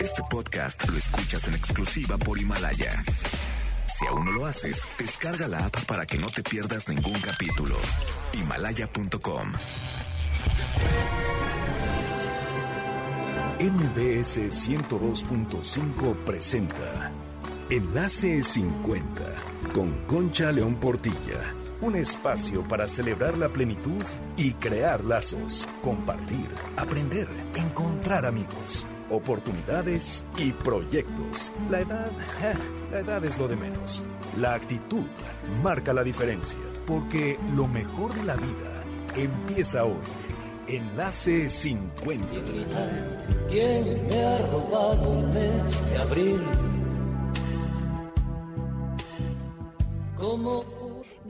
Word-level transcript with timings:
Este 0.00 0.22
podcast 0.30 0.88
lo 0.88 0.96
escuchas 0.96 1.48
en 1.48 1.54
exclusiva 1.54 2.16
por 2.18 2.38
Himalaya. 2.38 3.02
Si 3.86 4.06
aún 4.06 4.24
no 4.24 4.32
lo 4.32 4.46
haces, 4.46 4.82
descarga 4.98 5.46
la 5.48 5.66
app 5.66 5.84
para 5.84 6.06
que 6.06 6.18
no 6.18 6.26
te 6.28 6.42
pierdas 6.42 6.88
ningún 6.88 7.18
capítulo. 7.20 7.76
Himalaya.com. 8.32 9.52
MBS 13.60 14.38
102.5 14.38 16.16
presenta 16.24 17.12
Enlace 17.68 18.42
50 18.42 19.22
con 19.74 20.06
Concha 20.06 20.50
León 20.50 20.76
Portilla. 20.76 21.54
Un 21.82 21.96
espacio 21.96 22.66
para 22.66 22.86
celebrar 22.86 23.38
la 23.38 23.48
plenitud 23.48 24.02
y 24.36 24.52
crear 24.52 25.04
lazos, 25.04 25.68
compartir, 25.82 26.48
aprender, 26.76 27.28
encontrar 27.54 28.26
amigos, 28.26 28.86
oportunidades 29.10 30.24
y 30.38 30.52
proyectos. 30.52 31.52
La 31.68 31.80
edad, 31.80 32.10
la 32.92 33.00
edad 33.00 33.24
es 33.24 33.38
lo 33.38 33.48
de 33.48 33.56
menos. 33.56 34.02
La 34.38 34.54
actitud 34.54 35.04
marca 35.62 35.92
la 35.92 36.02
diferencia, 36.02 36.58
porque 36.86 37.38
lo 37.54 37.66
mejor 37.66 38.14
de 38.14 38.24
la 38.24 38.36
vida 38.36 38.84
empieza 39.16 39.84
hoy. 39.84 39.94
Enlace 40.68 41.48
50. 41.48 42.26
¿Quién 43.50 44.06
me 44.06 44.24
ha 44.24 44.38
robado 44.46 45.18
el 45.18 45.26
mes 45.26 45.90
de 45.90 45.98
abril? 45.98 46.40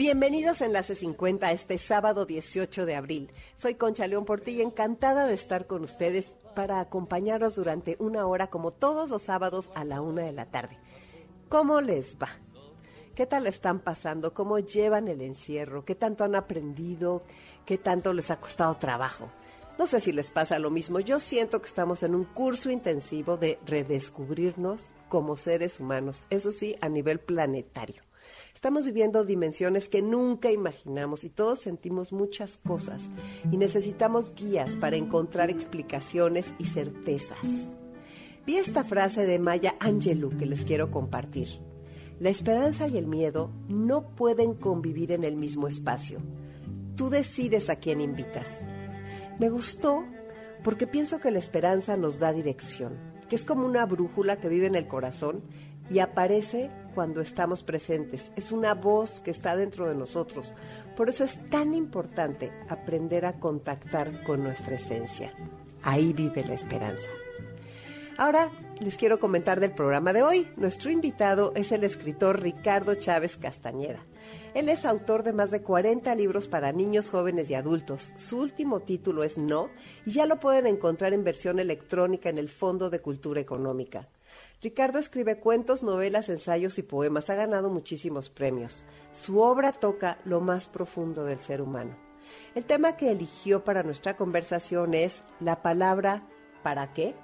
Bienvenidos 0.00 0.62
a 0.62 0.64
Enlace 0.64 0.94
50 0.94 1.52
este 1.52 1.76
sábado 1.76 2.24
18 2.24 2.86
de 2.86 2.94
abril. 2.94 3.30
Soy 3.54 3.74
Concha 3.74 4.06
León 4.06 4.24
Portilla, 4.24 4.62
encantada 4.62 5.26
de 5.26 5.34
estar 5.34 5.66
con 5.66 5.84
ustedes 5.84 6.36
para 6.56 6.80
acompañarlos 6.80 7.56
durante 7.56 7.96
una 7.98 8.24
hora 8.24 8.46
como 8.46 8.70
todos 8.70 9.10
los 9.10 9.24
sábados 9.24 9.70
a 9.74 9.84
la 9.84 10.00
una 10.00 10.22
de 10.22 10.32
la 10.32 10.46
tarde. 10.46 10.78
¿Cómo 11.50 11.82
les 11.82 12.16
va? 12.16 12.30
¿Qué 13.14 13.26
tal 13.26 13.46
están 13.46 13.80
pasando? 13.80 14.32
¿Cómo 14.32 14.58
llevan 14.58 15.06
el 15.06 15.20
encierro? 15.20 15.84
¿Qué 15.84 15.94
tanto 15.94 16.24
han 16.24 16.34
aprendido? 16.34 17.20
¿Qué 17.66 17.76
tanto 17.76 18.14
les 18.14 18.30
ha 18.30 18.40
costado 18.40 18.78
trabajo? 18.78 19.28
No 19.78 19.86
sé 19.86 20.00
si 20.00 20.12
les 20.12 20.30
pasa 20.30 20.58
lo 20.58 20.70
mismo. 20.70 21.00
Yo 21.00 21.20
siento 21.20 21.60
que 21.60 21.68
estamos 21.68 22.02
en 22.04 22.14
un 22.14 22.24
curso 22.24 22.70
intensivo 22.70 23.36
de 23.36 23.58
redescubrirnos 23.66 24.94
como 25.10 25.36
seres 25.36 25.78
humanos, 25.78 26.22
eso 26.30 26.52
sí, 26.52 26.74
a 26.80 26.88
nivel 26.88 27.20
planetario. 27.20 28.02
Estamos 28.60 28.84
viviendo 28.84 29.24
dimensiones 29.24 29.88
que 29.88 30.02
nunca 30.02 30.50
imaginamos 30.52 31.24
y 31.24 31.30
todos 31.30 31.60
sentimos 31.60 32.12
muchas 32.12 32.58
cosas 32.58 33.00
y 33.50 33.56
necesitamos 33.56 34.34
guías 34.34 34.76
para 34.76 34.96
encontrar 34.96 35.48
explicaciones 35.48 36.52
y 36.58 36.66
certezas. 36.66 37.38
Vi 38.44 38.58
esta 38.58 38.84
frase 38.84 39.24
de 39.24 39.38
Maya 39.38 39.76
Angelou 39.80 40.36
que 40.36 40.44
les 40.44 40.66
quiero 40.66 40.90
compartir. 40.90 41.48
La 42.18 42.28
esperanza 42.28 42.86
y 42.86 42.98
el 42.98 43.06
miedo 43.06 43.50
no 43.68 44.14
pueden 44.14 44.52
convivir 44.52 45.12
en 45.12 45.24
el 45.24 45.36
mismo 45.36 45.66
espacio. 45.66 46.20
Tú 46.96 47.08
decides 47.08 47.70
a 47.70 47.76
quién 47.76 48.02
invitas. 48.02 48.46
Me 49.38 49.48
gustó 49.48 50.04
porque 50.62 50.86
pienso 50.86 51.18
que 51.18 51.30
la 51.30 51.38
esperanza 51.38 51.96
nos 51.96 52.18
da 52.18 52.30
dirección, 52.34 52.98
que 53.30 53.36
es 53.36 53.46
como 53.46 53.64
una 53.64 53.86
brújula 53.86 54.36
que 54.36 54.50
vive 54.50 54.66
en 54.66 54.74
el 54.74 54.86
corazón 54.86 55.44
y 55.88 56.00
aparece 56.00 56.70
cuando 56.94 57.20
estamos 57.20 57.62
presentes. 57.62 58.30
Es 58.36 58.52
una 58.52 58.74
voz 58.74 59.20
que 59.20 59.30
está 59.30 59.56
dentro 59.56 59.88
de 59.88 59.94
nosotros. 59.94 60.54
Por 60.96 61.08
eso 61.08 61.24
es 61.24 61.38
tan 61.50 61.74
importante 61.74 62.52
aprender 62.68 63.24
a 63.24 63.38
contactar 63.38 64.22
con 64.24 64.42
nuestra 64.42 64.76
esencia. 64.76 65.32
Ahí 65.82 66.12
vive 66.12 66.44
la 66.44 66.54
esperanza. 66.54 67.08
Ahora 68.20 68.50
les 68.80 68.98
quiero 68.98 69.18
comentar 69.18 69.60
del 69.60 69.72
programa 69.72 70.12
de 70.12 70.22
hoy. 70.22 70.46
Nuestro 70.56 70.90
invitado 70.90 71.52
es 71.56 71.72
el 71.72 71.84
escritor 71.84 72.42
Ricardo 72.42 72.94
Chávez 72.94 73.38
Castañeda. 73.38 74.00
Él 74.52 74.68
es 74.68 74.84
autor 74.84 75.22
de 75.22 75.32
más 75.32 75.50
de 75.50 75.62
40 75.62 76.14
libros 76.16 76.46
para 76.46 76.70
niños, 76.72 77.08
jóvenes 77.08 77.48
y 77.48 77.54
adultos. 77.54 78.12
Su 78.16 78.40
último 78.40 78.80
título 78.80 79.24
es 79.24 79.38
No 79.38 79.70
y 80.04 80.12
ya 80.12 80.26
lo 80.26 80.38
pueden 80.38 80.66
encontrar 80.66 81.14
en 81.14 81.24
versión 81.24 81.60
electrónica 81.60 82.28
en 82.28 82.36
el 82.36 82.50
Fondo 82.50 82.90
de 82.90 83.00
Cultura 83.00 83.40
Económica. 83.40 84.06
Ricardo 84.62 84.98
escribe 84.98 85.38
cuentos, 85.38 85.82
novelas, 85.82 86.28
ensayos 86.28 86.78
y 86.78 86.82
poemas. 86.82 87.30
Ha 87.30 87.34
ganado 87.34 87.70
muchísimos 87.70 88.28
premios. 88.28 88.84
Su 89.10 89.40
obra 89.40 89.72
toca 89.72 90.18
lo 90.26 90.42
más 90.42 90.68
profundo 90.68 91.24
del 91.24 91.38
ser 91.38 91.62
humano. 91.62 91.96
El 92.54 92.66
tema 92.66 92.96
que 92.96 93.10
eligió 93.10 93.64
para 93.64 93.82
nuestra 93.82 94.18
conversación 94.18 94.92
es 94.92 95.22
la 95.40 95.62
palabra 95.62 96.28
¿para 96.62 96.92
qué? 96.92 97.14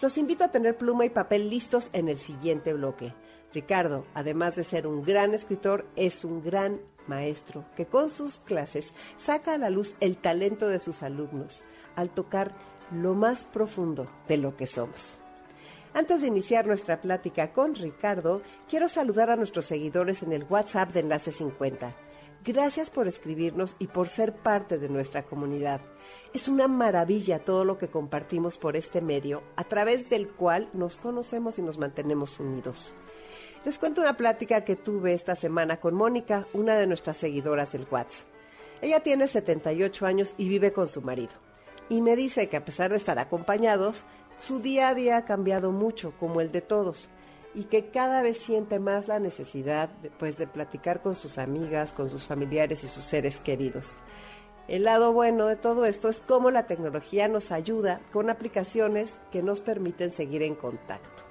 Los 0.00 0.18
invito 0.18 0.42
a 0.42 0.50
tener 0.50 0.76
pluma 0.76 1.04
y 1.04 1.10
papel 1.10 1.48
listos 1.50 1.88
en 1.92 2.08
el 2.08 2.18
siguiente 2.18 2.72
bloque. 2.72 3.14
Ricardo, 3.54 4.04
además 4.14 4.56
de 4.56 4.64
ser 4.64 4.88
un 4.88 5.02
gran 5.02 5.34
escritor, 5.34 5.86
es 5.94 6.24
un 6.24 6.42
gran 6.42 6.80
maestro 7.06 7.64
que 7.76 7.86
con 7.86 8.10
sus 8.10 8.40
clases 8.40 8.92
saca 9.18 9.54
a 9.54 9.58
la 9.58 9.70
luz 9.70 9.94
el 10.00 10.16
talento 10.16 10.66
de 10.66 10.80
sus 10.80 11.04
alumnos 11.04 11.62
al 11.94 12.10
tocar 12.10 12.52
lo 12.92 13.14
más 13.14 13.44
profundo 13.44 14.08
de 14.26 14.36
lo 14.36 14.56
que 14.56 14.66
somos. 14.66 15.19
Antes 15.92 16.20
de 16.20 16.28
iniciar 16.28 16.68
nuestra 16.68 17.00
plática 17.00 17.52
con 17.52 17.74
Ricardo, 17.74 18.42
quiero 18.68 18.88
saludar 18.88 19.28
a 19.28 19.36
nuestros 19.36 19.66
seguidores 19.66 20.22
en 20.22 20.32
el 20.32 20.44
WhatsApp 20.44 20.92
de 20.92 21.00
Enlace 21.00 21.32
50. 21.32 21.96
Gracias 22.44 22.90
por 22.90 23.08
escribirnos 23.08 23.74
y 23.80 23.88
por 23.88 24.08
ser 24.08 24.32
parte 24.32 24.78
de 24.78 24.88
nuestra 24.88 25.24
comunidad. 25.24 25.80
Es 26.32 26.46
una 26.46 26.68
maravilla 26.68 27.40
todo 27.40 27.64
lo 27.64 27.76
que 27.76 27.88
compartimos 27.88 28.56
por 28.56 28.76
este 28.76 29.00
medio, 29.00 29.42
a 29.56 29.64
través 29.64 30.08
del 30.08 30.28
cual 30.28 30.68
nos 30.72 30.96
conocemos 30.96 31.58
y 31.58 31.62
nos 31.62 31.76
mantenemos 31.76 32.38
unidos. 32.38 32.94
Les 33.64 33.78
cuento 33.78 34.00
una 34.00 34.16
plática 34.16 34.64
que 34.64 34.76
tuve 34.76 35.12
esta 35.12 35.34
semana 35.34 35.80
con 35.80 35.94
Mónica, 35.94 36.46
una 36.54 36.76
de 36.76 36.86
nuestras 36.86 37.16
seguidoras 37.16 37.72
del 37.72 37.86
WhatsApp. 37.90 38.26
Ella 38.80 39.00
tiene 39.00 39.26
78 39.26 40.06
años 40.06 40.34
y 40.38 40.48
vive 40.48 40.72
con 40.72 40.86
su 40.86 41.02
marido. 41.02 41.32
Y 41.90 42.00
me 42.02 42.14
dice 42.14 42.48
que 42.48 42.56
a 42.56 42.64
pesar 42.64 42.90
de 42.90 42.96
estar 42.96 43.18
acompañados, 43.18 44.04
su 44.40 44.60
día 44.60 44.88
a 44.88 44.94
día 44.94 45.18
ha 45.18 45.24
cambiado 45.26 45.70
mucho, 45.70 46.14
como 46.18 46.40
el 46.40 46.50
de 46.50 46.62
todos, 46.62 47.10
y 47.54 47.64
que 47.64 47.90
cada 47.90 48.22
vez 48.22 48.38
siente 48.38 48.78
más 48.78 49.06
la 49.06 49.18
necesidad 49.18 49.90
pues, 50.18 50.38
de 50.38 50.46
platicar 50.46 51.02
con 51.02 51.14
sus 51.14 51.36
amigas, 51.36 51.92
con 51.92 52.08
sus 52.08 52.24
familiares 52.24 52.82
y 52.82 52.88
sus 52.88 53.04
seres 53.04 53.38
queridos. 53.38 53.88
El 54.66 54.84
lado 54.84 55.12
bueno 55.12 55.46
de 55.46 55.56
todo 55.56 55.84
esto 55.84 56.08
es 56.08 56.20
cómo 56.20 56.50
la 56.50 56.66
tecnología 56.66 57.28
nos 57.28 57.52
ayuda 57.52 58.00
con 58.12 58.30
aplicaciones 58.30 59.18
que 59.30 59.42
nos 59.42 59.60
permiten 59.60 60.10
seguir 60.10 60.42
en 60.42 60.54
contacto. 60.54 61.24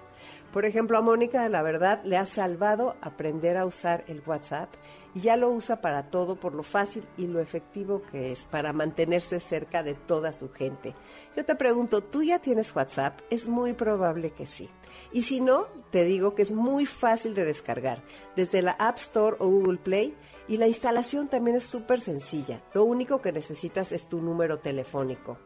Por 0.53 0.66
ejemplo, 0.66 0.97
a 0.97 1.02
Mónica, 1.02 1.47
la 1.50 1.62
verdad, 1.62 2.02
le 2.03 2.18
ha 2.18 2.26
salvado 2.26 2.96
aprender 3.02 3.58
a 3.58 3.66
usar 3.66 4.03
el 4.08 4.22
WhatsApp 4.26 4.70
y 5.16 5.22
ya 5.22 5.38
lo 5.38 5.50
usa 5.50 5.81
para 5.81 6.09
todo 6.09 6.36
por 6.36 6.53
lo 6.53 6.64
fácil 6.64 7.03
y 7.18 7.28
lo 7.28 7.40
efectivo 7.40 8.02
que 8.12 8.31
es 8.31 8.46
para 8.46 8.74
mantenerse 8.74 9.40
cerca 9.40 9.84
de 9.84 9.94
toda 9.94 10.34
su 10.34 10.52
gente. 10.52 10.94
Yo 11.36 11.46
te 11.46 11.56
pregunto, 11.56 12.02
¿tú 12.02 12.24
ya 12.24 12.40
tienes 12.40 12.75
WhatsApp? 12.75 13.20
Es 13.30 13.47
muy 13.47 13.74
probable 13.74 14.31
que 14.31 14.46
sí. 14.46 14.70
Y 15.12 15.24
si 15.24 15.42
no, 15.42 15.68
te 15.92 16.06
digo 16.06 16.36
que 16.36 16.42
es 16.42 16.52
muy 16.52 16.86
fácil 16.86 17.34
de 17.34 17.46
descargar 17.46 18.03
desde 18.36 18.62
la 18.62 18.72
App 18.72 18.97
Store 18.97 19.38
o 19.40 19.47
Google 19.47 19.78
Play 19.78 20.16
y 20.47 20.58
la 20.58 20.68
instalación 20.68 21.28
también 21.28 21.58
es 21.58 21.66
súper 21.66 22.02
sencilla. 22.02 22.62
Lo 22.74 22.84
único 22.84 23.22
que 23.22 23.31
necesitas 23.31 23.91
es 23.91 24.08
tu 24.08 24.22
número 24.22 24.59
telefónico. 24.59 25.38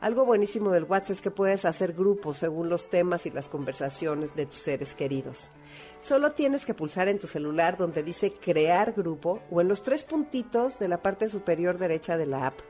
Algo 0.00 0.26
buenísimo 0.26 0.72
del 0.72 0.84
WhatsApp 0.84 1.12
es 1.12 1.20
que 1.22 1.30
puedes 1.30 1.64
hacer 1.64 1.94
grupos 1.94 2.36
según 2.36 2.68
los 2.68 2.90
temas 2.90 3.24
y 3.24 3.30
las 3.30 3.48
conversaciones 3.48 4.34
de 4.36 4.44
tus 4.44 4.56
seres 4.56 4.94
queridos. 4.94 5.48
Solo 6.00 6.32
tienes 6.32 6.66
que 6.66 6.74
pulsar 6.74 7.08
en 7.08 7.18
tu 7.18 7.26
celular 7.26 7.78
donde 7.78 8.02
dice 8.02 8.30
crear 8.32 8.92
grupo 8.92 9.40
o 9.50 9.62
en 9.62 9.68
los 9.68 9.82
tres 9.82 10.04
puntitos 10.04 10.78
de 10.78 10.88
la 10.88 11.00
parte 11.02 11.30
superior 11.30 11.78
derecha 11.78 12.18
de 12.18 12.26
la 12.26 12.46
app. 12.46 12.60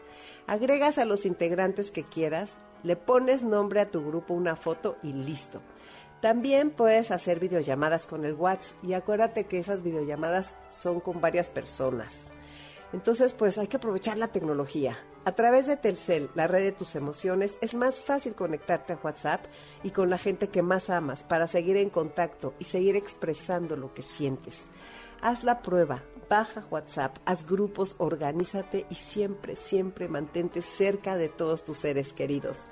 Agregas 0.47 0.99
a 0.99 1.05
los 1.05 1.27
integrantes 1.27 1.91
que 1.91 2.05
quieras, 2.05 2.53
le 2.85 2.95
pones 2.95 3.43
nombre 3.43 3.81
a 3.81 3.91
tu 3.91 4.07
grupo, 4.07 4.33
una 4.33 4.55
foto 4.55 4.97
y 5.03 5.13
listo. 5.13 5.63
También 6.21 6.71
puedes 6.71 7.11
hacer 7.11 7.41
videollamadas 7.41 8.07
con 8.07 8.25
el 8.25 8.35
WhatsApp 8.35 8.77
y 8.85 8.93
acuérdate 8.93 9.47
que 9.47 9.59
esas 9.59 9.83
videollamadas 9.83 10.55
son 10.71 11.01
con 11.01 11.21
varias 11.21 11.51
personas. 11.51 12.31
Entonces, 12.93 13.33
pues 13.33 13.59
hay 13.59 13.67
que 13.67 13.79
aprovechar 13.79 14.17
la 14.17 14.29
tecnología. 14.29 14.97
A 15.27 15.33
través 15.33 15.67
de 15.67 15.77
Telcel, 15.77 16.31
la 16.37 16.47
red 16.47 16.63
de 16.63 16.71
tus 16.71 16.95
emociones, 16.95 17.59
es 17.61 17.75
más 17.75 17.99
fácil 17.99 18.37
conectarte 18.37 18.93
a 18.93 19.01
WhatsApp 19.03 19.45
y 19.83 19.91
con 19.91 20.09
la 20.09 20.19
gente 20.19 20.51
que 20.51 20.63
más 20.63 20.89
amas 20.89 21.25
para 21.25 21.49
seguir 21.49 21.77
en 21.79 21.91
contacto 21.91 22.55
y 22.61 22.65
seguir 22.65 22.95
expresando 22.95 23.75
lo 23.75 23.93
que 23.93 24.03
sientes. 24.03 24.67
Haz 25.23 25.43
la 25.43 25.63
prueba, 25.63 26.05
baja 26.31 26.65
WhatsApp, 26.71 27.19
haz 27.25 27.45
grupos, 27.45 27.97
organízate 27.99 28.87
y 28.89 28.95
siempre, 28.95 29.57
siempre 29.57 30.07
mantente 30.07 30.63
cerca 30.63 31.17
de 31.17 31.29
todos 31.29 31.65
tus 31.65 31.79
seres 31.79 32.13
queridos. 32.13 32.65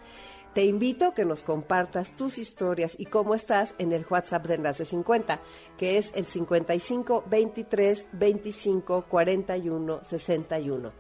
Te 0.54 0.64
invito 0.64 1.06
a 1.06 1.14
que 1.14 1.24
nos 1.24 1.42
compartas 1.42 2.14
tus 2.14 2.38
historias 2.38 2.94
y 2.96 3.06
cómo 3.06 3.34
estás 3.34 3.74
en 3.78 3.90
el 3.90 4.06
WhatsApp 4.08 4.46
de 4.46 4.54
Enlace 4.54 4.84
50, 4.84 5.40
que 5.76 5.98
es 5.98 6.12
el 6.14 6.26
55 6.26 7.24
23 7.28 8.06
25 8.12 9.06
41 9.08 10.04
61. 10.04 10.92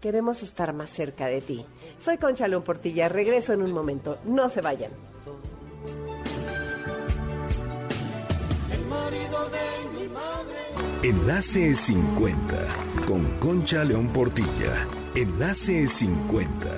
Queremos 0.00 0.42
estar 0.42 0.72
más 0.72 0.90
cerca 0.90 1.26
de 1.26 1.40
ti. 1.40 1.64
Soy 1.98 2.18
Concha 2.18 2.48
León 2.48 2.62
Portilla, 2.62 3.08
regreso 3.08 3.52
en 3.52 3.62
un 3.62 3.72
momento. 3.72 4.18
No 4.24 4.50
se 4.50 4.60
vayan. 4.60 4.90
Enlace 11.02 11.74
50 11.74 12.66
con 13.06 13.38
Concha 13.38 13.84
León 13.84 14.12
Portilla. 14.12 14.86
Enlace 15.14 15.86
50 15.86 16.68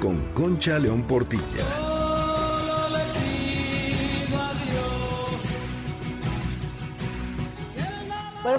con 0.00 0.32
Concha 0.34 0.78
León 0.78 1.04
Portilla. 1.04 1.87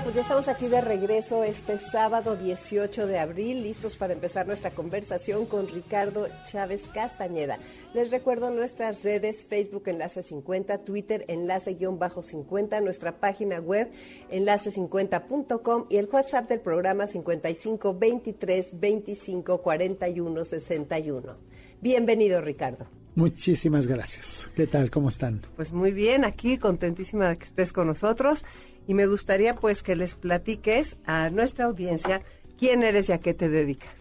Pues 0.10 0.16
ya 0.16 0.22
estamos 0.24 0.48
aquí 0.48 0.68
de 0.68 0.82
regreso 0.82 1.44
este 1.44 1.78
sábado 1.78 2.36
18 2.36 3.06
de 3.06 3.20
abril, 3.20 3.62
listos 3.62 3.96
para 3.96 4.12
empezar 4.12 4.48
nuestra 4.48 4.72
conversación 4.72 5.46
con 5.46 5.68
Ricardo 5.68 6.26
Chávez 6.46 6.88
Castañeda. 6.92 7.60
Les 7.94 8.10
recuerdo 8.10 8.50
nuestras 8.50 9.04
redes, 9.04 9.46
Facebook 9.46 9.84
Enlace 9.86 10.24
50, 10.24 10.80
Twitter 10.80 11.26
Enlace-50, 11.28 12.82
nuestra 12.82 13.20
página 13.20 13.60
web 13.60 13.92
enlace50.com 14.32 15.86
y 15.92 15.98
el 15.98 16.10
WhatsApp 16.12 16.50
del 16.50 16.62
programa 16.62 17.06
55 17.06 17.94
23 17.94 18.80
25 18.80 19.62
41 19.62 20.44
61. 20.46 21.36
Bienvenido, 21.82 22.42
Ricardo. 22.42 22.88
Muchísimas 23.14 23.86
gracias. 23.86 24.50
¿Qué 24.56 24.66
tal? 24.66 24.90
¿Cómo 24.90 25.10
están? 25.10 25.42
Pues 25.56 25.72
muy 25.72 25.92
bien, 25.92 26.26
aquí 26.26 26.58
contentísima 26.58 27.30
de 27.30 27.38
que 27.38 27.46
estés 27.46 27.74
con 27.74 27.86
nosotros 27.86 28.44
y 28.90 28.96
me 28.96 29.06
gustaría 29.06 29.54
pues 29.54 29.84
que 29.84 29.96
les 29.96 30.16
platiques 30.16 30.98
a 31.06 31.30
nuestra 31.30 31.66
audiencia 31.66 32.24
quién 32.58 32.82
eres 32.82 33.10
y 33.10 33.12
a 33.12 33.20
qué 33.20 33.36
te 33.36 33.48
dedicas. 33.48 33.94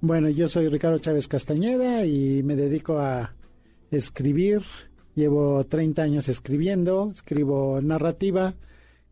Bueno, 0.00 0.28
yo 0.30 0.48
soy 0.48 0.68
Ricardo 0.68 0.98
Chávez 0.98 1.28
Castañeda 1.28 2.04
y 2.04 2.42
me 2.42 2.56
dedico 2.56 2.98
a 2.98 3.36
escribir. 3.92 4.62
Llevo 5.14 5.62
30 5.62 6.02
años 6.02 6.28
escribiendo, 6.28 7.12
escribo 7.12 7.80
narrativa, 7.80 8.54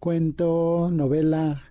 cuento, 0.01 0.91
novela 0.93 1.63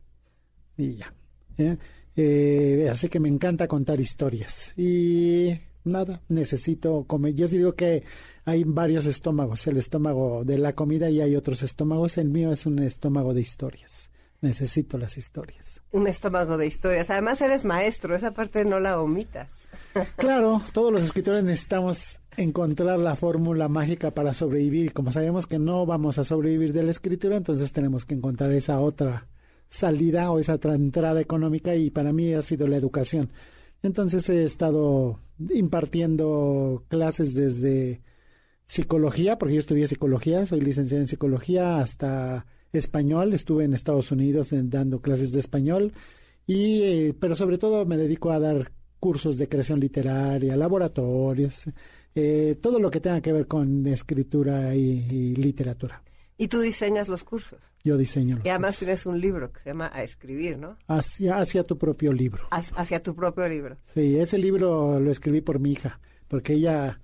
y 0.78 0.96
ya. 0.96 1.14
¿eh? 1.58 1.76
Eh, 2.16 2.88
así 2.90 3.10
que 3.10 3.20
me 3.20 3.28
encanta 3.28 3.68
contar 3.68 4.00
historias. 4.00 4.74
Y 4.78 5.52
nada, 5.84 6.22
necesito 6.30 7.04
comer. 7.04 7.36
Yo 7.36 7.50
digo 7.50 7.76
que 7.76 8.04
hay 8.50 8.64
varios 8.64 9.06
estómagos, 9.06 9.66
el 9.68 9.78
estómago 9.78 10.44
de 10.44 10.58
la 10.58 10.74
comida 10.74 11.10
y 11.10 11.22
hay 11.22 11.36
otros 11.36 11.64
estómagos. 11.64 12.18
El 12.18 12.30
mío 12.30 12.52
es 12.52 12.66
un 12.66 12.80
estómago 12.80 13.34
de 13.34 13.42
historias. 13.42 14.10
Necesito 14.42 14.98
las 14.98 15.18
historias. 15.18 15.82
Un 15.92 16.08
estómago 16.08 16.58
de 16.58 16.66
historias. 16.66 17.10
Además 17.10 17.42
eres 17.42 17.66
maestro, 17.66 18.16
esa 18.16 18.32
parte 18.32 18.64
no 18.66 18.80
la 18.80 19.00
omitas. 19.00 19.52
Claro, 20.18 20.62
todos 20.74 20.94
los 20.94 21.04
escritores 21.04 21.44
necesitamos 21.44 22.20
encontrar 22.38 23.00
la 23.00 23.16
fórmula 23.16 23.68
mágica 23.68 24.12
para 24.12 24.34
sobrevivir. 24.34 24.94
Como 24.94 25.12
sabemos 25.12 25.46
que 25.46 25.60
no 25.60 25.86
vamos 25.86 26.18
a 26.18 26.24
sobrevivir 26.24 26.74
de 26.74 26.84
la 26.84 26.92
escritura, 26.92 27.38
entonces 27.38 27.74
tenemos 27.74 28.06
que 28.06 28.16
encontrar 28.16 28.52
esa 28.52 28.80
otra 28.80 29.28
salida 29.68 30.32
o 30.32 30.40
esa 30.40 30.56
otra 30.56 30.74
entrada 30.76 31.20
económica 31.20 31.76
y 31.76 31.92
para 31.92 32.14
mí 32.14 32.34
ha 32.34 32.42
sido 32.42 32.68
la 32.68 32.78
educación. 32.78 33.30
Entonces 33.84 34.30
he 34.30 34.44
estado 34.44 35.20
impartiendo 35.50 36.84
clases 36.88 37.34
desde 37.34 38.02
psicología, 38.70 39.40
porque 39.40 39.56
yo 39.56 39.60
estudié 39.62 39.88
psicología, 39.88 40.46
soy 40.46 40.62
licenciada 40.62 41.02
en 41.02 41.08
psicología, 41.08 41.80
hasta 41.80 42.46
español, 42.72 43.34
estuve 43.34 43.64
en 43.64 43.74
Estados 43.74 44.12
Unidos 44.12 44.50
dando 44.52 45.02
clases 45.02 45.32
de 45.32 45.40
español, 45.40 45.92
y, 46.46 46.84
eh, 46.84 47.16
pero 47.20 47.36
sobre 47.36 47.58
todo 47.58 47.84
me 47.88 47.98
dedico 47.98 48.32
a 48.32 48.38
dar 48.40 48.72
cursos 49.00 49.40
de 49.40 49.50
creación 49.50 49.80
literaria, 49.80 50.56
laboratorios, 50.56 51.66
eh, 52.14 52.60
todo 52.62 52.80
lo 52.80 52.92
que 52.92 53.00
tenga 53.00 53.22
que 53.22 53.34
ver 53.34 53.48
con 53.48 53.88
escritura 53.88 54.76
y, 54.76 55.34
literatura. 55.36 56.04
Y 56.38 56.48
tú 56.48 56.62
diseñas 56.62 57.10
los 57.10 57.24
cursos. 57.24 57.60
Yo 57.84 57.98
diseño. 57.98 58.36
Los 58.38 58.46
y 58.46 58.50
además 58.50 58.78
tienes 58.78 59.04
un 59.08 59.20
libro 59.20 59.52
que 59.52 59.62
se 59.62 59.72
llama 59.72 59.90
A 59.92 60.04
Escribir, 60.04 60.60
¿no? 60.60 60.78
Hacia, 60.88 61.38
hacia 61.38 61.64
tu 61.64 61.76
propio 61.76 62.14
libro. 62.14 62.48
Hacia 62.52 63.02
tu 63.02 63.16
propio 63.16 63.48
libro. 63.48 63.78
Sí, 63.82 64.16
ese 64.20 64.38
libro 64.38 65.00
lo 65.00 65.10
escribí 65.10 65.42
por 65.42 65.60
mi 65.60 65.72
hija, 65.72 66.00
porque 66.28 66.54
ella 66.54 67.02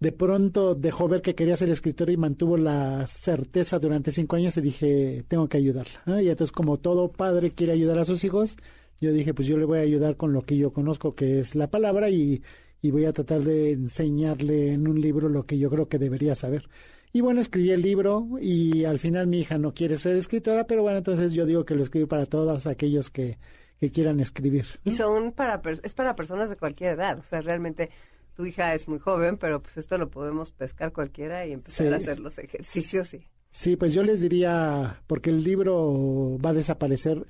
de 0.00 0.12
pronto 0.12 0.74
dejó 0.74 1.08
ver 1.08 1.20
que 1.20 1.34
quería 1.34 1.56
ser 1.56 1.68
escritora 1.68 2.10
y 2.10 2.16
mantuvo 2.16 2.56
la 2.56 3.06
certeza 3.06 3.78
durante 3.78 4.10
cinco 4.10 4.36
años 4.36 4.56
y 4.56 4.62
dije, 4.62 5.24
tengo 5.28 5.46
que 5.48 5.58
ayudarla. 5.58 6.22
Y 6.22 6.30
entonces, 6.30 6.52
como 6.52 6.78
todo 6.78 7.12
padre 7.12 7.50
quiere 7.50 7.74
ayudar 7.74 7.98
a 7.98 8.06
sus 8.06 8.24
hijos, 8.24 8.56
yo 8.98 9.12
dije, 9.12 9.34
pues 9.34 9.46
yo 9.46 9.58
le 9.58 9.66
voy 9.66 9.78
a 9.78 9.82
ayudar 9.82 10.16
con 10.16 10.32
lo 10.32 10.42
que 10.42 10.56
yo 10.56 10.72
conozco, 10.72 11.14
que 11.14 11.38
es 11.38 11.54
la 11.54 11.70
palabra, 11.70 12.08
y, 12.08 12.42
y 12.80 12.90
voy 12.90 13.04
a 13.04 13.12
tratar 13.12 13.42
de 13.42 13.72
enseñarle 13.72 14.72
en 14.72 14.88
un 14.88 15.00
libro 15.00 15.28
lo 15.28 15.44
que 15.44 15.58
yo 15.58 15.68
creo 15.68 15.88
que 15.88 15.98
debería 15.98 16.34
saber. 16.34 16.68
Y 17.12 17.20
bueno, 17.20 17.40
escribí 17.40 17.70
el 17.70 17.82
libro 17.82 18.26
y 18.40 18.84
al 18.84 18.98
final 18.98 19.26
mi 19.26 19.40
hija 19.40 19.58
no 19.58 19.74
quiere 19.74 19.98
ser 19.98 20.16
escritora, 20.16 20.66
pero 20.66 20.82
bueno, 20.82 20.98
entonces 20.98 21.32
yo 21.32 21.44
digo 21.44 21.64
que 21.64 21.74
lo 21.74 21.82
escribí 21.82 22.06
para 22.06 22.24
todos 22.24 22.66
aquellos 22.66 23.10
que, 23.10 23.36
que 23.80 23.90
quieran 23.90 24.20
escribir. 24.20 24.66
Y 24.84 24.92
son 24.92 25.32
para, 25.32 25.60
es 25.82 25.92
para 25.92 26.14
personas 26.14 26.48
de 26.48 26.56
cualquier 26.56 26.94
edad, 26.94 27.18
o 27.18 27.22
sea, 27.22 27.40
realmente 27.40 27.90
tu 28.34 28.46
hija 28.46 28.74
es 28.74 28.88
muy 28.88 28.98
joven, 28.98 29.36
pero 29.36 29.62
pues 29.62 29.76
esto 29.76 29.98
lo 29.98 30.10
podemos 30.10 30.50
pescar 30.50 30.92
cualquiera 30.92 31.46
y 31.46 31.52
empezar 31.52 31.92
a 31.92 31.96
hacer 31.96 32.20
los 32.20 32.38
ejercicios, 32.38 33.08
sí. 33.08 33.26
Sí, 33.50 33.76
pues 33.76 33.92
yo 33.92 34.04
les 34.04 34.20
diría, 34.20 35.02
porque 35.06 35.30
el 35.30 35.42
libro 35.42 36.38
va 36.44 36.50
a 36.50 36.54
desaparecer, 36.54 37.26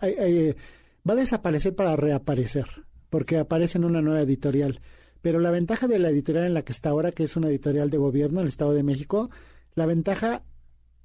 va 1.08 1.12
a 1.12 1.16
desaparecer 1.16 1.74
para 1.74 1.96
reaparecer, 1.96 2.66
porque 3.08 3.38
aparece 3.38 3.78
en 3.78 3.84
una 3.84 4.02
nueva 4.02 4.20
editorial. 4.20 4.80
Pero 5.22 5.40
la 5.40 5.50
ventaja 5.50 5.86
de 5.86 5.98
la 5.98 6.10
editorial 6.10 6.44
en 6.44 6.54
la 6.54 6.62
que 6.62 6.72
está 6.72 6.90
ahora, 6.90 7.12
que 7.12 7.24
es 7.24 7.36
una 7.36 7.48
editorial 7.48 7.90
de 7.90 7.98
gobierno, 7.98 8.40
el 8.40 8.48
Estado 8.48 8.72
de 8.72 8.82
México, 8.82 9.30
la 9.74 9.86
ventaja 9.86 10.42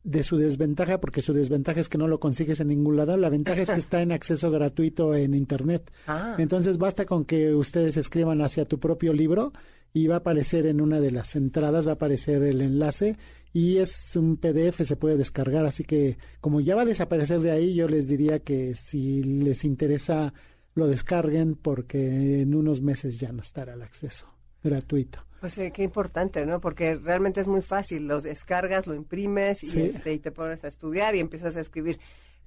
de 0.04 0.24
su 0.24 0.38
desventaja, 0.38 1.00
porque 1.00 1.22
su 1.22 1.34
desventaja 1.34 1.80
es 1.80 1.90
que 1.90 1.98
no 1.98 2.08
lo 2.08 2.20
consigues 2.20 2.60
en 2.60 2.68
ningún 2.68 2.96
lado, 2.96 3.18
la 3.18 3.30
ventaja 3.30 3.62
es 3.62 3.72
que 3.72 3.80
está 3.80 4.02
en 4.02 4.12
acceso 4.12 4.52
gratuito 4.52 5.16
en 5.16 5.34
Internet. 5.34 5.92
Ah. 6.08 6.36
Entonces 6.38 6.78
basta 6.78 7.06
con 7.06 7.26
que 7.26 7.56
ustedes 7.56 7.98
escriban 7.98 8.42
hacia 8.42 8.66
tu 8.66 8.80
propio 8.80 9.12
libro 9.12 9.54
y 9.96 10.08
va 10.08 10.16
a 10.16 10.18
aparecer 10.18 10.66
en 10.66 10.82
una 10.82 11.00
de 11.00 11.10
las 11.10 11.38
entradas, 11.38 11.88
va 11.88 11.92
a 11.92 11.94
aparecer 11.94 12.44
el 12.44 12.60
enlace 12.60 13.16
y 13.54 13.78
es 13.78 14.18
un 14.18 14.36
PDF, 14.36 14.84
se 14.84 14.98
puede 14.98 15.16
descargar, 15.16 15.66
así 15.66 15.86
que 15.86 16.18
como 16.42 16.60
ya 16.60 16.76
va 16.76 16.82
a 16.82 16.86
desaparecer 16.86 17.40
de 17.40 17.52
ahí, 17.52 17.74
yo 17.76 17.88
les 17.88 18.06
diría 18.06 18.40
que 18.40 18.76
si 18.76 19.24
les 19.24 19.64
interesa 19.64 20.34
lo 20.74 20.88
descarguen 20.88 21.56
porque 21.56 22.42
en 22.42 22.56
unos 22.56 22.82
meses 22.82 23.22
ya 23.22 23.32
no 23.32 23.40
estará 23.40 23.76
el 23.76 23.84
acceso 23.84 24.28
gratuito. 24.62 25.26
Pues 25.40 25.58
eh, 25.60 25.72
qué 25.72 25.84
importante, 25.84 26.46
¿no? 26.46 26.60
Porque 26.60 26.96
realmente 26.96 27.40
es 27.40 27.48
muy 27.48 27.62
fácil, 27.62 28.06
los 28.06 28.24
descargas, 28.24 28.88
lo 28.88 28.96
imprimes 28.96 29.64
y, 29.64 29.82
este, 29.82 30.12
y 30.12 30.20
te 30.20 30.34
pones 30.34 30.66
a 30.66 30.68
estudiar 30.68 31.16
y 31.16 31.22
empiezas 31.22 31.56
a 31.56 31.62
escribir. 31.62 32.00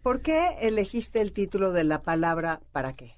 ¿Por 0.03 0.21
qué 0.21 0.51
elegiste 0.61 1.23
el 1.23 1.33
título 1.33 1.73
de 1.73 1.85
la 1.85 2.03
palabra 2.03 2.61
para 2.73 2.93
qué? 2.93 3.15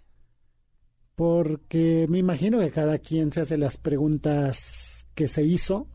Porque 1.21 2.07
me 2.09 2.17
imagino 2.17 2.61
que 2.61 2.71
cada 2.71 2.97
quien 2.97 3.31
se 3.31 3.43
hace 3.43 3.59
las 3.59 3.77
preguntas 3.77 5.07
que 5.15 5.29
se 5.29 5.43
hizo 5.43 5.87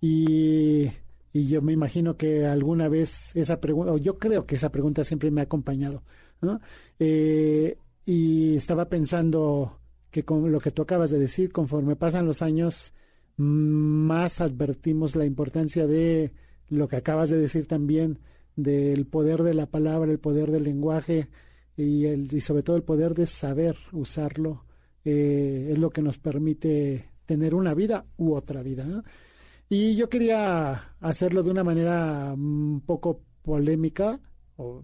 y, 0.00 0.90
yo 1.34 1.60
me 1.60 1.74
imagino 1.74 2.16
que 2.16 2.46
alguna 2.46 2.88
vez 2.88 3.36
esa 3.36 3.60
pregunta, 3.60 3.92
o 3.92 3.98
yo 3.98 4.18
creo 4.18 4.46
que 4.46 4.54
esa 4.54 4.72
pregunta 4.72 5.04
siempre 5.04 5.30
me 5.30 5.42
ha 5.42 5.44
acompañado, 5.44 6.02
eh, 6.98 7.76
y 8.06 8.56
estaba 8.56 8.88
pensando 8.88 9.80
que 10.10 10.24
con 10.24 10.50
lo 10.50 10.60
que 10.60 10.70
tú 10.70 10.80
acabas 10.80 11.10
de 11.10 11.18
decir, 11.18 11.52
conforme 11.52 11.94
pasan 11.94 12.24
los 12.24 12.40
años, 12.40 12.94
más 13.36 14.40
advertimos 14.40 15.14
la 15.14 15.26
importancia 15.26 15.86
de 15.86 16.32
lo 16.70 16.88
que 16.88 16.96
acabas 16.96 17.28
de 17.28 17.36
decir 17.36 17.66
también, 17.66 18.18
del 18.56 19.04
poder 19.04 19.42
de 19.42 19.52
la 19.52 19.66
palabra, 19.66 20.10
el 20.10 20.20
poder 20.20 20.50
del 20.50 20.64
lenguaje, 20.64 21.28
y, 21.76 22.06
el, 22.06 22.32
y 22.32 22.40
sobre 22.40 22.62
todo 22.62 22.76
el 22.76 22.82
poder 22.82 23.14
de 23.14 23.26
saber 23.26 23.76
usarlo 23.92 24.64
eh, 25.04 25.68
es 25.70 25.78
lo 25.78 25.90
que 25.90 26.02
nos 26.02 26.18
permite 26.18 27.10
tener 27.26 27.54
una 27.54 27.74
vida 27.74 28.06
u 28.16 28.34
otra 28.34 28.62
vida. 28.62 29.02
Y 29.68 29.96
yo 29.96 30.08
quería 30.08 30.94
hacerlo 31.00 31.42
de 31.42 31.50
una 31.50 31.64
manera 31.64 32.32
un 32.34 32.82
poco 32.84 33.22
polémica 33.42 34.20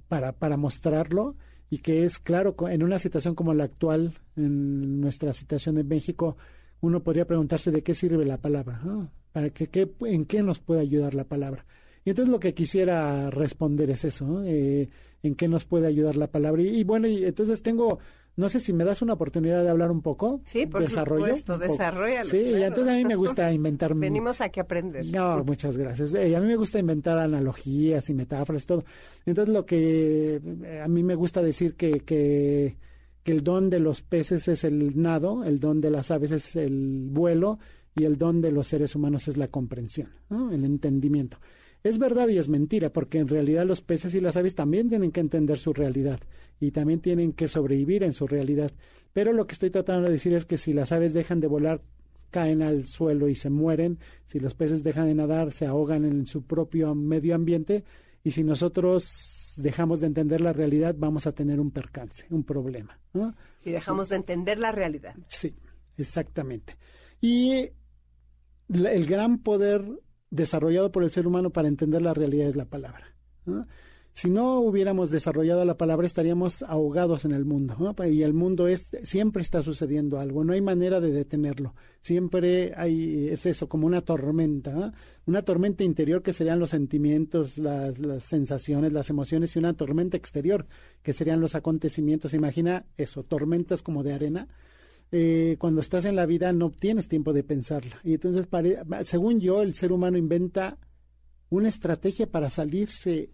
para, 0.09 0.33
para 0.33 0.57
mostrarlo 0.57 1.37
y 1.71 1.79
que 1.79 2.05
es 2.05 2.19
claro, 2.19 2.57
en 2.69 2.83
una 2.83 2.99
situación 2.99 3.35
como 3.35 3.55
la 3.55 3.65
actual, 3.65 4.19
en 4.37 5.01
nuestra 5.01 5.33
situación 5.33 5.79
en 5.79 5.87
México, 5.87 6.37
uno 6.81 7.03
podría 7.03 7.27
preguntarse 7.27 7.71
de 7.71 7.83
qué 7.83 7.95
sirve 7.95 8.25
la 8.25 8.39
palabra, 8.39 8.81
para 9.33 9.51
que, 9.51 9.69
qué, 9.69 9.89
en 10.01 10.25
qué 10.25 10.43
nos 10.43 10.59
puede 10.59 10.81
ayudar 10.81 11.15
la 11.15 11.25
palabra. 11.25 11.65
Y 12.05 12.11
entonces 12.11 12.33
lo 12.33 12.41
que 12.41 12.55
quisiera 12.55 13.31
responder 13.31 13.91
es 13.91 14.05
eso, 14.05 14.43
eh, 14.45 14.89
en 15.23 15.35
qué 15.35 15.49
nos 15.49 15.65
puede 15.65 15.87
ayudar 15.87 16.17
la 16.17 16.29
palabra. 16.29 16.63
Y, 16.63 16.85
bueno, 16.85 17.07
y 17.07 17.25
entonces 17.25 17.63
tengo, 17.63 17.99
no 18.37 18.49
sé 18.49 18.61
si 18.61 18.73
me 18.73 18.85
das 18.85 19.03
una 19.03 19.15
oportunidad 19.15 19.63
de 19.63 19.71
hablar 19.71 19.91
un 19.91 20.03
poco. 20.03 20.41
Sí, 20.45 20.67
por 20.67 20.83
desarrollo, 20.83 21.27
supuesto, 21.27 21.59
desarrollalo. 21.59 22.29
Sí, 22.29 22.39
y 22.39 22.63
entonces 22.63 22.95
a 22.95 22.97
mí 22.97 23.05
me 23.05 23.17
gusta 23.17 23.53
inventar. 23.53 23.95
Venimos 23.95 24.41
aquí 24.41 24.61
a 24.61 24.65
aprender. 24.65 25.05
No, 25.07 25.45
muchas 25.45 25.77
gracias. 25.77 26.15
Eh, 26.15 26.35
a 26.35 26.41
mí 26.41 26.47
me 26.47 26.57
gusta 26.57 26.79
inventar 26.79 27.19
analogías 27.19 28.09
y 28.11 28.15
metáforas, 28.15 28.67
todo. 28.67 28.85
Entonces 29.27 29.53
lo 29.53 29.67
que 29.67 30.41
eh, 30.65 30.81
a 30.83 30.89
mí 30.89 31.03
me 31.03 31.15
gusta 31.15 31.43
decir 31.43 31.75
que, 31.75 32.01
que, 32.01 32.77
que 33.23 33.33
el 33.33 33.45
don 33.45 33.69
de 33.71 33.81
los 33.81 34.03
peces 34.03 34.49
es 34.49 34.65
el 34.65 35.01
nado, 35.01 35.45
el 35.45 35.59
don 35.59 35.81
de 35.81 35.91
las 35.91 36.11
aves 36.11 36.31
es 36.31 36.57
el 36.57 37.09
vuelo 37.11 37.59
y 37.95 38.05
el 38.05 38.17
don 38.17 38.41
de 38.41 38.53
los 38.53 38.69
seres 38.69 38.95
humanos 38.95 39.29
es 39.29 39.37
la 39.37 39.49
comprensión, 39.49 40.09
el 40.31 40.65
entendimiento. 40.65 41.39
Es 41.83 41.99
verdad 41.99 42.29
y 42.29 42.39
es 42.39 42.49
mentira, 42.49 42.93
porque 42.93 43.19
en 43.19 43.29
realidad 43.29 43.65
los 43.65 43.81
peces 43.81 44.15
y 44.15 44.21
las 44.21 44.37
aves 44.37 44.55
también 44.55 44.89
tienen 44.89 45.13
que 45.13 45.21
entender 45.21 45.59
su 45.59 45.73
realidad 45.73 46.21
y 46.61 46.73
también 46.73 47.01
tienen 47.01 47.33
que 47.33 47.49
sobrevivir 47.49 48.03
en 48.03 48.13
su 48.13 48.27
realidad. 48.27 48.71
Pero 49.13 49.33
lo 49.33 49.47
que 49.47 49.55
estoy 49.55 49.71
tratando 49.71 50.07
de 50.07 50.13
decir 50.13 50.35
es 50.35 50.45
que 50.45 50.59
si 50.59 50.73
las 50.73 50.93
aves 50.93 51.13
dejan 51.15 51.41
de 51.41 51.47
volar, 51.47 51.83
caen 52.31 52.63
al 52.63 52.87
suelo 52.87 53.29
y 53.29 53.35
se 53.35 53.51
mueren, 53.51 53.99
si 54.25 54.39
los 54.41 54.55
peces 54.55 54.85
dejan 54.85 55.07
de 55.07 55.15
nadar, 55.15 55.53
se 55.53 55.67
ahogan 55.67 56.05
en 56.05 56.27
su 56.27 56.43
propio 56.43 56.95
medio 56.95 57.35
ambiente, 57.35 57.85
y 58.23 58.33
si 58.33 58.45
nosotros 58.45 59.55
dejamos 59.57 60.01
de 60.01 60.07
entender 60.07 60.41
la 60.41 60.53
realidad, 60.53 60.95
vamos 60.97 61.27
a 61.27 61.33
tener 61.33 61.59
un 61.61 61.71
percance, 61.71 62.27
un 62.31 62.45
problema. 62.45 63.01
Si 63.61 63.73
dejamos 63.73 64.11
de 64.11 64.17
entender 64.17 64.59
la 64.59 64.73
realidad. 64.73 65.15
Sí, 65.27 65.57
exactamente. 65.97 66.77
Y 67.21 67.71
el 68.69 69.07
gran 69.07 69.39
poder 69.39 69.85
desarrollado 70.31 70.93
por 70.93 71.05
el 71.05 71.11
ser 71.11 71.27
humano 71.27 71.51
para 71.51 71.69
entender 71.69 72.03
la 72.03 72.15
realidad 72.15 72.49
es 72.49 72.57
la 72.57 72.67
palabra. 72.67 73.15
Si 74.13 74.29
no 74.29 74.59
hubiéramos 74.59 75.11
desarrollado 75.11 75.65
la 75.65 75.77
palabra, 75.77 76.05
estaríamos 76.05 76.63
ahogados 76.63 77.25
en 77.25 77.33
el 77.33 77.45
mundo. 77.45 77.95
Y 78.07 78.23
el 78.23 78.35
mundo 78.35 78.67
es, 78.67 78.91
siempre 79.05 79.43
está 79.43 79.63
sucediendo 79.63 80.19
algo, 80.19 80.45
no 80.45 80.53
hay 80.53 80.61
manera 80.61 81.01
de 81.01 81.13
detenerlo. 81.13 81.75
Siempre 82.01 82.73
hay, 82.77 83.29
es 83.29 83.47
eso, 83.47 83.69
como 83.69 83.87
una 83.87 84.01
tormenta. 84.01 84.93
Una 85.27 85.43
tormenta 85.43 85.85
interior 85.85 86.23
que 86.23 86.33
serían 86.33 86.59
los 86.59 86.71
sentimientos, 86.71 87.57
las, 87.57 87.99
las, 87.99 88.25
sensaciones, 88.25 88.93
las 88.93 89.11
emociones, 89.11 89.55
y 89.55 89.61
una 89.61 89.75
tormenta 89.75 90.17
exterior 90.17 90.67
que 91.03 91.13
serían 91.13 91.41
los 91.41 91.55
acontecimientos. 91.55 92.35
Imagina 92.35 92.87
eso, 92.97 93.23
tormentas 93.23 93.81
como 93.81 94.03
de 94.03 94.13
arena 94.13 94.49
eh, 95.13 95.57
cuando 95.59 95.81
estás 95.81 96.05
en 96.05 96.17
la 96.17 96.27
vida 96.27 96.53
no 96.53 96.71
tienes 96.71 97.09
tiempo 97.09 97.33
de 97.33 97.43
pensarla. 97.43 98.01
Y 98.05 98.15
entonces, 98.15 98.47
según 99.05 99.41
yo, 99.41 99.63
el 99.63 99.75
ser 99.75 99.93
humano 99.93 100.17
inventa 100.19 100.79
una 101.49 101.69
estrategia 101.69 102.31
para 102.31 102.49
salirse 102.49 103.33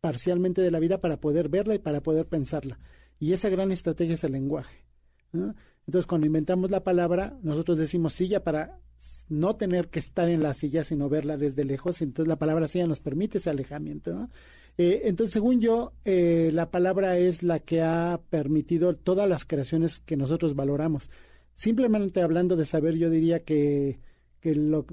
parcialmente 0.00 0.62
de 0.62 0.70
la 0.70 0.78
vida 0.78 1.00
para 1.00 1.20
poder 1.20 1.48
verla 1.48 1.74
y 1.74 1.78
para 1.78 2.02
poder 2.02 2.26
pensarla. 2.26 2.78
Y 3.18 3.32
esa 3.32 3.48
gran 3.48 3.72
estrategia 3.72 4.14
es 4.14 4.24
el 4.24 4.32
lenguaje. 4.32 4.86
Entonces, 5.32 6.06
cuando 6.06 6.26
inventamos 6.26 6.70
la 6.70 6.84
palabra, 6.84 7.38
nosotros 7.42 7.76
decimos 7.76 8.14
silla 8.14 8.42
para 8.42 8.80
no 9.28 9.56
tener 9.56 9.88
que 9.88 9.98
estar 9.98 10.28
en 10.28 10.42
la 10.42 10.54
silla, 10.54 10.84
sino 10.84 11.08
verla 11.08 11.36
desde 11.36 11.64
lejos. 11.64 12.00
Entonces, 12.00 12.28
la 12.28 12.38
palabra 12.38 12.68
silla 12.68 12.86
nos 12.86 13.00
permite 13.00 13.38
ese 13.38 13.50
alejamiento. 13.50 14.14
¿no? 14.14 14.30
Eh, 14.78 15.02
entonces, 15.04 15.32
según 15.32 15.60
yo, 15.60 15.92
eh, 16.04 16.50
la 16.54 16.70
palabra 16.70 17.18
es 17.18 17.42
la 17.42 17.58
que 17.58 17.82
ha 17.82 18.20
permitido 18.30 18.94
todas 18.94 19.28
las 19.28 19.44
creaciones 19.44 19.98
que 19.98 20.16
nosotros 20.16 20.54
valoramos. 20.54 21.10
Simplemente 21.54 22.22
hablando 22.22 22.54
de 22.54 22.64
saber, 22.64 22.94
yo 22.94 23.10
diría 23.10 23.40
que, 23.44 23.98
que 24.40 24.54
lo, 24.54 24.86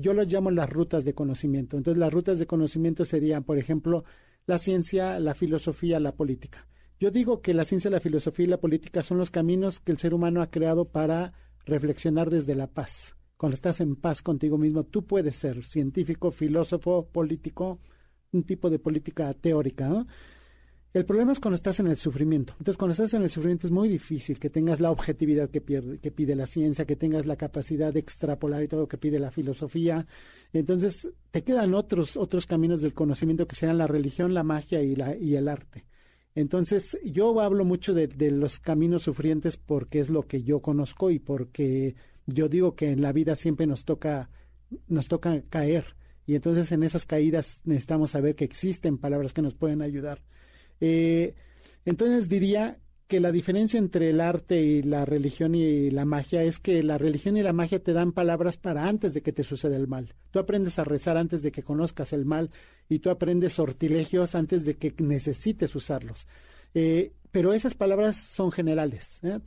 yo 0.00 0.12
lo 0.12 0.24
llamo 0.24 0.50
las 0.50 0.68
rutas 0.68 1.04
de 1.04 1.14
conocimiento. 1.14 1.76
Entonces, 1.76 2.00
las 2.00 2.12
rutas 2.12 2.40
de 2.40 2.48
conocimiento 2.48 3.04
serían, 3.04 3.44
por 3.44 3.58
ejemplo, 3.58 4.04
la 4.46 4.58
ciencia, 4.58 5.20
la 5.20 5.34
filosofía, 5.34 6.00
la 6.00 6.16
política. 6.16 6.66
Yo 6.98 7.12
digo 7.12 7.42
que 7.42 7.54
la 7.54 7.64
ciencia, 7.64 7.90
la 7.90 8.00
filosofía 8.00 8.46
y 8.46 8.48
la 8.48 8.60
política 8.60 9.04
son 9.04 9.18
los 9.18 9.30
caminos 9.30 9.78
que 9.78 9.92
el 9.92 9.98
ser 9.98 10.14
humano 10.14 10.42
ha 10.42 10.50
creado 10.50 10.86
para 10.86 11.32
reflexionar 11.64 12.28
desde 12.28 12.56
la 12.56 12.66
paz. 12.66 13.16
Cuando 13.36 13.54
estás 13.54 13.80
en 13.80 13.94
paz 13.94 14.20
contigo 14.20 14.58
mismo, 14.58 14.82
tú 14.82 15.06
puedes 15.06 15.36
ser 15.36 15.64
científico, 15.64 16.32
filósofo, 16.32 17.06
político, 17.06 17.78
un 18.32 18.44
tipo 18.44 18.70
de 18.70 18.78
política 18.78 19.32
teórica. 19.34 20.06
El 20.94 21.06
problema 21.06 21.32
es 21.32 21.40
cuando 21.40 21.54
estás 21.54 21.80
en 21.80 21.86
el 21.86 21.96
sufrimiento. 21.96 22.52
Entonces, 22.58 22.76
cuando 22.76 22.92
estás 22.92 23.14
en 23.14 23.22
el 23.22 23.30
sufrimiento 23.30 23.66
es 23.66 23.70
muy 23.70 23.88
difícil 23.88 24.38
que 24.38 24.50
tengas 24.50 24.78
la 24.78 24.90
objetividad 24.90 25.48
que, 25.48 25.62
que 25.62 26.10
pide 26.10 26.36
la 26.36 26.46
ciencia, 26.46 26.84
que 26.84 26.96
tengas 26.96 27.24
la 27.24 27.36
capacidad 27.36 27.94
de 27.94 28.00
extrapolar 28.00 28.62
y 28.62 28.68
todo 28.68 28.80
lo 28.80 28.88
que 28.88 28.98
pide 28.98 29.18
la 29.18 29.30
filosofía. 29.30 30.06
Entonces, 30.52 31.08
te 31.30 31.42
quedan 31.44 31.72
otros, 31.72 32.18
otros 32.18 32.46
caminos 32.46 32.82
del 32.82 32.92
conocimiento 32.92 33.46
que 33.46 33.56
serán 33.56 33.78
la 33.78 33.86
religión, 33.86 34.34
la 34.34 34.42
magia 34.42 34.82
y, 34.82 34.94
la, 34.94 35.16
y 35.16 35.36
el 35.36 35.48
arte. 35.48 35.86
Entonces, 36.34 36.98
yo 37.04 37.40
hablo 37.40 37.64
mucho 37.64 37.94
de, 37.94 38.06
de 38.06 38.30
los 38.30 38.58
caminos 38.58 39.04
sufrientes 39.04 39.56
porque 39.56 40.00
es 40.00 40.10
lo 40.10 40.26
que 40.26 40.42
yo 40.42 40.60
conozco 40.60 41.10
y 41.10 41.18
porque 41.18 41.94
yo 42.26 42.48
digo 42.50 42.74
que 42.74 42.90
en 42.90 43.00
la 43.00 43.12
vida 43.12 43.34
siempre 43.34 43.66
nos 43.66 43.86
toca, 43.86 44.28
nos 44.88 45.08
toca 45.08 45.42
caer 45.48 45.96
y 46.26 46.34
entonces 46.34 46.72
en 46.72 46.82
esas 46.82 47.06
caídas 47.06 47.60
necesitamos 47.64 48.10
saber 48.10 48.34
que 48.34 48.44
existen 48.44 48.98
palabras 48.98 49.32
que 49.32 49.42
nos 49.42 49.54
pueden 49.54 49.82
ayudar. 49.82 50.22
Eh, 50.80 51.34
entonces 51.84 52.28
diría 52.28 52.78
que 53.12 53.20
la 53.20 53.30
diferencia 53.30 53.78
entre 53.78 54.08
el 54.08 54.22
arte 54.22 54.62
y 54.62 54.82
la 54.82 55.04
religión 55.04 55.54
y 55.54 55.90
la 55.90 56.06
magia 56.06 56.44
es 56.44 56.58
que 56.58 56.82
la 56.82 56.96
religión 56.96 57.36
y 57.36 57.42
la 57.42 57.52
magia 57.52 57.82
te 57.82 57.92
dan 57.92 58.12
palabras 58.12 58.56
para 58.56 58.88
antes 58.88 59.12
de 59.12 59.20
que 59.20 59.32
te 59.32 59.44
suceda 59.44 59.76
el 59.76 59.86
mal. 59.86 60.14
Tú 60.30 60.38
aprendes 60.38 60.78
a 60.78 60.84
rezar 60.84 61.18
antes 61.18 61.42
de 61.42 61.52
que 61.52 61.62
conozcas 61.62 62.14
el 62.14 62.24
mal 62.24 62.50
y 62.88 63.00
tú 63.00 63.10
aprendes 63.10 63.52
sortilegios 63.52 64.34
antes 64.34 64.64
de 64.64 64.78
que 64.78 64.94
necesites 64.98 65.74
usarlos. 65.74 66.26
Eh, 66.72 67.12
pero 67.32 67.54
esas 67.54 67.74
palabras 67.74 68.16
son 68.16 68.52
generales, 68.52 69.18
¿eh? 69.22 69.38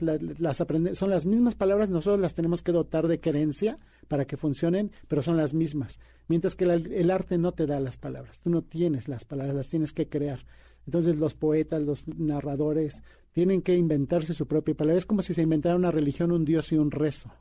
son 0.94 1.10
las 1.12 1.26
mismas 1.26 1.56
palabras, 1.56 1.90
nosotros 1.90 2.20
las 2.20 2.34
tenemos 2.34 2.64
que 2.64 2.72
dotar 2.72 3.08
de 3.08 3.20
creencia 3.20 3.78
para 4.08 4.26
que 4.26 4.38
funcionen, 4.38 4.92
pero 5.08 5.22
son 5.22 5.38
las 5.38 5.54
mismas. 5.54 6.00
Mientras 6.28 6.56
que 6.56 6.66
el 6.66 7.12
arte 7.12 7.38
no 7.38 7.54
te 7.54 7.68
da 7.68 7.80
las 7.80 7.98
palabras, 7.98 8.42
tú 8.42 8.50
no 8.50 8.64
tienes 8.64 9.08
las 9.08 9.24
palabras, 9.24 9.56
las 9.56 9.70
tienes 9.70 9.94
que 9.94 10.10
crear. 10.10 10.46
Entonces 10.88 11.16
los 11.16 11.36
poetas, 11.36 11.82
los 11.82 12.08
narradores 12.08 13.04
tienen 13.32 13.62
que 13.62 13.76
inventarse 13.76 14.34
su 14.34 14.48
propia 14.48 14.76
palabra. 14.76 14.98
Es 14.98 15.06
como 15.06 15.22
si 15.22 15.34
se 15.34 15.42
inventara 15.42 15.76
una 15.76 15.92
religión, 15.92 16.32
un 16.32 16.46
dios 16.46 16.72
y 16.72 16.78
un 16.78 16.92
rezo. 16.92 17.32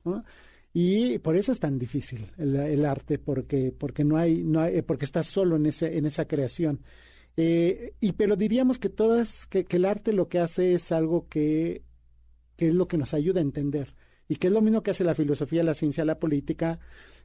Y 0.73 1.19
por 1.19 1.37
eso 1.37 1.53
es 1.53 1.61
tan 1.61 1.79
difícil 1.79 2.33
el, 2.37 2.85
arte, 2.85 3.19
porque, 3.19 3.73
porque 3.77 4.05
no 4.05 4.17
hay, 4.17 4.43
no 4.43 4.61
hay, 4.61 4.83
porque 4.83 5.05
estás 5.05 5.27
solo 5.27 5.57
en 5.57 5.67
ese, 5.67 5.97
en 5.97 6.05
esa 6.05 6.27
creación. 6.27 6.81
Eh, 7.37 7.95
y 8.01 8.13
pero 8.13 8.37
diríamos 8.37 8.79
que 8.79 8.89
todas, 8.89 9.47
que, 9.47 9.67
el 9.69 9.85
arte 9.85 10.13
lo 10.13 10.29
que 10.29 10.39
hace 10.39 10.75
es 10.75 10.93
algo 10.93 11.29
que, 11.29 11.83
que, 12.57 12.69
es 12.69 12.75
lo 12.75 12.87
que 12.87 12.99
nos 12.99 13.13
ayuda 13.13 13.41
a 13.41 13.43
entender 13.43 13.95
y 14.29 14.37
que 14.37 14.47
es 14.47 14.53
lo 14.53 14.63
mismo 14.63 14.83
que 14.83 14.93
hace 14.93 15.05
la 15.05 15.15
filosofía, 15.15 15.63
la 15.65 15.75
ciencia, 15.75 16.05
la 16.05 16.19
política, 16.19 16.79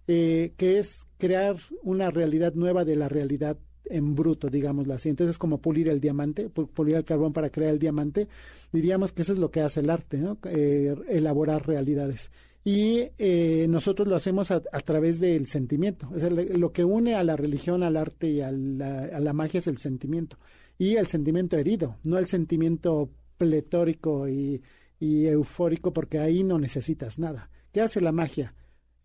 eh, 0.07 0.53
que 0.57 0.79
es 0.79 1.05
crear 1.17 1.57
una 1.83 2.09
realidad 2.09 2.53
nueva 2.55 2.85
de 2.85 2.95
la 2.95 3.07
realidad 3.07 3.57
en 3.85 4.15
bruto, 4.15 4.49
digámoslo 4.49 4.93
así. 4.93 5.09
Entonces, 5.09 5.37
como 5.37 5.61
pulir 5.61 5.89
el 5.89 5.99
diamante, 5.99 6.49
pulir 6.49 6.95
el 6.95 7.03
carbón 7.03 7.33
para 7.33 7.49
crear 7.49 7.71
el 7.71 7.79
diamante, 7.79 8.27
diríamos 8.71 9.11
que 9.11 9.21
eso 9.21 9.33
es 9.33 9.39
lo 9.39 9.51
que 9.51 9.61
hace 9.61 9.79
el 9.79 9.89
arte, 9.89 10.17
¿no? 10.17 10.37
Eh, 10.45 10.95
elaborar 11.09 11.65
realidades 11.67 12.31
y 12.63 13.09
eh, 13.17 13.67
nosotros 13.69 14.07
lo 14.07 14.15
hacemos 14.15 14.51
a, 14.51 14.59
través 14.61 15.19
del 15.19 15.47
sentimiento. 15.47 16.09
lo 16.11 16.71
que 16.71 16.83
une 16.83 17.15
a 17.15 17.23
la 17.23 17.35
religión, 17.35 17.83
al 17.83 17.95
arte 17.95 18.29
y 18.29 18.41
a 18.41 18.51
la, 18.51 19.33
magia 19.33 19.59
es 19.59 19.67
el 19.67 19.77
sentimiento. 19.77 20.37
Y 20.77 20.95
el 20.95 21.07
sentimiento 21.07 21.57
herido, 21.57 21.97
no 22.03 22.17
el 22.17 22.27
sentimiento 22.27 23.09
pletórico 23.37 24.27
y, 24.27 24.61
eufórico, 24.99 25.93
porque 25.93 26.19
ahí 26.19 26.43
no 26.43 26.59
necesitas 26.59 27.17
nada. 27.19 27.49
¿Qué 27.71 27.81
hace 27.81 28.01
la 28.01 28.11
magia? 28.11 28.53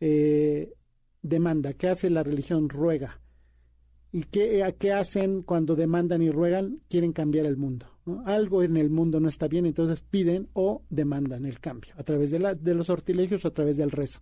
Eh, 0.01 0.75
demanda. 1.23 1.75
¿Qué 1.75 1.89
hace 1.89 2.11
la 2.11 2.25
religión? 2.25 2.69
Ruega. 2.69 3.21
¿Y 4.11 4.25
qué, 4.25 4.75
qué 4.79 4.93
hacen 4.93 5.43
cuando 5.43 5.77
demandan 5.77 6.23
y 6.23 6.31
ruegan? 6.31 6.81
Quieren 6.89 7.13
cambiar 7.13 7.47
el 7.47 7.57
mundo. 7.57 7.94
Algo 8.25 8.63
en 8.63 8.77
el 8.77 8.91
mundo 8.91 9.19
no 9.21 9.29
está 9.29 9.49
bien, 9.49 9.67
entonces 9.67 10.01
piden 10.01 10.49
o 10.53 10.83
demandan 10.91 11.47
el 11.47 11.59
cambio 11.61 11.95
a 11.97 12.03
través 12.03 12.31
de, 12.31 12.39
la, 12.39 12.55
de 12.55 12.75
los 12.75 12.87
sortilegios 12.87 13.45
o 13.45 13.49
a 13.49 13.55
través 13.55 13.77
del 13.77 13.91
rezo. 13.91 14.21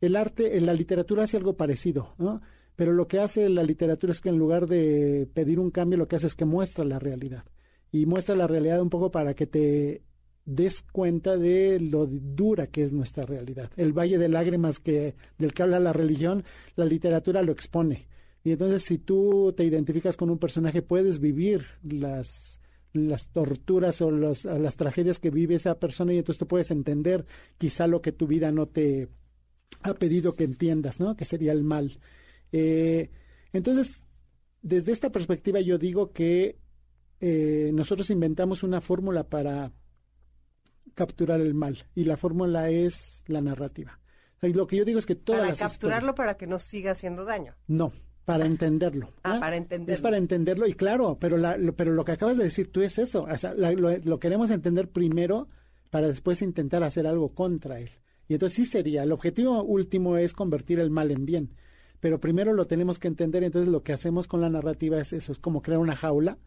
El 0.00 0.16
arte, 0.16 0.56
en 0.58 0.66
la 0.66 0.74
literatura 0.74 1.24
hace 1.24 1.36
algo 1.36 1.56
parecido, 1.56 2.14
¿no? 2.18 2.42
pero 2.76 2.92
lo 2.92 3.06
que 3.06 3.20
hace 3.20 3.48
la 3.48 3.62
literatura 3.62 4.12
es 4.12 4.20
que 4.20 4.30
en 4.30 4.38
lugar 4.38 4.66
de 4.66 5.28
pedir 5.32 5.60
un 5.60 5.70
cambio, 5.70 5.98
lo 5.98 6.08
que 6.08 6.16
hace 6.16 6.26
es 6.26 6.34
que 6.34 6.44
muestra 6.44 6.84
la 6.84 6.98
realidad. 6.98 7.44
Y 7.90 8.06
muestra 8.06 8.34
la 8.34 8.46
realidad 8.46 8.80
un 8.80 8.90
poco 8.90 9.10
para 9.10 9.34
que 9.34 9.46
te 9.46 10.02
des 10.44 10.82
cuenta 10.90 11.36
de 11.36 11.78
lo 11.78 12.06
dura 12.06 12.66
que 12.66 12.82
es 12.82 12.92
nuestra 12.92 13.24
realidad. 13.24 13.70
El 13.76 13.92
valle 13.92 14.18
de 14.18 14.28
lágrimas 14.28 14.80
que, 14.80 15.14
del 15.38 15.52
que 15.52 15.62
habla 15.62 15.78
la 15.78 15.92
religión, 15.92 16.44
la 16.74 16.84
literatura 16.84 17.42
lo 17.42 17.52
expone. 17.52 18.08
Y 18.42 18.52
entonces 18.52 18.82
si 18.82 18.98
tú 18.98 19.52
te 19.56 19.64
identificas 19.64 20.16
con 20.16 20.30
un 20.30 20.38
personaje, 20.38 20.82
puedes 20.82 21.20
vivir 21.20 21.64
las 21.82 22.60
las 22.92 23.28
torturas 23.30 24.00
o 24.02 24.10
las 24.10 24.76
tragedias 24.76 25.18
que 25.18 25.30
vive 25.30 25.54
esa 25.54 25.78
persona 25.78 26.12
y 26.12 26.18
entonces 26.18 26.38
tú 26.38 26.46
puedes 26.46 26.70
entender 26.70 27.24
quizá 27.58 27.86
lo 27.86 28.02
que 28.02 28.12
tu 28.12 28.26
vida 28.26 28.52
no 28.52 28.66
te 28.66 29.08
ha 29.82 29.94
pedido 29.94 30.34
que 30.34 30.44
entiendas, 30.44 31.00
¿no? 31.00 31.16
Que 31.16 31.24
sería 31.24 31.52
el 31.52 31.64
mal. 31.64 31.98
Eh, 32.52 33.10
entonces, 33.52 34.04
desde 34.60 34.92
esta 34.92 35.10
perspectiva 35.10 35.60
yo 35.60 35.78
digo 35.78 36.12
que 36.12 36.58
eh, 37.20 37.70
nosotros 37.72 38.10
inventamos 38.10 38.62
una 38.62 38.80
fórmula 38.80 39.24
para 39.24 39.72
capturar 40.94 41.40
el 41.40 41.54
mal 41.54 41.86
y 41.94 42.04
la 42.04 42.16
fórmula 42.16 42.68
es 42.70 43.22
la 43.26 43.40
narrativa. 43.40 43.98
Y 44.42 44.52
lo 44.52 44.66
que 44.66 44.76
yo 44.76 44.84
digo 44.84 44.98
es 44.98 45.06
que 45.06 45.14
todas 45.14 45.58
para 45.58 45.70
capturarlo 45.70 46.14
para 46.14 46.36
que 46.36 46.48
no 46.48 46.58
siga 46.58 46.90
haciendo 46.90 47.24
daño. 47.24 47.54
No, 47.68 47.92
para 48.24 48.46
entenderlo. 48.46 49.10
Ah, 49.24 49.38
para 49.40 49.56
entenderlo. 49.56 49.94
Es 49.94 50.00
para 50.00 50.16
entenderlo 50.16 50.66
y 50.66 50.74
claro, 50.74 51.18
pero, 51.20 51.36
lo, 51.36 51.72
pero 51.74 51.92
lo 51.92 52.04
que 52.04 52.12
acabas 52.12 52.36
de 52.36 52.44
decir 52.44 52.70
tú 52.70 52.82
es 52.82 52.98
eso. 52.98 53.24
O 53.24 53.38
sea, 53.38 53.54
lo, 53.54 54.20
queremos 54.20 54.50
entender 54.50 54.88
primero 54.88 55.48
para 55.90 56.08
después 56.08 56.42
intentar 56.42 56.82
hacer 56.82 57.06
algo 57.06 57.34
contra 57.34 57.80
él. 57.80 57.90
Y 58.28 58.34
entonces 58.34 58.56
sí 58.56 58.64
sería, 58.64 59.02
el 59.02 59.12
objetivo 59.12 59.62
último 59.62 60.16
es 60.16 60.32
convertir 60.32 60.78
el 60.78 60.90
mal 60.90 61.10
en 61.10 61.26
bien. 61.26 61.54
pero 62.00 62.18
primero 62.20 62.52
lo 62.52 62.66
tenemos 62.66 62.98
que 62.98 63.08
entender, 63.08 63.44
entonces 63.44 63.70
lo 63.70 63.82
que 63.82 63.92
hacemos 63.92 64.26
con 64.26 64.40
la 64.40 64.50
narrativa 64.50 64.98
es 64.98 65.12
eso, 65.12 65.32
es 65.32 65.38
como 65.38 65.62
crear 65.62 65.78
una 65.78 65.94
jaula 65.94 66.38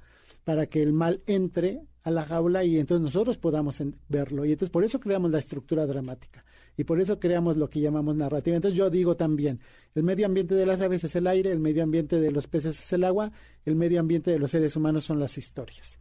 para 0.44 0.65
que 0.65 0.82
el 0.82 0.94
mal 0.94 1.22
entre 1.27 1.82
a 2.03 2.12
la 2.12 2.25
jaula 2.25 2.63
y 2.63 2.77
entonces 2.77 3.03
nosotros 3.03 3.38
podamos 3.38 3.82
verlo. 4.10 4.46
Y 4.46 4.51
entonces 4.51 4.72
por 4.72 4.84
eso 4.84 5.00
creamos 5.00 5.32
la 5.32 5.39
estructura 5.39 5.86
dramática 5.86 6.44
y 6.77 6.84
por 6.84 7.00
eso 7.00 7.20
creamos 7.20 7.58
lo 7.58 7.70
que 7.70 7.79
llamamos 7.79 8.15
narrativa. 8.15 8.55
Entonces 8.55 8.77
yo 8.77 8.89
digo 8.89 9.15
también, 9.15 9.60
el 9.94 10.03
medio 10.03 10.25
ambiente 10.25 10.55
de 10.55 10.65
las 10.65 10.82
aves 10.82 11.03
es 11.03 11.15
el 11.15 11.27
aire, 11.27 11.51
el 11.51 11.60
medio 11.60 11.84
ambiente 11.84 12.20
de 12.20 12.32
los 12.32 12.48
peces 12.48 12.79
es 12.79 12.94
el 12.94 13.03
agua, 13.03 13.32
el 13.65 13.75
medio 13.75 14.00
ambiente 14.00 14.32
de 14.32 14.39
los 14.39 14.51
seres 14.51 14.75
humanos 14.75 15.05
son 15.05 15.20
las 15.20 15.38
historias 15.38 16.00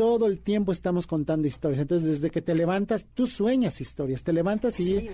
todo 0.00 0.28
el 0.28 0.40
tiempo 0.40 0.72
estamos 0.72 1.06
contando 1.06 1.46
historias. 1.46 1.82
Entonces, 1.82 2.08
desde 2.08 2.30
que 2.30 2.40
te 2.40 2.54
levantas, 2.54 3.08
tú 3.12 3.26
sueñas 3.26 3.82
historias. 3.82 4.24
Te 4.24 4.32
levantas 4.32 4.80
y, 4.80 5.10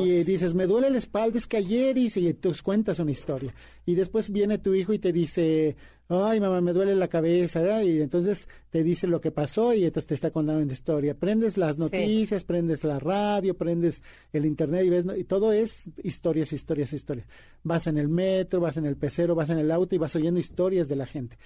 y, 0.00 0.24
dices, 0.24 0.54
me 0.54 0.66
duele 0.66 0.90
la 0.90 0.98
espalda, 0.98 1.38
es 1.38 1.46
que 1.46 1.58
ayer 1.58 1.96
hice, 1.96 2.18
y 2.18 2.34
tú 2.34 2.52
cuentas 2.64 2.98
una 2.98 3.12
historia. 3.12 3.54
Y 3.86 3.94
después 3.94 4.30
viene 4.30 4.58
tu 4.58 4.74
hijo 4.74 4.92
y 4.92 4.98
te 4.98 5.12
dice, 5.12 5.76
ay, 6.08 6.40
mamá, 6.40 6.60
me 6.60 6.72
duele 6.72 6.96
la 6.96 7.06
cabeza, 7.06 7.84
y 7.84 8.00
entonces 8.00 8.48
te 8.70 8.82
dice 8.82 9.06
lo 9.06 9.20
que 9.20 9.30
pasó 9.30 9.72
y 9.72 9.84
entonces 9.84 10.08
te 10.08 10.14
está 10.14 10.32
contando 10.32 10.62
una 10.62 10.72
historia. 10.72 11.14
Prendes 11.14 11.56
las 11.56 11.78
noticias, 11.78 12.42
prendes 12.42 12.82
la 12.82 12.98
radio, 12.98 13.56
prendes 13.56 14.02
el 14.32 14.46
internet 14.46 14.84
y 14.84 14.90
ves, 14.90 15.06
y 15.16 15.22
todo 15.22 15.52
es 15.52 15.88
historias, 16.02 16.52
historias, 16.52 16.92
historias. 16.92 17.28
Vas 17.62 17.86
en 17.86 17.98
el 17.98 18.08
metro, 18.08 18.58
vas 18.58 18.78
en 18.78 18.86
el 18.86 18.96
pecero, 18.96 19.36
vas 19.36 19.50
en 19.50 19.58
el 19.58 19.70
auto 19.70 19.94
y 19.94 19.98
vas 19.98 20.16
oyendo 20.16 20.40
historias 20.40 20.88
de 20.88 20.96
la 20.96 21.06
gente 21.06 21.38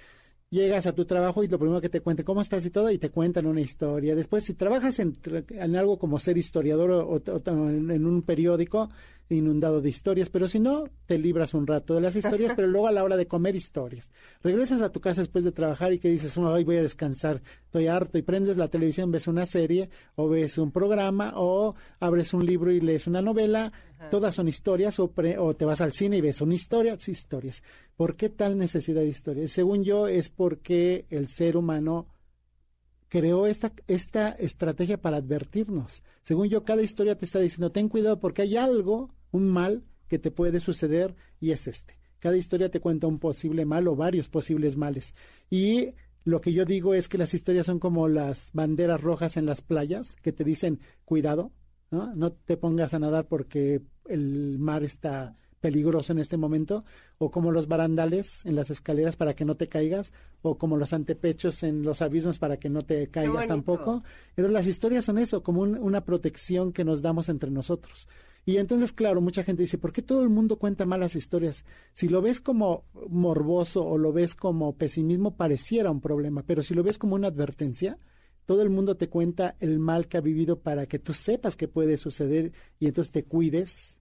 llegas 0.53 0.85
a 0.85 0.93
tu 0.93 1.05
trabajo 1.05 1.43
y 1.43 1.47
lo 1.47 1.59
primero 1.59 1.81
que 1.81 1.89
te 1.89 1.99
cuente 1.99 2.23
cómo 2.23 2.39
estás 2.39 2.65
y 2.65 2.69
todo 2.69 2.89
y 2.91 2.97
te 2.97 3.09
cuentan 3.09 3.47
una 3.47 3.59
historia. 3.59 4.15
Después, 4.15 4.45
si 4.45 4.53
trabajas 4.53 4.99
en, 4.99 5.15
algo 5.75 5.97
como 5.97 6.19
ser 6.19 6.37
historiador 6.37 6.91
o, 6.91 7.21
en, 7.45 8.05
un 8.05 8.21
periódico, 8.21 8.89
inundado 9.29 9.81
de 9.81 9.89
historias, 9.89 10.29
pero 10.29 10.47
si 10.47 10.59
no, 10.59 10.83
te 11.07 11.17
libras 11.17 11.53
un 11.53 11.65
rato 11.65 11.95
de 11.95 12.01
las 12.01 12.15
historias, 12.15 12.53
pero 12.55 12.67
luego 12.67 12.87
a 12.87 12.91
la 12.91 13.03
hora 13.03 13.17
de 13.17 13.25
comer 13.25 13.55
historias. 13.55 14.11
Regresas 14.43 14.81
a 14.81 14.91
tu 14.91 15.01
casa 15.01 15.21
después 15.21 15.43
de 15.43 15.51
trabajar 15.51 15.91
y 15.91 15.99
que 15.99 16.09
dices, 16.09 16.37
hoy 16.37 16.63
voy 16.63 16.77
a 16.77 16.83
descansar, 16.83 17.41
estoy 17.65 17.87
harto, 17.87 18.17
y 18.17 18.21
prendes 18.21 18.57
la 18.57 18.67
televisión, 18.67 19.11
ves 19.11 19.27
una 19.27 19.45
serie, 19.45 19.89
o 20.15 20.29
ves 20.29 20.57
un 20.59 20.71
programa, 20.71 21.33
o 21.35 21.73
abres 21.99 22.33
un 22.33 22.45
libro 22.45 22.71
y 22.71 22.79
lees 22.79 23.07
una 23.07 23.21
novela, 23.21 23.71
todas 24.09 24.35
son 24.35 24.47
historias, 24.47 24.99
o, 24.99 25.11
o 25.39 25.55
te 25.55 25.65
vas 25.65 25.81
al 25.81 25.93
cine 25.93 26.17
y 26.17 26.21
ves 26.21 26.41
una 26.41 26.55
historia, 26.55 26.97
sí, 26.99 27.11
historias. 27.11 27.63
¿Por 27.95 28.15
qué 28.15 28.29
tal 28.29 28.57
necesidad 28.57 29.01
de 29.01 29.07
historias? 29.07 29.51
Según 29.51 29.83
yo, 29.83 30.07
es 30.07 30.29
porque 30.29 31.05
el 31.09 31.27
ser 31.27 31.57
humano 31.57 32.07
creó 33.13 33.45
esta, 33.45 33.73
esta 33.87 34.31
estrategia 34.31 34.99
para 34.99 35.17
advertirnos. 35.17 36.01
Según 36.23 36.49
yo, 36.49 36.63
cada 36.63 36.81
historia 36.81 37.15
te 37.15 37.25
está 37.25 37.39
diciendo, 37.39 37.71
ten 37.71 37.87
cuidado 37.87 38.19
porque 38.19 38.41
hay 38.41 38.57
algo, 38.57 39.13
un 39.31 39.47
mal 39.49 39.83
que 40.07 40.17
te 40.17 40.31
puede 40.31 40.59
suceder 40.59 41.15
y 41.39 41.51
es 41.51 41.67
este. 41.67 41.99
Cada 42.17 42.37
historia 42.37 42.71
te 42.71 42.79
cuenta 42.79 43.05
un 43.05 43.19
posible 43.19 43.65
mal 43.65 43.87
o 43.87 43.95
varios 43.95 44.29
posibles 44.29 44.77
males. 44.77 45.13
Y 45.49 45.93
lo 46.23 46.41
que 46.41 46.53
yo 46.53 46.65
digo 46.65 46.93
es 46.93 47.09
que 47.09 47.17
las 47.17 47.33
historias 47.33 47.65
son 47.65 47.79
como 47.79 48.07
las 48.07 48.49
banderas 48.53 49.01
rojas 49.01 49.37
en 49.37 49.45
las 49.45 49.61
playas 49.61 50.15
que 50.21 50.31
te 50.31 50.43
dicen, 50.43 50.79
cuidado, 51.05 51.51
no, 51.93 52.15
no 52.15 52.31
te 52.31 52.57
pongas 52.57 52.93
a 52.93 52.99
nadar 52.99 53.27
porque 53.27 53.81
el 54.09 54.57
mar 54.59 54.83
está 54.83 55.35
peligroso 55.61 56.11
en 56.11 56.19
este 56.19 56.35
momento, 56.35 56.83
o 57.19 57.31
como 57.31 57.51
los 57.51 57.69
barandales 57.69 58.45
en 58.45 58.57
las 58.57 58.69
escaleras 58.69 59.15
para 59.15 59.33
que 59.33 59.45
no 59.45 59.55
te 59.55 59.69
caigas, 59.69 60.11
o 60.41 60.57
como 60.57 60.75
los 60.75 60.91
antepechos 60.91 61.63
en 61.63 61.83
los 61.83 62.01
abismos 62.01 62.37
para 62.37 62.57
que 62.57 62.67
no 62.69 62.81
te 62.81 63.07
caigas 63.07 63.47
tampoco. 63.47 64.03
Entonces 64.31 64.51
las 64.51 64.67
historias 64.67 65.05
son 65.05 65.19
eso, 65.19 65.41
como 65.41 65.61
una 65.61 66.03
protección 66.03 66.73
que 66.73 66.83
nos 66.83 67.01
damos 67.01 67.29
entre 67.29 67.49
nosotros. 67.49 68.09
Y 68.45 68.57
entonces, 68.57 68.91
claro, 68.91 69.21
mucha 69.21 69.43
gente 69.43 69.61
dice, 69.61 69.77
¿por 69.77 69.93
qué 69.93 70.01
todo 70.01 70.21
el 70.23 70.29
mundo 70.29 70.57
cuenta 70.57 70.85
malas 70.85 71.15
historias? 71.15 71.63
Si 71.93 72.09
lo 72.09 72.21
ves 72.21 72.41
como 72.41 72.83
morboso 73.07 73.85
o 73.85 73.97
lo 73.97 74.11
ves 74.11 74.35
como 74.35 74.75
pesimismo, 74.75 75.37
pareciera 75.37 75.91
un 75.91 76.01
problema, 76.01 76.43
pero 76.45 76.61
si 76.61 76.73
lo 76.73 76.83
ves 76.83 76.97
como 76.97 77.15
una 77.15 77.27
advertencia, 77.27 77.97
todo 78.45 78.61
el 78.61 78.69
mundo 78.69 78.95
te 78.97 79.09
cuenta 79.09 79.55
el 79.59 79.79
mal 79.79 80.07
que 80.07 80.17
ha 80.17 80.21
vivido 80.21 80.59
para 80.59 80.85
que 80.85 80.99
tú 80.99 81.13
sepas 81.13 81.55
que 81.55 81.67
puede 81.67 81.97
suceder 81.97 82.51
y 82.79 82.87
entonces 82.87 83.11
te 83.11 83.23
cuides 83.23 83.99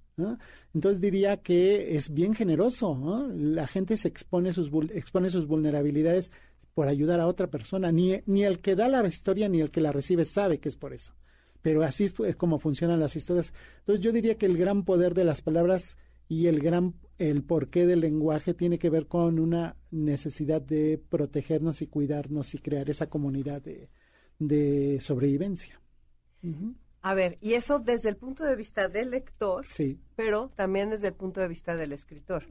entonces 0.75 1.01
diría 1.01 1.39
que 1.39 1.97
es 1.97 2.13
bien 2.13 2.35
generoso. 2.35 3.29
La 3.35 3.67
gente 3.67 3.97
se 3.97 4.09
expone 4.09 4.53
sus, 4.53 4.71
expone 4.91 5.31
sus 5.31 5.47
vulnerabilidades 5.47 6.31
por 6.75 6.89
ayudar 6.89 7.21
a 7.21 7.27
otra 7.27 7.49
persona. 7.49 7.93
Ni, 7.93 8.23
el 8.43 8.61
que 8.61 8.77
da 8.77 8.89
la 8.89 9.07
historia 9.07 9.49
ni 9.49 9.61
el 9.61 9.71
que 9.71 9.81
la 9.81 9.93
recibe 9.93 10.25
sabe 10.25 10.59
que 10.59 10.69
es 10.69 10.77
por 10.77 10.93
eso. 10.93 11.15
Pero 11.63 11.83
así 11.83 12.13
es 12.27 12.37
como 12.37 12.59
funcionan 12.59 13.01
las 13.01 13.17
historias. 13.17 13.53
Entonces 13.81 14.05
yo 14.05 14.13
diría 14.13 14.37
que 14.37 14.47
el 14.47 14.59
gran 14.59 14.85
poder 14.85 15.15
de 15.15 15.25
las 15.25 15.43
palabras 15.43 15.97
y 16.29 16.47
el 16.47 16.61
gran 16.61 16.95
el 17.19 17.45
porqué 17.45 17.87
del 17.87 18.01
lenguaje 18.01 18.53
tiene 18.53 18.79
que 18.79 18.91
ver 18.91 19.07
con 19.07 19.39
una 19.39 19.77
necesidad 19.91 20.61
de 20.61 20.99
protegernos 20.99 21.81
y 21.83 21.87
cuidarnos 21.87 22.55
y 22.55 22.59
crear 22.59 22.91
esa 22.91 23.09
comunidad 23.09 23.63
de, 23.63 23.91
de 24.49 25.01
sobrevivencia. 25.01 25.81
A 27.03 27.15
ver, 27.15 27.37
y 27.41 27.55
eso 27.55 27.81
desde 27.81 28.09
el 28.09 28.17
punto 28.17 28.45
de 28.45 28.55
vista 28.55 28.89
del 28.89 29.11
lector, 29.11 29.67
sí. 29.69 30.01
pero 30.15 30.51
también 30.55 30.91
desde 30.91 31.09
el 31.09 31.15
punto 31.15 31.41
de 31.41 31.49
vista 31.49 31.77
del 31.77 31.93
escritor. 31.93 32.47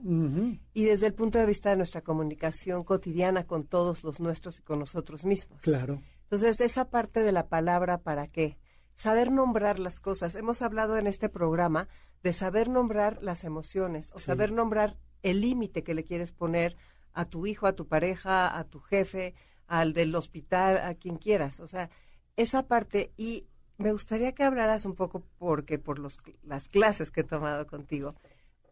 Y 0.73 0.84
desde 0.84 1.08
el 1.08 1.13
punto 1.13 1.39
de 1.39 1.45
vista 1.45 1.69
de 1.69 1.77
nuestra 1.77 2.01
comunicación 2.01 2.84
cotidiana 2.84 3.45
con 3.45 3.65
todos 3.65 4.04
los 4.04 4.19
nuestros 4.19 4.60
y 4.60 4.62
con 4.62 4.80
nosotros 4.80 5.23
mismos. 5.23 5.62
Claro. 5.62 6.01
Entonces, 6.23 6.60
esa 6.62 6.89
parte 6.89 7.23
de 7.23 7.32
la 7.32 7.47
palabra, 7.47 7.97
¿para 7.99 8.27
qué? 8.27 8.58
Saber 8.93 9.32
nombrar 9.32 9.80
las 9.80 9.99
cosas. 10.01 10.36
Hemos 10.36 10.62
hablado 10.62 10.97
en 10.97 11.08
este 11.08 11.30
programa 11.30 11.88
de 12.21 12.34
saber 12.34 12.69
nombrar 12.69 13.23
las 13.23 13.45
emociones 13.45 14.12
o 14.13 14.19
saber 14.19 14.51
nombrar 14.51 14.97
el 15.23 15.41
límite 15.41 15.84
que 15.84 15.93
le 15.93 16.04
quieres 16.04 16.32
poner 16.32 16.75
a 17.13 17.25
tu 17.25 17.47
hijo, 17.47 17.67
a 17.67 17.73
tu 17.73 17.88
pareja, 17.88 18.58
a 18.58 18.63
tu 18.65 18.80
jefe, 18.80 19.34
al 19.71 19.93
del 19.93 20.13
hospital, 20.15 20.77
a 20.79 20.95
quien 20.95 21.15
quieras. 21.15 21.62
O 21.62 21.67
sea, 21.67 21.89
esa 22.36 22.67
parte 22.67 23.13
y 23.15 23.47
me 23.77 23.93
gustaría 23.93 24.34
que 24.34 24.43
hablaras 24.43 24.86
un 24.86 24.95
poco, 24.95 25.23
porque 25.39 25.79
por 25.79 25.97
los, 25.97 26.19
las 26.43 26.67
clases 26.67 27.10
que 27.10 27.21
he 27.21 27.23
tomado 27.23 27.65
contigo, 27.67 28.15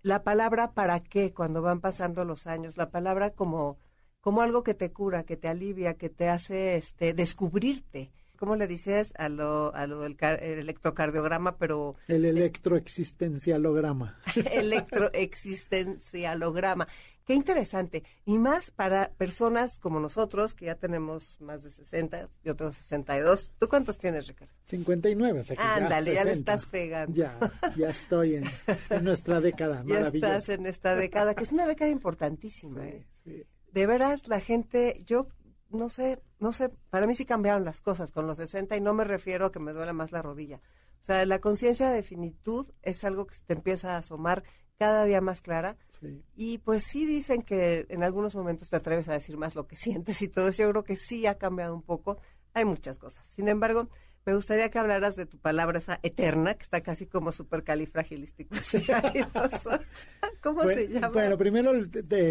la 0.02 0.24
palabra 0.24 0.74
para 0.74 1.00
qué 1.00 1.32
cuando 1.34 1.62
van 1.62 1.80
pasando 1.80 2.26
los 2.26 2.48
años, 2.48 2.76
la 2.76 2.90
palabra 2.90 3.30
como, 3.32 3.78
como 4.20 4.42
algo 4.42 4.64
que 4.64 4.74
te 4.74 4.92
cura, 4.92 5.24
que 5.24 5.38
te 5.38 5.48
alivia, 5.48 5.94
que 5.94 6.10
te 6.10 6.28
hace 6.28 6.76
este, 6.76 7.14
descubrirte. 7.14 8.12
¿Cómo 8.38 8.58
le 8.58 8.68
dices 8.68 9.14
a 9.18 9.30
lo, 9.30 9.74
a 9.76 9.88
lo 9.88 10.02
del 10.02 10.18
electrocardiograma, 10.22 11.58
pero... 11.58 11.96
El 12.08 12.26
electroexistencialograma. 12.26 14.20
electroexistencialograma. 14.54 16.86
Qué 17.30 17.36
interesante. 17.36 18.04
Y 18.26 18.40
más 18.40 18.72
para 18.72 19.12
personas 19.12 19.78
como 19.78 20.00
nosotros, 20.00 20.56
que 20.56 20.66
ya 20.66 20.74
tenemos 20.74 21.40
más 21.40 21.62
de 21.62 21.70
60, 21.70 22.28
yo 22.44 22.56
tengo 22.56 22.72
62. 22.72 23.54
¿Tú 23.60 23.70
cuántos 23.70 24.00
tienes, 24.00 24.26
Ricardo? 24.26 24.52
59. 24.66 25.40
O 25.40 25.44
sea 25.44 25.76
Ándale, 25.76 26.16
ya, 26.16 26.24
le 26.24 26.32
estás 26.32 26.66
pegando. 26.66 27.14
Ya, 27.16 27.38
ya 27.78 27.90
estoy 27.90 28.34
en, 28.34 28.46
nuestra 29.04 29.42
década. 29.42 29.84
Ya 29.86 30.08
estás 30.08 30.50
en 30.50 30.66
esta 30.66 30.96
década, 30.96 31.36
que 31.36 31.44
es 31.44 31.52
una 31.52 31.68
década 31.68 31.92
importantísima. 31.92 32.88
¿eh? 32.88 33.06
De 33.74 33.86
veras, 33.86 34.28
la 34.28 34.40
gente, 34.40 34.98
yo 35.06 35.28
no 35.70 35.90
sé, 35.90 36.24
no 36.40 36.52
sé, 36.52 36.70
para 36.90 37.06
mí 37.06 37.14
sí 37.14 37.26
cambiaron 37.26 37.64
las 37.64 37.80
cosas 37.80 38.10
con 38.10 38.26
los 38.26 38.38
60 38.38 38.76
y 38.76 38.82
no 38.82 38.96
me 38.96 39.04
refiero 39.04 39.46
a 39.46 39.52
que 39.52 39.60
me 39.60 39.72
duele 39.72 39.94
más 39.94 40.12
la 40.12 40.24
rodilla. 40.24 40.62
O 41.00 41.04
sea, 41.04 41.24
la 41.28 41.38
conciencia 41.38 41.92
de 41.92 42.02
finitud 42.02 42.66
es 42.82 43.04
algo 43.04 43.28
que 43.28 43.36
se 43.36 43.44
te 43.44 43.54
empieza 43.54 43.94
a 43.94 43.98
asomar 44.00 44.44
cada 44.80 45.06
día 45.06 45.22
más 45.22 45.42
clara. 45.42 45.78
Y 46.38 46.60
pues 46.60 46.84
sí 46.86 47.06
dicen 47.06 47.42
que 47.42 47.86
en 47.90 48.04
algunos 48.04 48.34
momentos 48.34 48.70
te 48.70 48.78
atreves 48.78 49.10
a 49.10 49.14
decir 49.14 49.38
más 49.38 49.54
lo 49.54 49.68
que 49.68 49.76
sientes 49.78 50.22
y 50.22 50.30
todo 50.30 50.48
eso. 50.48 50.64
Yo 50.64 50.72
creo 50.72 50.84
que 50.84 50.96
sí 50.96 51.28
ha 51.28 51.38
cambiado 51.38 51.76
un 51.76 51.84
poco. 51.84 52.18
Hay 52.54 52.66
muchas 52.66 52.98
cosas. 52.98 53.28
Sin 53.28 53.50
embargo, 53.50 53.90
me 54.26 54.34
gustaría 54.34 54.70
que 54.70 54.80
hablaras 54.80 55.16
de 55.16 55.26
tu 55.26 55.38
palabra 55.38 55.80
esa 55.80 56.00
eterna, 56.02 56.54
que 56.54 56.64
está 56.64 56.82
casi 56.82 57.06
como 57.06 57.32
supercalifragilístico. 57.32 58.56
¿Cómo 60.42 60.64
se 60.64 60.88
llama? 60.88 61.10
Bueno, 61.10 61.38
primero 61.38 61.74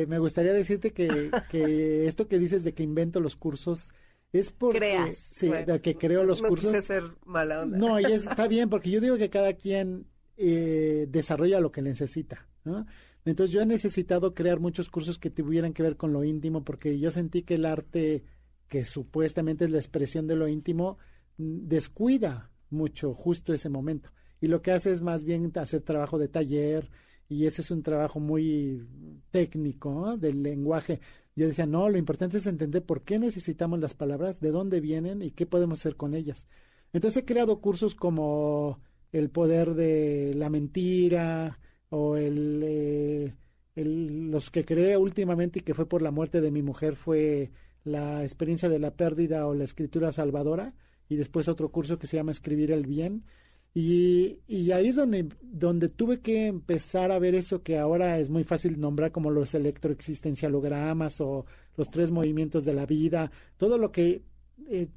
me 0.06 0.18
gustaría 0.18 0.52
decirte 0.52 0.92
que, 0.92 1.30
que 1.50 2.06
esto 2.06 2.26
que 2.26 2.38
dices 2.38 2.64
de 2.64 2.72
que 2.72 2.82
invento 2.82 3.20
los 3.20 3.36
cursos 3.36 3.92
es 4.32 4.50
porque 4.50 4.78
Creas. 4.78 5.28
sí, 5.30 5.48
de 5.48 5.80
que 5.80 5.96
creo 5.96 6.24
los 6.24 6.42
no 6.42 6.48
cursos. 6.48 6.84
ser 6.84 7.04
mala 7.24 7.62
onda. 7.62 7.78
No, 7.78 8.00
y 8.00 8.04
está 8.12 8.46
bien 8.48 8.68
porque 8.70 8.90
yo 8.90 9.00
digo 9.00 9.16
que 9.16 9.30
cada 9.30 9.54
quien 9.54 10.06
eh, 10.40 11.06
desarrolla 11.10 11.60
lo 11.60 11.72
que 11.72 11.82
necesita. 11.82 12.46
Entonces 13.24 13.52
yo 13.52 13.60
he 13.60 13.66
necesitado 13.66 14.34
crear 14.34 14.60
muchos 14.60 14.88
cursos 14.88 15.18
que 15.18 15.30
tuvieran 15.30 15.72
que 15.72 15.82
ver 15.82 15.96
con 15.96 16.12
lo 16.12 16.22
íntimo 16.22 16.64
porque 16.64 16.98
yo 16.98 17.10
sentí 17.10 17.42
que 17.42 17.56
el 17.56 17.66
arte, 17.66 18.24
que 18.68 18.84
supuestamente 18.84 19.64
es 19.64 19.70
la 19.70 19.78
expresión 19.78 20.28
de 20.28 20.36
lo 20.36 20.46
íntimo, 20.46 20.98
mm, 21.38 21.66
descuida 21.66 22.52
mucho 22.70 23.14
justo 23.14 23.52
ese 23.52 23.68
momento. 23.68 24.10
Y 24.40 24.46
lo 24.46 24.62
que 24.62 24.70
hace 24.70 24.92
es 24.92 25.02
más 25.02 25.24
bien 25.24 25.50
hacer 25.56 25.82
trabajo 25.82 26.18
de 26.18 26.28
taller 26.28 26.88
y 27.28 27.46
ese 27.46 27.62
es 27.62 27.70
un 27.72 27.82
trabajo 27.82 28.20
muy 28.20 28.86
técnico 29.32 30.16
del 30.16 30.42
lenguaje. 30.42 31.00
Yo 31.34 31.48
decía, 31.48 31.66
no, 31.66 31.88
lo 31.88 31.98
importante 31.98 32.38
es 32.38 32.46
entender 32.46 32.84
por 32.84 33.02
qué 33.02 33.18
necesitamos 33.18 33.80
las 33.80 33.94
palabras, 33.94 34.40
de 34.40 34.52
dónde 34.52 34.80
vienen 34.80 35.22
y 35.22 35.32
qué 35.32 35.46
podemos 35.46 35.80
hacer 35.80 35.96
con 35.96 36.14
ellas. 36.14 36.46
Entonces 36.92 37.22
he 37.22 37.26
creado 37.26 37.60
cursos 37.60 37.94
como 37.94 38.80
el 39.12 39.30
poder 39.30 39.74
de 39.74 40.34
la 40.34 40.50
mentira 40.50 41.58
o 41.90 42.16
el, 42.16 42.62
eh, 42.64 43.34
los 43.74 44.50
que 44.50 44.64
creé 44.64 44.96
últimamente 44.96 45.60
y 45.60 45.62
que 45.62 45.74
fue 45.74 45.88
por 45.88 46.02
la 46.02 46.10
muerte 46.10 46.40
de 46.40 46.50
mi 46.50 46.62
mujer 46.62 46.96
fue 46.96 47.50
la 47.84 48.22
experiencia 48.22 48.68
de 48.68 48.78
la 48.78 48.94
pérdida 48.94 49.46
o 49.46 49.54
la 49.54 49.64
escritura 49.64 50.12
salvadora 50.12 50.74
y 51.08 51.16
después 51.16 51.48
otro 51.48 51.70
curso 51.70 51.98
que 51.98 52.06
se 52.06 52.16
llama 52.16 52.32
Escribir 52.32 52.72
el 52.72 52.86
Bien. 52.86 53.24
Y, 53.74 54.40
y 54.48 54.72
ahí 54.72 54.88
es 54.88 54.96
donde, 54.96 55.28
donde 55.42 55.88
tuve 55.88 56.20
que 56.20 56.46
empezar 56.46 57.12
a 57.12 57.18
ver 57.18 57.34
eso 57.34 57.62
que 57.62 57.78
ahora 57.78 58.18
es 58.18 58.28
muy 58.28 58.42
fácil 58.42 58.80
nombrar 58.80 59.12
como 59.12 59.30
los 59.30 59.54
electroexistencialogramas 59.54 61.20
o 61.20 61.46
los 61.76 61.90
tres 61.90 62.10
movimientos 62.10 62.64
de 62.64 62.74
la 62.74 62.86
vida, 62.86 63.30
todo 63.56 63.78
lo 63.78 63.92
que 63.92 64.22
eh, 64.66 64.88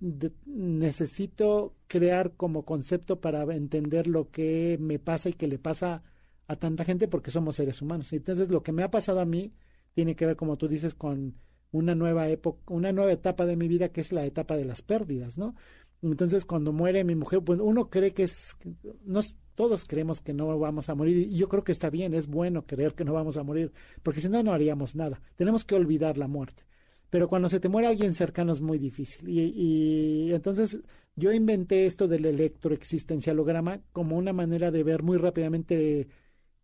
necesito 0.45 1.76
crear 1.88 2.34
como 2.36 2.65
concepto 2.65 3.21
para 3.21 3.43
entender 3.56 4.08
lo 4.08 4.30
que 4.32 4.78
me 4.80 5.00
pasa 5.00 5.30
y 5.30 5.34
que 5.34 5.47
le 5.47 5.60
pasa 5.60 6.04
a 6.47 6.56
tanta 6.58 6.84
gente 6.84 7.08
porque 7.08 7.32
somos 7.32 7.56
seres 7.56 7.82
humanos. 7.82 8.12
Entonces 8.13 8.50
lo 8.50 8.63
que 8.63 8.71
me 8.71 8.84
ha 8.84 8.91
pasado 8.91 9.21
a 9.21 9.26
mí 9.26 9.54
tiene 9.93 10.15
que 10.15 10.26
ver, 10.26 10.36
como 10.36 10.58
tú 10.58 10.67
dices, 10.67 10.93
con 10.95 11.36
una 11.71 11.95
nueva 11.95 12.28
época, 12.30 12.62
una 12.67 12.91
nueva 12.91 13.12
etapa 13.12 13.45
de 13.45 13.56
mi 13.56 13.67
vida 13.67 13.89
que 13.89 14.02
es 14.02 14.12
la 14.12 14.26
etapa 14.26 14.58
de 14.58 14.65
las 14.65 14.82
pérdidas, 14.82 15.38
¿no? 15.38 15.56
Entonces 16.02 16.45
cuando 16.45 16.74
muere 16.74 17.04
mi 17.04 17.15
mujer, 17.15 17.41
pues 17.41 17.60
uno 17.62 17.89
cree 17.89 18.13
que 18.13 18.24
es, 18.24 18.58
nos, 19.06 19.36
todos 19.56 19.86
creemos 19.86 20.19
que 20.19 20.34
no 20.34 20.58
vamos 20.58 20.89
a 20.89 20.95
morir 20.95 21.17
y 21.17 21.38
yo 21.38 21.47
creo 21.47 21.63
que 21.63 21.71
está 21.71 21.89
bien, 21.89 22.13
es 22.13 22.28
bueno 22.28 22.65
creer 22.65 22.95
que 22.95 23.06
no 23.06 23.13
vamos 23.13 23.38
a 23.38 23.43
morir, 23.43 23.71
porque 24.04 24.19
si 24.19 24.28
no, 24.28 24.41
no 24.43 24.54
haríamos 24.54 24.95
nada. 24.95 25.21
Tenemos 25.36 25.63
que 25.63 25.76
olvidar 25.76 26.17
la 26.17 26.28
muerte. 26.28 26.63
Pero 27.12 27.30
cuando 27.30 27.47
se 27.50 27.60
te 27.60 27.69
muere 27.69 27.88
alguien 27.88 28.15
cercano 28.15 28.54
es 28.54 28.62
muy 28.62 28.80
difícil. 28.80 29.30
Y, 29.30 29.41
y 29.41 30.34
entonces 30.34 30.80
yo 31.15 31.32
inventé 31.32 31.86
esto 31.86 32.08
del 32.08 32.26
electroexistencialograma 32.26 33.82
como 33.91 34.17
una 34.17 34.34
manera 34.34 34.71
de 34.71 34.84
ver 34.84 35.04
muy 35.04 35.17
rápidamente 35.19 36.08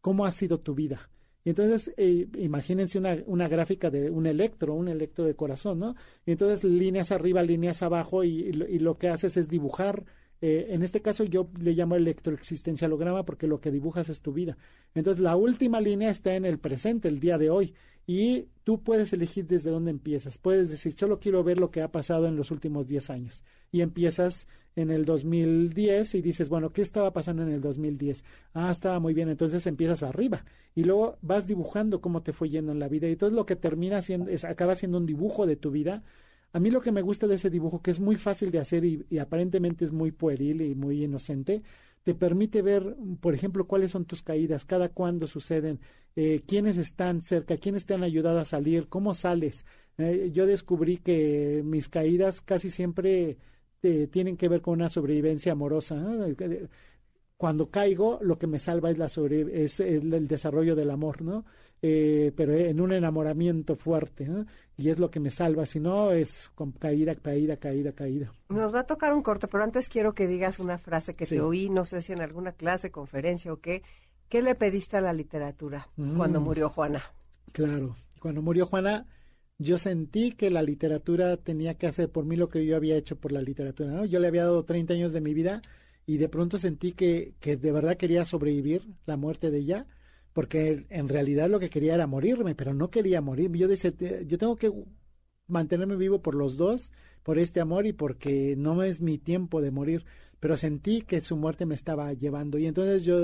cómo 0.02 0.26
ha 0.26 0.32
sido 0.32 0.60
tu 0.60 0.74
vida. 0.74 1.12
Y 1.44 1.52
entonces, 1.52 1.94
eh, 1.98 2.28
imagínense 2.40 2.98
una, 2.98 3.48
gráfica 3.48 3.90
de 3.90 4.10
un 4.10 4.26
electro, 4.26 4.74
un 4.74 4.88
electro 4.88 5.24
de 5.24 5.36
corazón, 5.36 5.80
¿no? 5.80 5.96
Y 6.26 6.32
entonces, 6.32 6.64
líneas 6.64 7.12
arriba, 7.12 7.42
líneas 7.42 7.84
abajo, 7.84 8.26
y, 8.26 8.50
y 8.50 8.80
lo 8.80 8.98
que 8.98 9.08
haces 9.08 9.38
es 9.38 9.48
dibujar 9.48 10.04
eh, 10.40 10.68
en 10.70 10.84
este 10.84 11.02
caso 11.02 11.24
yo 11.24 11.50
le 11.60 11.74
llamo 11.74 11.96
electroexistencialograma 11.96 13.26
porque 13.26 13.48
lo 13.48 13.60
que 13.60 13.72
dibujas 13.72 14.10
es 14.10 14.22
tu 14.22 14.34
vida. 14.34 14.58
Entonces 14.94 15.22
la 15.22 15.36
última 15.36 15.82
línea 15.82 16.10
está 16.10 16.36
en 16.36 16.46
el 16.46 16.60
presente, 16.60 17.08
el 17.08 17.20
día 17.20 17.38
de 17.38 17.50
hoy, 17.50 17.74
y 18.08 18.48
tú 18.64 18.82
puedes 18.82 19.12
elegir 19.12 19.46
desde 19.46 19.70
dónde 19.70 19.92
empiezas. 19.92 20.38
Puedes 20.38 20.70
decir, 20.70 20.94
solo 20.94 21.20
quiero 21.20 21.44
ver 21.44 21.60
lo 21.60 21.72
que 21.72 21.82
ha 21.82 21.92
pasado 21.92 22.26
en 22.26 22.38
los 22.38 22.52
últimos 22.52 22.88
10 22.88 23.10
años. 23.10 23.44
Y 23.70 23.82
empiezas 23.82 24.48
en 24.78 24.92
el 24.92 25.04
2010 25.04 26.16
y 26.16 26.22
dices, 26.22 26.48
bueno, 26.48 26.72
¿qué 26.72 26.82
estaba 26.82 27.12
pasando 27.12 27.44
en 27.44 27.50
el 27.50 27.60
2010? 27.60 28.24
Ah, 28.54 28.72
estaba 28.72 29.02
muy 29.02 29.14
bien. 29.14 29.28
Entonces 29.28 29.68
empiezas 29.68 30.04
arriba 30.04 30.46
y 30.74 30.86
luego 30.86 31.18
vas 31.22 31.48
dibujando 31.48 32.00
cómo 32.00 32.24
te 32.24 32.32
fue 32.32 32.50
yendo 32.50 32.72
en 32.72 32.80
la 32.80 32.88
vida. 32.88 33.10
Y 33.10 33.18
todo 33.18 33.30
lo 33.32 33.46
que 33.46 33.58
termina 33.58 34.02
siendo, 34.02 34.30
es, 34.30 34.46
acaba 34.46 34.74
siendo 34.74 34.98
un 35.00 35.06
dibujo 35.06 35.46
de 35.46 35.58
tu 35.58 35.70
vida 35.70 36.04
a 36.54 36.60
mí 36.60 36.72
lo 36.72 36.82
que 36.82 36.92
me 36.92 37.02
gusta 37.02 37.28
de 37.28 37.36
ese 37.36 37.50
dibujo, 37.50 37.82
que 37.82 37.92
es 37.92 38.00
muy 38.00 38.16
fácil 38.16 38.52
de 38.52 38.60
hacer 38.60 38.86
y, 38.86 39.06
aparentemente 39.20 39.86
es 39.86 39.92
muy 39.92 40.12
pueril 40.12 40.62
y 40.62 40.76
muy 40.76 41.04
inocente, 41.04 41.62
te 42.08 42.16
permite 42.16 42.62
ver, 42.62 42.96
por 43.20 43.34
ejemplo, 43.34 43.68
cuáles 43.68 43.92
son 43.92 44.06
tus 44.06 44.24
caídas, 44.24 44.64
cada 44.64 44.88
cuándo 44.88 45.28
suceden, 45.28 45.82
eh, 46.16 46.42
quiénes 46.48 46.78
están 46.78 47.22
cerca, 47.22 47.58
quiénes 47.58 47.86
te 47.86 47.96
han 47.96 48.04
ayudado 48.04 48.40
a 48.40 48.46
salir, 48.46 48.88
cómo 48.88 49.14
sales. 49.14 49.66
Eh, 49.98 50.30
yo 50.32 50.46
descubrí 50.46 51.00
que 51.00 51.64
mis 51.66 51.90
caídas 51.90 52.40
casi 52.40 52.70
siempre 52.70 53.40
eh, 53.84 54.08
tienen 54.08 54.38
que 54.38 54.48
ver 54.48 54.62
con 54.62 54.76
una 54.76 54.88
sobrevivencia 54.88 55.52
amorosa 55.52 55.98
cuando 57.38 57.70
caigo, 57.70 58.18
lo 58.22 58.40
que 58.40 58.48
me 58.48 58.58
salva 58.58 58.90
es, 58.90 58.98
la 58.98 59.10
sobre, 59.10 59.64
es 59.64 59.80
el, 59.80 60.28
desarrollo 60.28 60.76
del 60.76 60.90
amor, 60.90 61.22
¿no? 61.22 61.46
Eh, 61.84 62.32
pero 62.36 62.54
en 62.54 62.82
un 62.82 62.92
enamoramiento 62.92 63.76
fuerte, 63.76 64.28
y 64.76 64.90
es 64.90 64.98
lo 64.98 65.12
que 65.12 65.20
me 65.20 65.30
salva, 65.30 65.68
si 65.68 65.80
no 65.80 66.12
es 66.12 66.50
con 66.56 66.72
caída, 66.72 67.14
caída, 67.14 67.58
caída, 67.58 67.92
caída. 67.92 68.34
Nos 68.50 68.74
va 68.74 68.80
a 68.82 68.88
tocar 68.88 69.14
un 69.14 69.22
corte, 69.22 69.48
pero 69.48 69.64
antes 69.64 69.88
quiero 69.88 70.16
que 70.16 70.28
digas 70.28 70.60
una 70.60 70.80
frase 70.80 71.16
que 71.16 71.28
te 71.28 71.40
oí, 71.40 71.70
no 71.70 71.86
sé 71.86 72.02
si 72.02 72.12
en 72.12 72.22
alguna 72.22 72.54
clase, 72.54 72.90
conferencia 72.90 73.54
o 73.54 73.58
qué. 73.58 73.84
¿Qué 74.30 74.42
le 74.42 74.56
pediste 74.56 74.98
a 74.98 75.02
la 75.02 75.14
literatura 75.14 75.88
cuando 76.18 76.42
mm. 76.42 76.44
murió 76.44 76.70
Juana? 76.70 77.04
Claro, 77.54 77.96
cuando 78.20 78.42
murió 78.42 78.66
Juana, 78.66 79.06
yo 79.58 79.78
sentí 79.78 80.34
que 80.34 80.52
la 80.52 80.64
literatura 80.64 81.38
tenía 81.38 81.76
que 81.76 81.88
hacer 81.88 82.12
por 82.12 82.26
mí 82.26 82.36
lo 82.36 82.50
que 82.50 82.66
yo 82.66 82.76
había 82.76 82.98
hecho 82.98 83.16
por 83.16 83.32
la 83.32 83.42
literatura, 83.42 83.92
¿no? 83.92 84.06
Yo 84.06 84.20
le 84.20 84.28
había 84.28 84.44
dado 84.44 84.66
30 84.66 84.96
años 84.96 85.14
de 85.14 85.22
mi 85.22 85.34
vida 85.34 85.62
y 86.08 86.18
de 86.18 86.30
pronto 86.30 86.58
sentí 86.58 86.94
que, 86.94 87.36
que 87.42 87.58
de 87.58 87.72
verdad 87.72 87.98
quería 87.98 88.24
sobrevivir 88.24 88.88
la 89.06 89.18
muerte 89.18 89.52
de 89.52 89.60
ella, 89.60 89.86
porque 90.32 90.88
en 90.90 91.10
realidad 91.10 91.50
lo 91.50 91.60
que 91.60 91.70
quería 91.70 91.96
era 91.96 92.08
morirme, 92.08 92.56
pero 92.56 92.74
no 92.74 92.90
quería 92.90 93.22
morir. 93.22 93.52
Yo 93.52 93.68
decía, 93.68 93.92
yo 94.26 94.38
tengo 94.38 94.56
que 94.56 94.72
mantenerme 95.48 95.98
vivo 95.98 96.22
por 96.22 96.34
los 96.34 96.56
dos, 96.56 96.94
por 97.24 97.38
este 97.38 97.60
amor 97.60 97.86
y 97.86 97.92
porque 97.92 98.56
no 98.58 98.84
es 98.84 99.02
mi 99.02 99.18
tiempo 99.18 99.62
de 99.62 99.72
morir, 99.72 100.06
pero 100.40 100.56
sentí 100.56 101.02
que 101.02 101.20
su 101.20 101.36
muerte 101.36 101.66
me 101.66 101.76
estaba 101.76 102.14
llevando 102.14 102.58
y 102.58 102.68
entonces 102.68 103.04
yo 103.04 103.20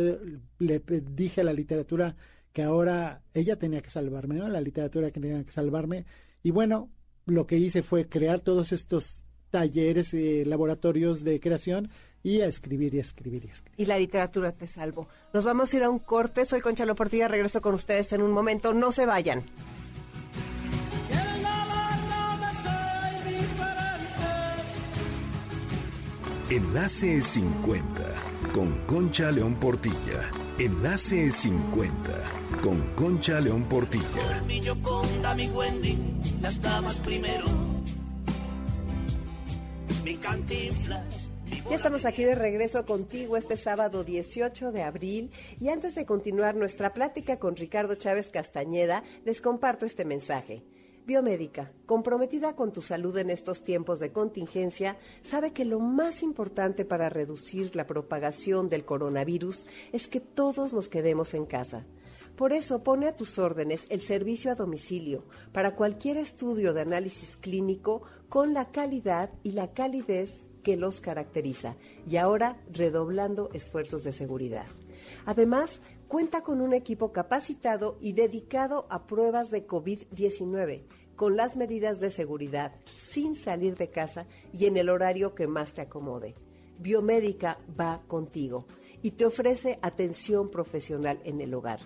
le 0.59 0.83
dije 1.11 1.41
a 1.41 1.45
la 1.45 1.53
literatura 1.53 2.17
que 2.51 2.63
ahora 2.63 3.23
ella 3.33 3.57
tenía 3.57 3.81
que 3.81 3.91
salvarme, 3.91 4.35
¿no? 4.35 4.49
La 4.49 4.61
literatura 4.61 5.09
que 5.11 5.21
tenía 5.21 5.43
que 5.43 5.51
salvarme 5.53 6.05
y 6.41 6.51
bueno, 6.51 6.91
lo 7.25 7.47
que 7.47 7.57
hice 7.57 7.81
fue 7.81 8.09
crear 8.09 8.41
todos 8.41 8.73
estos 8.73 9.23
talleres, 9.51 10.13
eh, 10.13 10.43
laboratorios 10.45 11.23
de 11.23 11.39
creación 11.39 11.89
y 12.23 12.41
a 12.41 12.47
escribir 12.47 12.95
y 12.95 12.99
a 12.99 13.01
escribir 13.01 13.45
y 13.45 13.49
a 13.49 13.51
escribir. 13.51 13.79
Y 13.79 13.85
la 13.85 13.99
literatura 13.99 14.51
te 14.51 14.65
salvo. 14.65 15.07
Nos 15.33 15.43
vamos 15.43 15.73
a 15.73 15.77
ir 15.77 15.83
a 15.83 15.89
un 15.89 15.99
corte. 15.99 16.45
Soy 16.45 16.61
Conchalo 16.61 16.95
Portilla. 16.95 17.27
Regreso 17.27 17.61
con 17.61 17.75
ustedes 17.75 18.13
en 18.13 18.21
un 18.21 18.31
momento. 18.31 18.73
No 18.73 18.91
se 18.91 19.05
vayan. 19.05 19.43
Enlace 26.49 27.21
50 27.21 28.15
con 28.53 28.85
Concha 28.85 29.31
León 29.31 29.55
Portilla. 29.55 30.29
Enlace 30.59 31.31
50 31.31 32.23
con 32.61 32.79
Concha 32.95 33.41
León 33.41 33.63
Portilla. 33.63 34.43
mi 35.35 35.49
Wendy, 35.49 35.97
las 36.41 36.61
damas 36.61 36.99
primero 36.99 37.45
ya 41.69 41.75
estamos 41.75 42.05
aquí 42.05 42.23
de 42.23 42.35
regreso 42.35 42.85
contigo 42.85 43.37
este 43.37 43.57
sábado 43.57 44.03
18 44.03 44.71
de 44.71 44.83
abril 44.83 45.31
y 45.59 45.69
antes 45.69 45.93
de 45.95 46.05
continuar 46.05 46.55
nuestra 46.55 46.93
plática 46.93 47.37
con 47.37 47.55
Ricardo 47.55 47.95
Chávez 47.95 48.29
Castañeda, 48.29 49.03
les 49.23 49.41
comparto 49.41 49.85
este 49.85 50.05
mensaje. 50.05 50.63
Biomédica, 51.05 51.71
comprometida 51.85 52.55
con 52.55 52.71
tu 52.71 52.81
salud 52.81 53.17
en 53.17 53.29
estos 53.29 53.63
tiempos 53.63 53.99
de 53.99 54.11
contingencia, 54.11 54.97
sabe 55.21 55.51
que 55.51 55.65
lo 55.65 55.79
más 55.79 56.23
importante 56.23 56.85
para 56.85 57.09
reducir 57.09 57.75
la 57.75 57.85
propagación 57.85 58.69
del 58.69 58.85
coronavirus 58.85 59.67
es 59.91 60.07
que 60.07 60.21
todos 60.21 60.73
nos 60.73 60.89
quedemos 60.89 61.33
en 61.33 61.45
casa. 61.45 61.85
Por 62.37 62.53
eso 62.53 62.79
pone 62.79 63.07
a 63.07 63.15
tus 63.15 63.37
órdenes 63.37 63.85
el 63.89 64.01
servicio 64.01 64.51
a 64.51 64.55
domicilio 64.55 65.25
para 65.51 65.75
cualquier 65.75 66.17
estudio 66.17 66.73
de 66.73 66.81
análisis 66.81 67.37
clínico 67.37 68.01
con 68.29 68.53
la 68.53 68.71
calidad 68.71 69.29
y 69.43 69.51
la 69.51 69.73
calidez 69.73 70.45
que 70.63 70.77
los 70.77 71.01
caracteriza 71.01 71.75
y 72.09 72.17
ahora 72.17 72.57
redoblando 72.71 73.49
esfuerzos 73.53 74.03
de 74.03 74.13
seguridad. 74.13 74.65
Además, 75.25 75.81
cuenta 76.07 76.41
con 76.41 76.61
un 76.61 76.73
equipo 76.73 77.11
capacitado 77.11 77.97
y 78.01 78.13
dedicado 78.13 78.87
a 78.89 79.05
pruebas 79.05 79.51
de 79.51 79.67
COVID-19 79.67 80.83
con 81.15 81.37
las 81.37 81.57
medidas 81.57 81.99
de 81.99 82.09
seguridad 82.09 82.73
sin 82.85 83.35
salir 83.35 83.75
de 83.75 83.89
casa 83.89 84.25
y 84.51 84.65
en 84.65 84.77
el 84.77 84.89
horario 84.89 85.35
que 85.35 85.47
más 85.47 85.73
te 85.73 85.81
acomode. 85.81 86.35
Biomédica 86.79 87.59
va 87.79 88.01
contigo 88.07 88.65
y 89.01 89.11
te 89.11 89.25
ofrece 89.25 89.77
atención 89.81 90.49
profesional 90.49 91.19
en 91.23 91.41
el 91.41 91.53
hogar. 91.53 91.79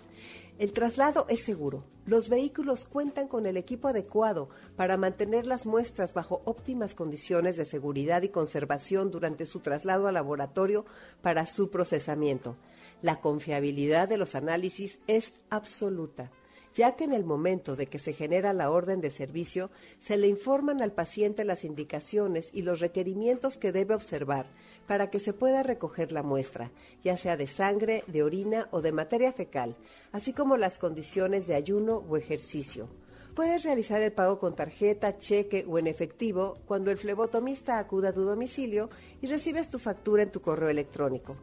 El 0.59 0.73
traslado 0.73 1.27
es 1.29 1.43
seguro. 1.43 1.83
Los 2.05 2.29
vehículos 2.29 2.85
cuentan 2.85 3.27
con 3.27 3.45
el 3.45 3.57
equipo 3.57 3.89
adecuado 3.89 4.49
para 4.75 4.97
mantener 4.97 5.45
las 5.45 5.67
muestras 5.67 6.15
bajo 6.15 6.41
óptimas 6.45 6.95
condiciones 6.95 7.57
de 7.57 7.65
seguridad 7.65 8.23
y 8.23 8.29
conservación 8.29 9.11
durante 9.11 9.45
su 9.45 9.59
traslado 9.59 10.07
al 10.07 10.15
laboratorio 10.15 10.85
para 11.21 11.45
su 11.45 11.69
procesamiento. 11.69 12.55
La 13.03 13.21
confiabilidad 13.21 14.07
de 14.07 14.17
los 14.17 14.33
análisis 14.33 14.99
es 15.05 15.35
absoluta 15.51 16.31
ya 16.77 16.95
que 16.95 17.05
en 17.05 17.13
el 17.13 17.23
momento 17.23 17.75
de 17.75 17.87
que 17.87 17.97
se 17.97 18.13
genera 18.13 18.53
la 18.53 18.69
orden 18.69 19.01
de 19.01 19.09
servicio, 19.09 19.71
se 19.97 20.15
le 20.15 20.27
informan 20.27 20.79
al 20.83 20.91
paciente 20.91 21.43
las 21.43 21.65
indicaciones 21.65 22.51
y 22.53 22.61
los 22.61 22.81
requerimientos 22.81 23.57
que 23.57 23.71
debe 23.71 23.95
observar 23.95 24.45
para 24.85 25.09
que 25.09 25.19
se 25.19 25.33
pueda 25.33 25.63
recoger 25.63 26.11
la 26.11 26.21
muestra, 26.21 26.69
ya 27.03 27.17
sea 27.17 27.35
de 27.35 27.47
sangre, 27.47 28.03
de 28.05 28.21
orina 28.21 28.67
o 28.69 28.83
de 28.83 28.91
materia 28.91 29.33
fecal, 29.33 29.75
así 30.11 30.33
como 30.33 30.55
las 30.55 30.77
condiciones 30.77 31.47
de 31.47 31.55
ayuno 31.55 32.05
o 32.07 32.15
ejercicio. 32.15 32.87
Puedes 33.33 33.63
realizar 33.63 33.99
el 34.03 34.11
pago 34.11 34.37
con 34.37 34.55
tarjeta, 34.55 35.17
cheque 35.17 35.65
o 35.67 35.79
en 35.79 35.87
efectivo 35.87 36.59
cuando 36.67 36.91
el 36.91 36.97
flebotomista 36.99 37.79
acuda 37.79 38.09
a 38.09 38.13
tu 38.13 38.21
domicilio 38.21 38.91
y 39.19 39.25
recibes 39.25 39.71
tu 39.71 39.79
factura 39.79 40.21
en 40.21 40.31
tu 40.31 40.41
correo 40.41 40.69
electrónico. 40.69 41.35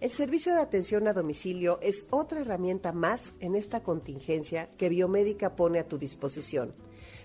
El 0.00 0.10
servicio 0.10 0.54
de 0.54 0.60
atención 0.60 1.08
a 1.08 1.12
domicilio 1.12 1.80
es 1.82 2.06
otra 2.10 2.38
herramienta 2.40 2.92
más 2.92 3.32
en 3.40 3.56
esta 3.56 3.82
contingencia 3.82 4.70
que 4.78 4.88
Biomédica 4.88 5.56
pone 5.56 5.80
a 5.80 5.88
tu 5.88 5.98
disposición. 5.98 6.72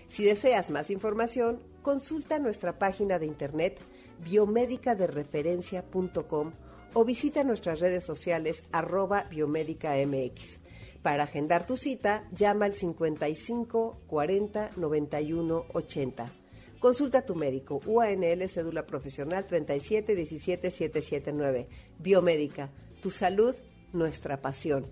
Si 0.08 0.24
deseas 0.24 0.70
más 0.70 0.90
información, 0.90 1.62
consulta 1.82 2.40
nuestra 2.40 2.80
página 2.80 3.20
de 3.20 3.26
internet 3.26 3.78
biomedicadereferencia.com 4.24 6.50
o 6.94 7.04
visita 7.04 7.44
nuestras 7.44 7.78
redes 7.78 8.02
sociales 8.02 8.64
arroba 8.72 9.22
biomédicamx. 9.30 10.58
Para 11.02 11.22
agendar 11.24 11.66
tu 11.66 11.76
cita, 11.76 12.26
llama 12.32 12.64
al 12.64 12.72
55 12.74 14.00
40 14.08 14.70
91 14.76 15.64
80. 15.72 16.43
Consulta 16.84 17.20
a 17.20 17.22
tu 17.24 17.34
médico. 17.34 17.80
UANL 17.86 18.46
Cédula 18.46 18.84
Profesional 18.84 19.46
37 19.46 20.14
17 20.14 20.70
779. 20.70 21.66
Biomédica. 21.98 22.68
Tu 23.00 23.10
salud, 23.10 23.54
nuestra 23.94 24.42
pasión. 24.42 24.84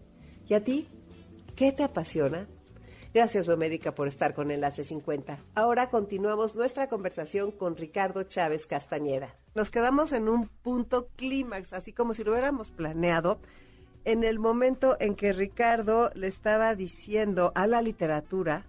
¿Y 0.49 0.55
a 0.55 0.65
ti? 0.65 0.89
¿Qué 1.55 1.71
te 1.71 1.83
apasiona? 1.83 2.49
Gracias, 3.13 3.47
Biomédica, 3.47 3.95
por 3.95 4.09
estar 4.09 4.33
con 4.33 4.51
Enlace 4.51 4.85
50. 4.85 5.39
Ahora 5.55 5.91
continuamos 5.91 6.57
nuestra 6.57 6.89
conversación 6.89 7.51
con 7.51 7.77
Ricardo 7.77 8.23
Chávez 8.23 8.65
Castañeda. 8.65 9.37
Nos 9.55 9.69
quedamos 9.69 10.13
en 10.13 10.31
un 10.31 10.49
punto 10.49 11.11
clímax, 11.17 11.75
así 11.75 11.93
como 11.93 12.15
si 12.15 12.25
lo 12.25 12.33
hubiéramos 12.33 12.71
planeado, 12.71 13.39
en 14.07 14.25
el 14.25 14.39
momento 14.39 14.97
en 14.99 15.15
que 15.15 15.35
Ricardo 15.35 16.11
le 16.15 16.29
estaba 16.29 16.75
diciendo 16.75 17.53
a 17.55 17.67
la 17.67 17.83
literatura 17.83 18.65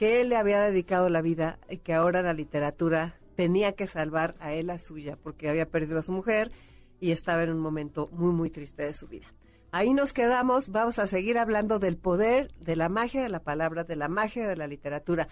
que 0.00 0.22
él 0.22 0.30
le 0.30 0.36
había 0.36 0.62
dedicado 0.62 1.10
la 1.10 1.20
vida 1.20 1.58
y 1.68 1.76
que 1.76 1.92
ahora 1.92 2.22
la 2.22 2.32
literatura 2.32 3.16
tenía 3.36 3.72
que 3.72 3.86
salvar 3.86 4.34
a 4.40 4.54
él 4.54 4.68
la 4.68 4.78
suya 4.78 5.18
porque 5.22 5.50
había 5.50 5.68
perdido 5.68 5.98
a 5.98 6.02
su 6.02 6.10
mujer 6.10 6.52
y 7.00 7.10
estaba 7.10 7.42
en 7.42 7.50
un 7.50 7.58
momento 7.58 8.08
muy, 8.10 8.32
muy 8.32 8.48
triste 8.48 8.82
de 8.82 8.94
su 8.94 9.08
vida. 9.08 9.26
Ahí 9.72 9.92
nos 9.92 10.14
quedamos, 10.14 10.70
vamos 10.70 10.98
a 10.98 11.06
seguir 11.06 11.36
hablando 11.36 11.78
del 11.78 11.98
poder, 11.98 12.50
de 12.60 12.76
la 12.76 12.88
magia 12.88 13.22
de 13.22 13.28
la 13.28 13.40
palabra, 13.40 13.84
de 13.84 13.94
la 13.94 14.08
magia 14.08 14.48
de 14.48 14.56
la 14.56 14.66
literatura. 14.66 15.28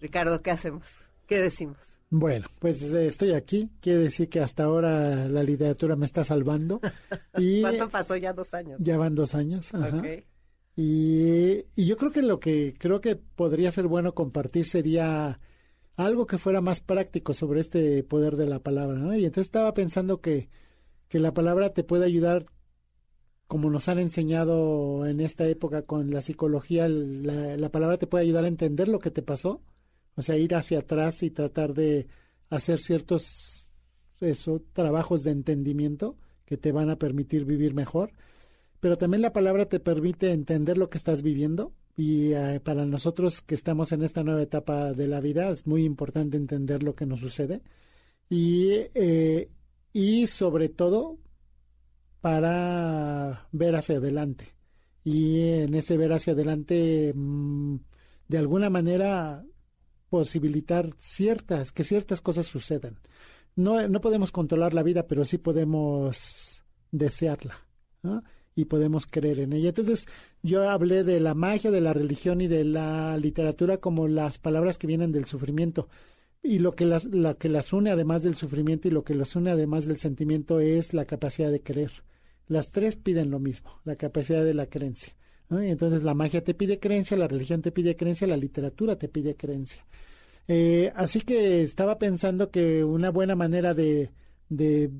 Ricardo, 0.00 0.42
¿qué 0.42 0.50
hacemos? 0.50 1.04
¿Qué 1.28 1.38
decimos? 1.38 1.78
Bueno, 2.10 2.48
pues 2.58 2.82
eh, 2.92 3.06
estoy 3.06 3.34
aquí. 3.34 3.70
Quiere 3.80 4.00
decir 4.00 4.28
que 4.28 4.40
hasta 4.40 4.64
ahora 4.64 5.28
la 5.28 5.44
literatura 5.44 5.94
me 5.94 6.06
está 6.06 6.24
salvando. 6.24 6.80
Y 7.38 7.60
¿Cuánto 7.60 7.88
pasó? 7.88 8.16
Ya 8.16 8.32
dos 8.32 8.52
años. 8.52 8.80
Ya 8.82 8.98
van 8.98 9.14
dos 9.14 9.36
años. 9.36 9.72
Ajá. 9.72 10.02
Y, 10.80 11.64
yo 11.74 11.96
creo 11.96 12.12
que 12.12 12.22
lo 12.22 12.38
que 12.38 12.72
creo 12.78 13.00
que 13.00 13.16
podría 13.16 13.72
ser 13.72 13.88
bueno 13.88 14.14
compartir 14.14 14.64
sería 14.64 15.40
algo 15.96 16.26
que 16.26 16.38
fuera 16.38 16.60
más 16.60 16.80
práctico 16.80 17.34
sobre 17.34 17.60
este 17.60 18.04
poder 18.04 18.36
de 18.36 18.46
la 18.46 18.60
palabra, 18.60 18.96
¿no? 18.96 19.12
Y 19.16 19.24
entonces 19.24 19.46
estaba 19.46 19.74
pensando 19.74 20.20
que, 20.20 20.48
que 21.08 21.18
la 21.18 21.34
palabra 21.34 21.74
te 21.74 21.82
puede 21.82 22.04
ayudar, 22.06 22.46
como 23.48 23.70
nos 23.70 23.88
han 23.88 23.98
enseñado 23.98 25.04
en 25.06 25.20
esta 25.20 25.48
época 25.48 25.82
con 25.82 26.12
la 26.12 26.20
psicología, 26.20 26.88
la, 26.88 27.56
la 27.56 27.70
palabra 27.70 27.96
te 27.96 28.06
puede 28.06 28.22
ayudar 28.22 28.44
a 28.44 28.48
entender 28.48 28.86
lo 28.86 29.00
que 29.00 29.10
te 29.10 29.22
pasó, 29.22 29.62
o 30.14 30.22
sea, 30.22 30.36
ir 30.36 30.54
hacia 30.54 30.78
atrás 30.80 31.24
y 31.24 31.30
tratar 31.30 31.74
de 31.74 32.06
hacer 32.50 32.78
ciertos 32.78 33.66
eso, 34.20 34.62
trabajos 34.74 35.24
de 35.24 35.32
entendimiento 35.32 36.16
que 36.44 36.56
te 36.56 36.70
van 36.70 36.88
a 36.88 36.98
permitir 37.00 37.44
vivir 37.44 37.74
mejor 37.74 38.12
pero 38.80 38.96
también 38.96 39.22
la 39.22 39.32
palabra 39.32 39.66
te 39.66 39.80
permite 39.80 40.32
entender 40.32 40.78
lo 40.78 40.90
que 40.90 40.98
estás 40.98 41.22
viviendo 41.22 41.72
y 41.96 42.32
eh, 42.32 42.60
para 42.60 42.86
nosotros 42.86 43.40
que 43.42 43.54
estamos 43.54 43.92
en 43.92 44.02
esta 44.02 44.22
nueva 44.22 44.42
etapa 44.42 44.92
de 44.92 45.08
la 45.08 45.20
vida 45.20 45.50
es 45.50 45.66
muy 45.66 45.84
importante 45.84 46.36
entender 46.36 46.82
lo 46.82 46.94
que 46.94 47.06
nos 47.06 47.20
sucede 47.20 47.62
y, 48.28 48.70
eh, 48.94 49.50
y 49.92 50.26
sobre 50.26 50.68
todo 50.68 51.18
para 52.20 53.48
ver 53.52 53.74
hacia 53.74 53.96
adelante 53.96 54.54
y 55.04 55.40
en 55.40 55.74
ese 55.74 55.96
ver 55.96 56.12
hacia 56.12 56.34
adelante 56.34 57.12
mm, 57.14 57.76
de 58.28 58.38
alguna 58.38 58.70
manera 58.70 59.44
posibilitar 60.08 60.90
ciertas 60.98 61.72
que 61.72 61.84
ciertas 61.84 62.20
cosas 62.20 62.46
sucedan 62.46 62.98
no, 63.56 63.88
no 63.88 64.00
podemos 64.00 64.30
controlar 64.30 64.72
la 64.72 64.82
vida 64.82 65.06
pero 65.06 65.24
sí 65.24 65.38
podemos 65.38 66.62
desearla. 66.90 67.66
Y 68.58 68.64
podemos 68.64 69.06
creer 69.06 69.38
en 69.38 69.52
ella. 69.52 69.68
Entonces, 69.68 70.06
yo 70.42 70.68
hablé 70.68 71.04
de 71.04 71.20
la 71.20 71.34
magia, 71.34 71.70
de 71.70 71.80
la 71.80 71.92
religión 71.92 72.40
y 72.40 72.48
de 72.48 72.64
la 72.64 73.16
literatura 73.16 73.76
como 73.76 74.08
las 74.08 74.38
palabras 74.38 74.78
que 74.78 74.88
vienen 74.88 75.12
del 75.12 75.26
sufrimiento. 75.26 75.88
Y 76.42 76.58
lo 76.58 76.74
que 76.74 76.84
las, 76.84 77.04
la 77.04 77.34
que 77.34 77.48
las 77.48 77.72
une 77.72 77.92
además 77.92 78.24
del 78.24 78.34
sufrimiento 78.34 78.88
y 78.88 78.90
lo 78.90 79.04
que 79.04 79.14
las 79.14 79.36
une 79.36 79.52
además 79.52 79.86
del 79.86 79.98
sentimiento 79.98 80.58
es 80.58 80.92
la 80.92 81.04
capacidad 81.04 81.52
de 81.52 81.62
creer. 81.62 81.92
Las 82.48 82.72
tres 82.72 82.96
piden 82.96 83.30
lo 83.30 83.38
mismo, 83.38 83.70
la 83.84 83.94
capacidad 83.94 84.44
de 84.44 84.54
la 84.54 84.66
creencia. 84.66 85.14
Entonces 85.50 86.02
la 86.02 86.14
magia 86.14 86.42
te 86.42 86.52
pide 86.52 86.80
creencia, 86.80 87.16
la 87.16 87.28
religión 87.28 87.62
te 87.62 87.70
pide 87.70 87.96
creencia, 87.96 88.26
la 88.26 88.36
literatura 88.36 88.98
te 88.98 89.08
pide 89.08 89.36
creencia. 89.36 89.86
Eh, 90.48 90.92
así 90.96 91.20
que 91.20 91.62
estaba 91.62 91.96
pensando 91.98 92.50
que 92.50 92.82
una 92.82 93.10
buena 93.10 93.36
manera 93.36 93.72
de, 93.72 94.10
de 94.48 94.90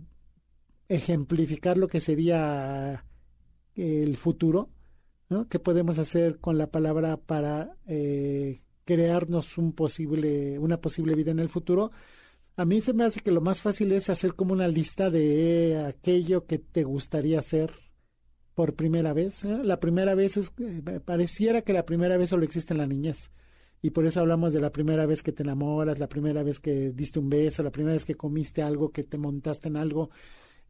ejemplificar 0.88 1.77
lo 1.77 1.88
que 1.88 2.01
sería 2.01 3.05
el 3.79 4.17
futuro, 4.17 4.71
¿no? 5.29 5.49
¿Qué 5.49 5.59
podemos 5.59 5.99
hacer 5.99 6.38
con 6.38 6.59
la 6.59 6.71
palabra 6.71 7.17
para 7.17 7.77
eh, 7.87 8.62
crearnos 8.85 9.57
un 9.57 9.73
posible, 9.73 10.59
una 10.59 10.81
posible 10.81 11.14
vida 11.14 11.31
en 11.31 11.38
el 11.38 11.49
futuro? 11.49 11.93
A 12.57 12.64
mí 12.64 12.81
se 12.81 12.93
me 12.93 13.05
hace 13.05 13.21
que 13.21 13.31
lo 13.31 13.41
más 13.41 13.61
fácil 13.61 13.93
es 13.93 14.11
hacer 14.11 14.35
como 14.35 14.53
una 14.53 14.67
lista 14.67 15.11
de 15.11 15.85
aquello 15.87 16.47
que 16.47 16.59
te 16.59 16.83
gustaría 16.83 17.38
hacer 17.38 17.73
por 18.55 18.75
primera 18.75 19.12
vez. 19.12 19.45
¿eh? 19.45 19.61
La 19.62 19.79
primera 19.79 20.17
vez 20.17 20.37
es, 20.37 20.53
eh, 20.59 21.01
pareciera 21.05 21.62
que 21.62 21.73
la 21.73 21.87
primera 21.87 22.17
vez 22.17 22.31
solo 22.31 22.45
existe 22.45 22.75
en 22.75 22.79
la 22.79 22.88
niñez. 22.88 23.31
Y 23.81 23.91
por 23.91 24.07
eso 24.07 24.19
hablamos 24.19 24.53
de 24.53 24.61
la 24.61 24.73
primera 24.73 25.07
vez 25.07 25.23
que 25.23 25.31
te 25.31 25.45
enamoras, 25.45 26.01
la 26.01 26.09
primera 26.09 26.43
vez 26.43 26.59
que 26.59 26.91
diste 26.91 27.21
un 27.21 27.29
beso, 27.31 27.62
la 27.62 27.71
primera 27.71 27.93
vez 27.93 28.05
que 28.05 28.17
comiste 28.17 28.61
algo, 28.61 28.91
que 28.91 29.05
te 29.05 29.19
montaste 29.19 29.69
en 29.69 29.77
algo 29.77 30.11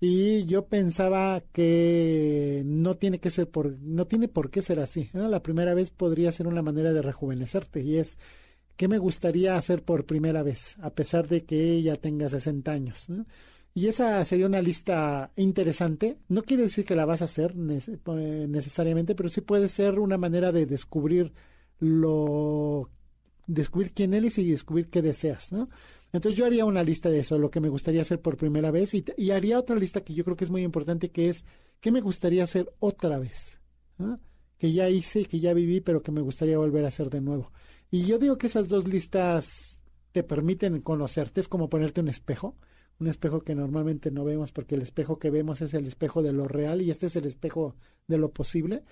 y 0.00 0.44
yo 0.46 0.66
pensaba 0.66 1.42
que 1.52 2.62
no 2.64 2.94
tiene 2.94 3.18
que 3.18 3.30
ser 3.30 3.50
por 3.50 3.78
no 3.80 4.06
tiene 4.06 4.28
por 4.28 4.50
qué 4.50 4.62
ser 4.62 4.78
así 4.78 5.10
la 5.12 5.42
primera 5.42 5.74
vez 5.74 5.90
podría 5.90 6.30
ser 6.30 6.46
una 6.46 6.62
manera 6.62 6.92
de 6.92 7.02
rejuvenecerte 7.02 7.82
y 7.82 7.96
es 7.96 8.18
qué 8.76 8.86
me 8.86 8.98
gustaría 8.98 9.56
hacer 9.56 9.82
por 9.82 10.06
primera 10.06 10.42
vez 10.42 10.76
a 10.80 10.90
pesar 10.90 11.26
de 11.26 11.44
que 11.44 11.82
ya 11.82 11.96
tenga 11.96 12.28
60 12.28 12.70
años 12.70 13.08
y 13.74 13.86
esa 13.86 14.24
sería 14.24 14.46
una 14.46 14.60
lista 14.60 15.30
interesante. 15.36 16.18
No 16.26 16.42
quiere 16.42 16.64
decir 16.64 16.84
que 16.84 16.96
la 16.96 17.04
vas 17.04 17.22
a 17.22 17.26
hacer 17.26 17.54
necesariamente 17.54 19.14
pero 19.14 19.28
sí 19.28 19.40
puede 19.40 19.68
ser 19.68 19.98
una 20.00 20.18
manera 20.18 20.50
de 20.50 20.66
descubrir 20.66 21.32
lo 21.78 22.90
descubrir 23.46 23.92
quién 23.92 24.14
eres 24.14 24.36
y 24.38 24.50
descubrir 24.50 24.88
qué 24.90 25.00
deseas 25.00 25.52
no 25.52 25.70
entonces 26.12 26.38
yo 26.38 26.46
haría 26.46 26.64
una 26.64 26.82
lista 26.82 27.10
de 27.10 27.20
eso, 27.20 27.38
lo 27.38 27.50
que 27.50 27.60
me 27.60 27.68
gustaría 27.68 28.00
hacer 28.00 28.20
por 28.20 28.36
primera 28.36 28.70
vez, 28.70 28.94
y, 28.94 29.30
haría 29.30 29.58
otra 29.58 29.76
lista 29.76 30.02
que 30.02 30.14
yo 30.14 30.24
creo 30.24 30.36
que 30.36 30.44
es 30.44 30.50
muy 30.50 30.62
importante, 30.62 31.10
que 31.10 31.28
es 31.28 31.44
qué 31.80 31.90
me 31.90 32.00
gustaría 32.00 32.44
hacer 32.44 32.72
otra 32.78 33.18
vez, 33.18 33.60
que 34.58 34.72
ya 34.72 34.88
hice, 34.88 35.24
que 35.26 35.40
ya 35.40 35.52
viví, 35.52 35.80
pero 35.80 36.02
que 36.02 36.12
me 36.12 36.20
gustaría 36.20 36.58
volver 36.58 36.84
a 36.84 36.88
hacer 36.88 37.10
de 37.10 37.20
nuevo. 37.20 37.52
Y 37.90 38.04
yo 38.04 38.18
digo 38.18 38.38
que 38.38 38.46
esas 38.46 38.68
dos 38.68 38.86
listas 38.86 39.78
te 40.12 40.22
permiten 40.22 40.80
conocerte, 40.80 41.40
es 41.40 41.48
como 41.48 41.68
ponerte 41.68 42.00
un 42.00 42.08
espejo, 42.08 42.56
un 43.00 43.06
espejo 43.06 43.42
que 43.42 43.54
normalmente 43.54 44.10
no 44.10 44.24
vemos 44.24 44.50
porque 44.50 44.74
el 44.74 44.82
espejo 44.82 45.18
que 45.18 45.30
vemos 45.30 45.60
es 45.60 45.74
el 45.74 45.86
espejo 45.86 46.22
de 46.22 46.32
lo 46.32 46.48
real 46.48 46.82
y 46.82 46.90
este 46.90 47.06
es 47.06 47.16
el 47.16 47.26
espejo 47.26 47.76
de 48.08 48.18
lo 48.18 48.32
posible. 48.32 48.82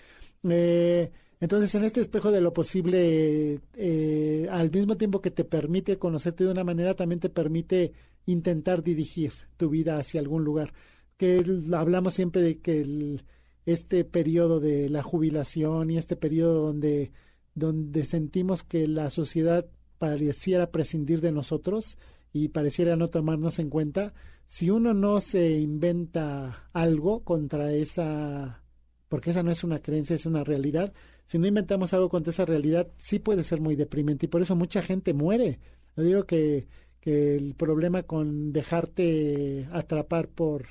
Eh, 0.45 1.11
entonces, 1.41 1.75
en 1.75 1.85
este 1.85 2.01
espejo 2.01 2.31
de 2.31 2.41
lo 2.41 2.53
posible, 2.55 3.61
eh, 3.75 4.49
al 4.51 4.71
mismo 4.71 4.97
tiempo 4.97 5.21
que 5.21 5.31
te 5.31 5.45
permite 5.45 5.99
conocerte 5.99 6.45
de 6.45 6.51
una 6.51 6.65
manera, 6.65 6.95
también 6.95 7.21
te 7.21 7.29
permite 7.29 7.93
intentar 8.25 8.83
dirigir 8.83 9.33
tu 9.57 9.69
vida 9.69 9.99
hacia 9.99 10.21
algún 10.21 10.45
lugar. 10.45 10.73
Que 11.17 11.45
hablamos 11.73 12.15
siempre 12.15 12.43
de 12.43 12.59
que 12.59 13.21
este 13.67 14.05
periodo 14.05 14.61
de 14.61 14.89
la 14.89 15.03
jubilación 15.03 15.91
y 15.91 15.99
este 15.99 16.17
periodo 16.17 16.63
donde, 16.63 17.13
donde 17.55 18.05
sentimos 18.05 18.63
que 18.63 18.87
la 18.87 19.11
sociedad 19.11 19.67
pareciera 19.99 20.71
prescindir 20.71 21.21
de 21.21 21.33
nosotros 21.33 21.99
y 22.33 22.49
pareciera 22.49 22.97
no 22.97 23.09
tomarnos 23.09 23.59
en 23.59 23.71
cuenta, 23.71 24.15
si 24.47 24.71
uno 24.71 24.95
no 24.95 25.21
se 25.21 25.59
inventa 25.59 26.69
algo 26.73 27.25
contra 27.25 27.73
esa, 27.73 28.63
porque 29.09 29.31
esa 29.31 29.43
no 29.43 29.51
es 29.51 29.65
una 29.65 29.81
creencia, 29.81 30.15
es 30.15 30.27
una 30.27 30.45
realidad, 30.45 30.93
si 31.27 31.39
no 31.39 31.47
inventamos 31.47 31.93
algo 31.93 32.09
contra 32.09 32.31
esa 32.31 32.45
realidad, 32.45 32.89
sí 32.99 33.19
puede 33.19 33.45
ser 33.45 33.61
muy 33.61 33.77
deprimente 33.77 34.27
y 34.27 34.29
por 34.29 34.43
eso 34.43 34.57
mucha 34.57 34.83
gente 34.83 35.13
muere. 35.13 35.59
Yo 35.97 36.03
digo 36.03 36.25
que, 36.25 36.67
que 37.01 37.37
el 37.37 37.55
problema 37.55 38.05
con 38.05 38.53
dejarte 38.53 39.69
atrapar 39.73 40.29
por 40.29 40.67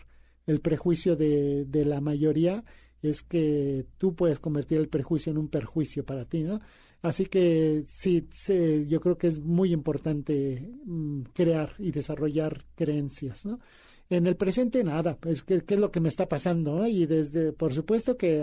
el 0.47 0.61
prejuicio 0.61 1.15
de, 1.15 1.65
de 1.65 1.85
la 1.85 2.01
mayoría 2.01 2.63
es 3.01 3.21
que 3.21 3.85
tú 3.97 4.15
puedes 4.15 4.39
convertir 4.39 4.77
el 4.79 4.89
prejuicio 4.89 5.31
en 5.31 5.37
un 5.37 5.47
perjuicio 5.47 6.05
para 6.05 6.25
ti, 6.25 6.43
¿no? 6.43 6.59
Así 7.01 7.27
que 7.27 7.83
sí, 7.87 8.27
yo 8.87 8.99
creo 8.99 9.17
que 9.17 9.27
es 9.27 9.39
muy 9.39 9.71
importante 9.73 10.73
mm, 10.85 11.21
crear 11.33 11.73
y 11.77 11.91
desarrollar 11.91 12.65
creencias, 12.75 13.45
¿no? 13.45 13.59
En 14.09 14.27
el 14.27 14.35
presente 14.35 14.83
nada, 14.83 15.17
pues 15.17 15.41
qué, 15.41 15.61
qué 15.61 15.73
es 15.73 15.79
lo 15.79 15.91
que 15.91 15.99
me 15.99 16.09
está 16.09 16.27
pasando. 16.27 16.85
Y 16.85 17.05
desde, 17.05 17.53
por 17.53 17.73
supuesto 17.73 18.17
que 18.17 18.39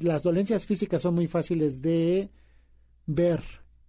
las 0.00 0.22
dolencias 0.22 0.64
físicas 0.64 1.02
son 1.02 1.14
muy 1.14 1.26
fáciles 1.26 1.82
de 1.82 2.30
ver 3.06 3.40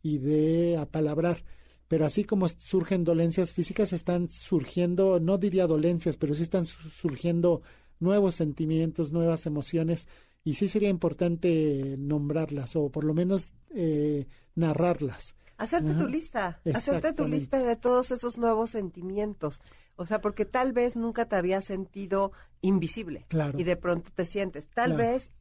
y 0.02 0.18
de 0.18 0.78
apalabrar. 0.78 1.44
Pero 1.88 2.06
así 2.06 2.24
como 2.24 2.48
surgen 2.48 3.04
dolencias 3.04 3.54
físicas, 3.54 3.94
están 3.94 4.30
surgiendo, 4.30 5.20
no 5.20 5.38
diría 5.38 5.68
dolencias, 5.68 6.18
pero 6.18 6.34
sí 6.34 6.44
están 6.44 6.66
surgiendo 6.66 7.62
nuevos 8.00 8.36
sentimientos, 8.36 9.12
nuevas 9.12 9.46
emociones, 9.46 10.08
y 10.44 10.56
sí 10.56 10.68
sería 10.68 10.90
importante 10.90 11.96
nombrarlas 11.98 12.76
o 12.76 12.90
por 12.90 13.04
lo 13.04 13.14
menos 13.14 13.54
eh, 13.74 14.28
narrarlas. 14.56 15.36
Hacerte 15.58 15.94
tu 15.94 16.08
lista, 16.08 16.62
hacerte 16.74 17.14
tu 17.14 17.28
lista 17.28 17.60
de 17.64 17.76
todos 17.76 18.12
esos 18.12 18.38
nuevos 18.38 18.70
sentimientos. 18.70 19.60
O 19.98 20.06
sea, 20.06 20.22
porque 20.22 20.46
tal 20.46 20.74
vez 20.74 20.96
nunca 20.96 21.28
te 21.28 21.36
habías 21.36 21.66
sentido 21.66 22.32
invisible 22.62 23.26
y 23.58 23.64
de 23.64 23.76
pronto 23.76 24.12
te 24.14 24.26
sientes. 24.26 24.70
Tal 24.70 24.96
vez 24.96 25.32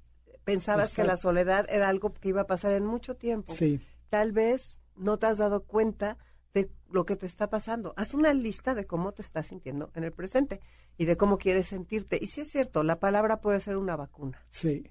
pensabas 0.45 0.95
que 0.95 1.05
la 1.05 1.17
soledad 1.17 1.67
era 1.69 1.89
algo 1.89 2.13
que 2.13 2.31
iba 2.31 2.41
a 2.41 2.47
pasar 2.47 2.73
en 2.73 2.87
mucho 2.87 3.17
tiempo. 3.17 3.53
Sí. 3.53 3.81
Tal 4.09 4.33
vez 4.33 4.81
no 4.97 5.19
te 5.19 5.27
has 5.27 5.39
dado 5.39 5.65
cuenta 5.65 6.17
de 6.55 6.71
lo 6.91 7.05
que 7.05 7.17
te 7.17 7.27
está 7.27 7.51
pasando. 7.51 7.93
Haz 7.97 8.15
una 8.15 8.33
lista 8.33 8.75
de 8.75 8.87
cómo 8.87 9.13
te 9.13 9.21
estás 9.21 9.49
sintiendo 9.49 9.91
en 9.95 10.05
el 10.05 10.13
presente 10.13 10.61
y 10.97 11.05
de 11.05 11.19
cómo 11.19 11.37
quieres 11.37 11.67
sentirte. 11.67 12.19
Y 12.21 12.29
si 12.29 12.41
es 12.41 12.49
cierto, 12.49 12.83
la 12.83 12.99
palabra 12.99 13.43
puede 13.43 13.61
ser 13.61 13.77
una 13.77 13.95
vacuna. 13.95 14.43
Sí, 14.51 14.91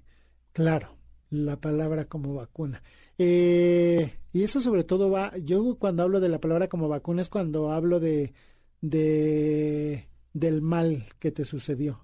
claro, 0.52 0.96
la 1.28 1.60
palabra 1.60 2.04
como 2.04 2.34
vacuna. 2.34 2.82
Eh, 3.18 4.16
y 4.32 4.44
eso 4.44 4.60
sobre 4.60 4.84
todo 4.84 5.10
va, 5.10 5.36
yo 5.38 5.76
cuando 5.76 6.04
hablo 6.04 6.20
de 6.20 6.28
la 6.28 6.40
palabra 6.40 6.68
como 6.68 6.88
vacuna 6.88 7.22
es 7.22 7.30
cuando 7.30 7.72
hablo 7.72 7.98
de, 7.98 8.32
de 8.80 10.08
del 10.32 10.60
mal 10.60 11.06
que 11.18 11.32
te 11.32 11.44
sucedió. 11.44 11.98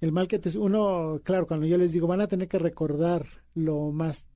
El 0.00 0.12
mal 0.12 0.26
que 0.26 0.38
te... 0.38 0.56
Uno, 0.56 1.20
claro, 1.22 1.46
cuando 1.46 1.66
yo 1.66 1.76
les 1.76 1.92
digo, 1.92 2.06
van 2.06 2.22
a 2.22 2.26
tener 2.26 2.48
que 2.48 2.58
recordar 2.58 3.26
lo 3.54 3.92
más 3.92 4.26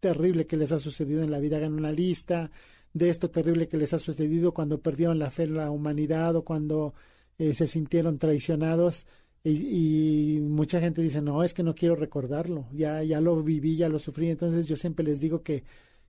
terrible 0.00 0.46
que 0.46 0.56
les 0.56 0.70
ha 0.70 0.78
sucedido 0.78 1.22
en 1.22 1.30
la 1.30 1.40
vida, 1.40 1.56
hagan 1.56 1.74
una 1.74 1.90
lista 1.90 2.50
de 2.92 3.10
esto 3.10 3.30
terrible 3.30 3.68
que 3.68 3.76
les 3.76 3.92
ha 3.92 3.98
sucedido 3.98 4.52
cuando 4.52 4.80
perdieron 4.80 5.18
la 5.18 5.30
fe 5.30 5.44
en 5.44 5.54
la 5.54 5.70
humanidad 5.70 6.36
o 6.36 6.44
cuando 6.44 6.94
eh, 7.38 7.54
se 7.54 7.66
sintieron 7.66 8.18
traicionados. 8.18 9.06
Y, 9.44 10.40
mucha 10.42 10.80
gente 10.80 11.00
dice, 11.00 11.22
no, 11.22 11.42
es 11.42 11.54
que 11.54 11.62
no 11.62 11.74
quiero 11.74 11.94
recordarlo, 11.94 12.66
ya, 12.72 13.02
ya 13.02 13.20
lo 13.20 13.42
viví, 13.42 13.76
ya 13.76 13.88
lo 13.88 13.98
sufrí. 13.98 14.28
Entonces 14.28 14.66
yo 14.66 14.76
siempre 14.76 15.04
les 15.04 15.20
digo 15.20 15.42
que, 15.42 15.64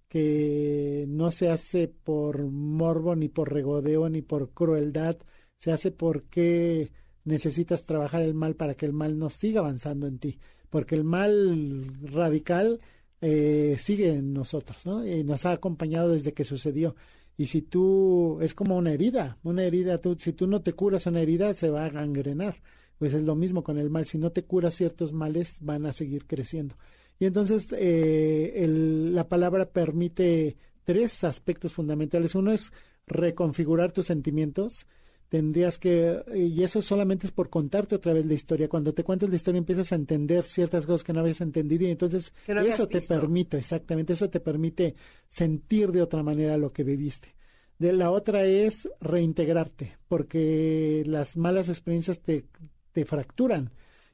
que 0.10 1.06
no 1.08 1.32
se 1.32 1.50
hace 1.50 1.88
por 1.88 2.42
morbo, 2.44 3.16
ni 3.16 3.30
por 3.30 3.54
regodeo, 3.54 4.10
ni 4.10 4.22
por 4.22 4.52
crueldad, 4.52 5.18
se 5.58 5.72
hace 5.72 5.92
porque 5.92 6.92
necesitas 7.26 7.86
trabajar 7.86 8.24
el 8.24 8.34
mal 8.34 8.56
para 8.56 8.74
que 8.76 8.86
el 8.88 8.94
mal 8.94 9.20
no 9.20 9.30
siga 9.30 9.60
avanzando 9.60 10.08
en 10.08 10.20
ti, 10.20 10.40
porque 10.70 10.96
el 10.96 11.04
mal 11.04 11.86
radical 12.12 12.80
eh, 13.22 13.76
sigue 13.78 14.16
en 14.16 14.34
nosotros, 14.34 14.86
¿no? 14.86 15.06
Y 15.06 15.24
nos 15.24 15.46
ha 15.46 15.52
acompañado 15.52 16.10
desde 16.10 16.34
que 16.34 16.44
sucedió. 16.44 16.96
Y 17.38 17.46
si 17.46 17.62
tú, 17.62 18.40
es 18.42 18.54
como 18.54 18.78
una 18.78 18.92
herida, 18.92 19.38
una 19.44 19.64
herida, 19.64 20.00
tú, 20.00 20.18
si 20.20 20.34
tú 20.34 20.48
no 20.48 20.62
te 20.62 20.74
curas 20.74 21.06
una 21.06 21.22
herida, 21.22 21.54
se 21.54 21.70
va 21.70 21.86
a 21.86 21.90
gangrenar. 21.90 22.62
Pues 22.98 23.14
es 23.14 23.22
lo 23.22 23.36
mismo 23.36 23.64
con 23.64 23.78
el 23.78 23.90
mal, 23.90 24.06
si 24.06 24.18
no 24.18 24.32
te 24.32 24.44
curas 24.44 24.74
ciertos 24.74 25.14
males, 25.14 25.60
van 25.62 25.86
a 25.86 25.94
seguir 25.94 26.26
creciendo. 26.26 26.76
Y 27.20 27.26
entonces 27.26 27.68
eh, 27.74 28.54
el, 28.56 29.14
la 29.14 29.28
palabra 29.28 29.70
permite 29.70 30.56
tres 30.84 31.24
aspectos 31.24 31.74
fundamentales. 31.74 32.34
Uno 32.34 32.52
es 32.52 32.72
reconfigurar 33.06 33.92
tus 33.92 34.08
sentimientos, 34.08 34.88
tendrías 35.28 35.78
que, 35.78 36.24
y 36.34 36.64
eso 36.64 36.82
solamente 36.82 37.28
es 37.28 37.32
por 37.32 37.50
contarte 37.50 37.96
otra 37.96 38.14
vez 38.14 38.26
la 38.26 38.34
historia. 38.34 38.70
Cuando 38.70 38.94
te 38.94 39.04
cuentas 39.04 39.30
la 39.30 39.36
historia 39.36 39.60
empiezas 39.60 39.92
a 39.92 39.96
entender 39.96 40.44
ciertas 40.44 40.86
cosas 40.86 41.04
que 41.04 41.14
no 41.14 41.20
habías 41.20 41.42
entendido 41.42 41.86
y 41.86 41.92
entonces 41.92 42.34
eso 42.48 42.88
te 42.88 43.02
permite, 43.02 43.58
exactamente, 43.58 44.14
eso 44.14 44.30
te 44.30 44.40
permite 44.40 44.96
sentir 45.28 45.92
de 45.92 46.02
otra 46.02 46.24
manera 46.24 46.58
lo 46.58 46.72
que 46.72 46.84
viviste. 46.84 47.36
De 47.78 47.94
la 47.94 48.12
otra 48.12 48.44
es 48.44 48.90
reintegrarte, 49.00 49.98
porque 50.08 51.04
las 51.06 51.38
malas 51.38 51.70
experiencias 51.70 52.22
te, 52.22 52.46
te 52.92 53.06
fracturan 53.06 53.72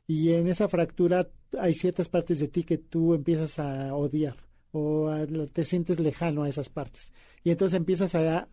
y 0.08 0.34
en 0.34 0.48
esa 0.48 0.68
fractura 0.68 1.30
hay 1.60 1.74
ciertas 1.74 2.10
partes 2.10 2.40
de 2.40 2.48
ti 2.48 2.64
que 2.64 2.78
tú 2.78 3.14
empiezas 3.14 3.60
a 3.60 3.94
odiar 3.96 4.38
o 4.78 5.10
te 5.54 5.64
sientes 5.64 6.00
lejano 6.00 6.44
a 6.44 6.50
esas 6.50 6.70
partes. 6.70 7.14
Y 7.44 7.52
entonces 7.52 7.78
empiezas 7.78 8.14
a, 8.16 8.50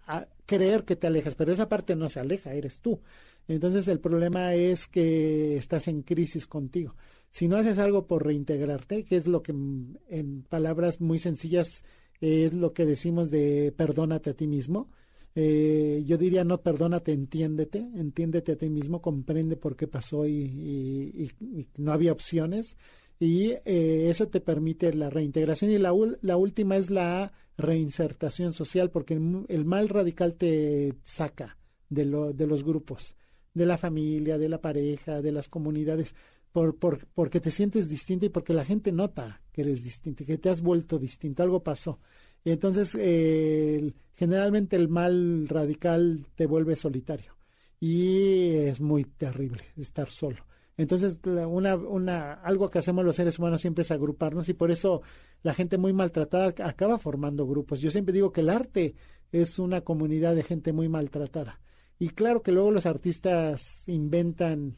creer 0.47 0.85
que 0.85 0.97
te 0.97 1.07
alejas, 1.07 1.35
pero 1.35 1.53
esa 1.53 1.69
parte 1.69 1.97
no 1.97 2.09
se 2.09 2.21
aleja, 2.21 2.53
eres 2.53 2.81
tú. 2.81 3.01
Entonces 3.49 3.89
el 3.89 3.99
problema 3.99 4.55
es 4.55 4.87
que 4.87 5.57
estás 5.57 5.89
en 5.89 6.03
crisis 6.03 6.47
contigo. 6.47 6.95
Si 7.31 7.49
no 7.49 7.57
haces 7.57 7.79
algo 7.79 8.07
por 8.07 8.25
reintegrarte, 8.25 9.05
que 9.05 9.17
es 9.17 9.27
lo 9.27 9.43
que 9.43 9.53
mm, 9.53 9.97
en 10.09 10.43
palabras 10.43 11.01
muy 11.01 11.19
sencillas 11.19 11.83
es 12.21 12.53
lo 12.53 12.73
que 12.73 12.87
decimos 12.87 13.31
de 13.31 13.73
perdónate 13.77 14.31
a 14.31 14.35
ti 14.35 14.47
mismo, 14.47 14.91
eh, 15.35 16.03
yo 16.07 16.19
diría 16.19 16.45
no 16.45 16.61
perdónate, 16.61 17.13
entiéndete, 17.13 17.79
entiéndete 17.79 18.53
a 18.53 18.57
ti 18.57 18.69
mismo, 18.69 19.01
comprende 19.01 19.57
por 19.57 19.77
qué 19.77 19.89
pasó 19.89 20.27
y 20.27 21.31
no 21.77 21.93
había 21.93 22.13
opciones 22.13 22.77
y 23.23 23.53
eh, 23.65 24.09
eso 24.09 24.27
te 24.27 24.41
permite 24.41 24.93
la 24.95 25.09
reintegración 25.09 25.71
y 25.71 25.79
la, 25.79 25.95
la 26.23 26.37
última 26.37 26.77
es 26.77 26.91
la 26.91 27.33
reinsertación 27.57 28.53
social 28.53 28.91
porque 28.91 29.15
el, 29.15 29.65
mal 29.65 29.89
radical 29.89 30.35
te 30.35 30.95
saca 31.05 31.57
de, 31.89 32.05
lo, 32.05 32.33
de 32.33 32.49
los 32.49 32.65
grupos, 32.65 33.15
de 33.55 33.65
la 33.65 33.79
familia, 33.79 34.39
de 34.39 34.49
la 34.49 34.61
pareja, 34.61 35.23
de 35.23 35.31
las 35.31 35.47
comunidades, 35.47 36.17
por, 36.51 36.77
por, 36.81 37.07
porque 37.15 37.39
te 37.39 37.53
sientes 37.53 37.89
distinto 37.89 38.27
y 38.27 38.31
porque 38.31 38.55
la 38.55 38.65
gente 38.65 38.91
nota 38.91 39.41
que 39.53 39.61
eres 39.61 39.85
distinto, 39.85 40.25
que 40.25 40.39
te 40.39 40.51
has 40.51 40.61
vuelto 40.61 40.99
distinto, 40.99 41.45
algo 41.45 41.63
pasó. 41.63 42.01
Y 42.45 42.51
entonces, 42.51 42.97
eh, 42.99 43.93
generalmente 44.23 44.77
el 44.77 44.89
mal 44.89 45.49
radical 45.49 46.29
te 46.37 46.47
vuelve 46.47 46.77
solitario 46.77 47.35
y 47.81 48.51
es 48.51 48.81
muy 48.81 49.03
terrible 49.03 49.65
estar 49.77 50.11
solo. 50.11 50.47
Entonces, 50.77 51.19
una, 51.25 51.75
una, 51.75 52.35
algo 52.35 52.71
que 52.71 52.79
hacemos 52.79 53.05
los 53.05 53.17
seres 53.17 53.41
humanos 53.41 53.61
siempre 53.61 53.83
es 53.83 53.91
agruparnos 53.91 54.49
y 54.49 54.55
por 54.55 54.71
eso 54.71 55.03
la 55.43 55.55
gente 55.55 55.77
muy 55.77 55.93
maltratada 55.93 56.55
acaba 56.65 57.01
formando 57.01 57.49
grupos. 57.49 57.81
Yo 57.81 57.91
siempre 57.91 58.15
digo 58.15 58.31
que 58.31 58.43
el 58.43 58.51
arte 58.51 58.95
es 59.33 59.59
una 59.59 59.81
comunidad 59.81 60.37
de 60.37 60.45
gente 60.45 60.73
muy 60.73 60.89
maltratada. 60.89 61.61
Y 61.99 62.11
claro 62.11 62.45
que 62.45 62.53
luego 62.53 62.71
los 62.71 62.87
artistas 62.87 63.89
inventan 63.89 64.77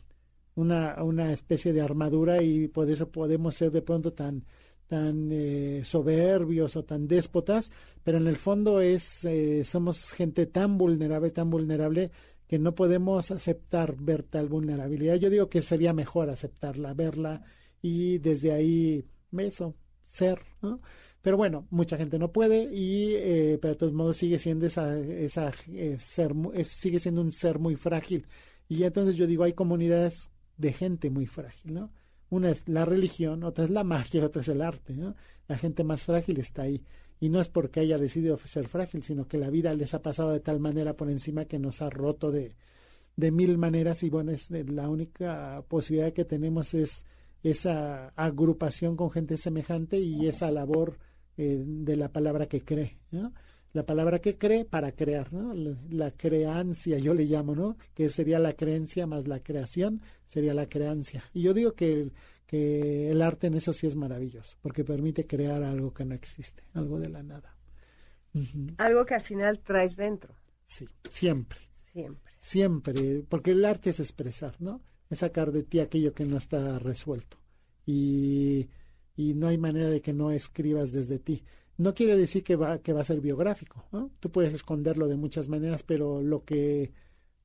una, 0.54 1.04
una 1.04 1.34
especie 1.34 1.74
de 1.74 1.82
armadura 1.82 2.42
y 2.42 2.68
por 2.68 2.90
eso 2.90 3.10
podemos 3.10 3.56
ser 3.56 3.72
de 3.72 3.82
pronto 3.82 4.14
tan, 4.14 4.46
tan 4.86 5.30
eh, 5.32 5.82
soberbios 5.84 6.76
o 6.76 6.84
tan 6.84 7.08
déspotas, 7.08 7.70
pero 8.02 8.18
en 8.18 8.26
el 8.26 8.36
fondo 8.36 8.80
es 8.80 9.24
eh, 9.24 9.64
somos 9.64 10.12
gente 10.12 10.46
tan 10.46 10.78
vulnerable, 10.78 11.30
tan 11.30 11.50
vulnerable 11.50 12.10
que 12.46 12.58
no 12.58 12.74
podemos 12.74 13.30
aceptar 13.30 13.96
ver 13.96 14.22
tal 14.22 14.48
vulnerabilidad. 14.48 15.16
Yo 15.16 15.30
digo 15.30 15.48
que 15.48 15.62
sería 15.62 15.92
mejor 15.92 16.30
aceptarla, 16.30 16.94
verla 16.94 17.42
y 17.80 18.18
desde 18.18 18.52
ahí 18.52 19.04
eso, 19.38 19.74
ser, 20.04 20.40
¿no? 20.62 20.80
Pero 21.24 21.38
bueno, 21.38 21.66
mucha 21.70 21.96
gente 21.96 22.18
no 22.18 22.32
puede 22.32 22.64
y 22.70 23.14
eh, 23.14 23.58
pero 23.60 23.72
de 23.72 23.78
todos 23.78 23.94
modos 23.94 24.18
sigue 24.18 24.38
siendo 24.38 24.66
esa, 24.66 24.98
esa 24.98 25.52
eh, 25.68 25.96
ser, 25.98 26.34
sigue 26.64 27.00
siendo 27.00 27.22
un 27.22 27.32
ser 27.32 27.58
muy 27.58 27.76
frágil. 27.76 28.26
Y 28.68 28.84
entonces 28.84 29.16
yo 29.16 29.26
digo, 29.26 29.44
hay 29.44 29.54
comunidades 29.54 30.30
de 30.58 30.72
gente 30.74 31.08
muy 31.08 31.26
frágil, 31.26 31.72
¿no? 31.72 31.92
Una 32.34 32.50
es 32.50 32.68
la 32.68 32.84
religión, 32.84 33.44
otra 33.44 33.64
es 33.64 33.70
la 33.70 33.84
magia, 33.84 34.26
otra 34.26 34.42
es 34.42 34.48
el 34.48 34.60
arte, 34.60 34.94
¿no? 34.94 35.14
La 35.46 35.56
gente 35.56 35.84
más 35.84 36.04
frágil 36.04 36.40
está 36.40 36.62
ahí 36.62 36.82
y 37.20 37.28
no 37.28 37.40
es 37.40 37.48
porque 37.48 37.78
haya 37.78 37.96
decidido 37.96 38.36
ser 38.38 38.66
frágil, 38.66 39.04
sino 39.04 39.28
que 39.28 39.38
la 39.38 39.50
vida 39.50 39.72
les 39.72 39.94
ha 39.94 40.02
pasado 40.02 40.32
de 40.32 40.40
tal 40.40 40.58
manera 40.58 40.96
por 40.96 41.08
encima 41.08 41.44
que 41.44 41.60
nos 41.60 41.80
ha 41.80 41.90
roto 41.90 42.32
de, 42.32 42.56
de 43.14 43.30
mil 43.30 43.56
maneras 43.56 44.02
y 44.02 44.10
bueno, 44.10 44.32
es 44.32 44.50
la 44.50 44.88
única 44.88 45.64
posibilidad 45.68 46.12
que 46.12 46.24
tenemos 46.24 46.74
es 46.74 47.04
esa 47.44 48.08
agrupación 48.16 48.96
con 48.96 49.12
gente 49.12 49.38
semejante 49.38 49.98
y 49.98 50.26
esa 50.26 50.50
labor 50.50 50.98
eh, 51.36 51.62
de 51.64 51.96
la 51.96 52.10
palabra 52.10 52.46
que 52.46 52.62
cree. 52.62 52.98
La 53.74 53.84
palabra 53.84 54.20
que 54.20 54.38
cree 54.38 54.64
para 54.64 54.92
crear, 54.92 55.30
¿no? 55.32 55.52
La, 55.90 56.10
creancia, 56.12 56.96
yo 56.98 57.12
le 57.12 57.24
llamo, 57.24 57.54
¿no? 57.54 57.76
Que 57.92 58.08
sería 58.08 58.38
la 58.38 58.54
creencia 58.54 59.06
más 59.06 59.28
la 59.28 59.40
creación, 59.40 60.00
sería 60.24 60.54
la 60.54 60.68
creancia. 60.68 61.24
Y 61.34 61.42
yo 61.42 61.52
digo 61.52 61.72
que 61.72 62.10
que 62.46 63.10
el 63.10 63.22
arte 63.22 63.46
en 63.46 63.54
eso 63.54 63.72
sí 63.72 63.86
es 63.86 63.96
maravilloso, 63.96 64.56
porque 64.60 64.84
permite 64.84 65.26
crear 65.26 65.62
algo 65.62 65.92
que 65.92 66.04
no 66.04 66.14
existe, 66.14 66.62
algo 66.74 66.98
de 66.98 67.08
la 67.08 67.22
nada. 67.22 67.56
Algo 68.78 69.04
que 69.06 69.14
al 69.14 69.22
final 69.22 69.60
traes 69.60 69.96
dentro. 69.96 70.34
Sí, 70.66 70.86
siempre. 71.08 71.60
Siempre. 71.92 72.32
Siempre, 72.38 73.24
porque 73.28 73.52
el 73.52 73.64
arte 73.64 73.90
es 73.90 74.00
expresar, 74.00 74.56
¿no? 74.60 74.82
Es 75.08 75.20
sacar 75.20 75.52
de 75.52 75.62
ti 75.62 75.80
aquello 75.80 76.12
que 76.12 76.24
no 76.24 76.36
está 76.36 76.78
resuelto. 76.78 77.38
Y, 77.86 78.68
y 79.16 79.34
no 79.34 79.48
hay 79.48 79.58
manera 79.58 79.88
de 79.88 80.00
que 80.00 80.12
no 80.12 80.30
escribas 80.30 80.90
desde 80.90 81.18
ti. 81.18 81.44
No 81.76 81.94
quiere 81.94 82.16
decir 82.16 82.44
que 82.44 82.56
va, 82.56 82.78
que 82.78 82.92
va 82.92 83.00
a 83.00 83.04
ser 83.04 83.20
biográfico. 83.20 83.84
Tú 84.20 84.30
puedes 84.30 84.54
esconderlo 84.54 85.08
de 85.08 85.16
muchas 85.16 85.48
maneras, 85.48 85.82
pero 85.82 86.22
lo 86.22 86.44
que 86.44 86.92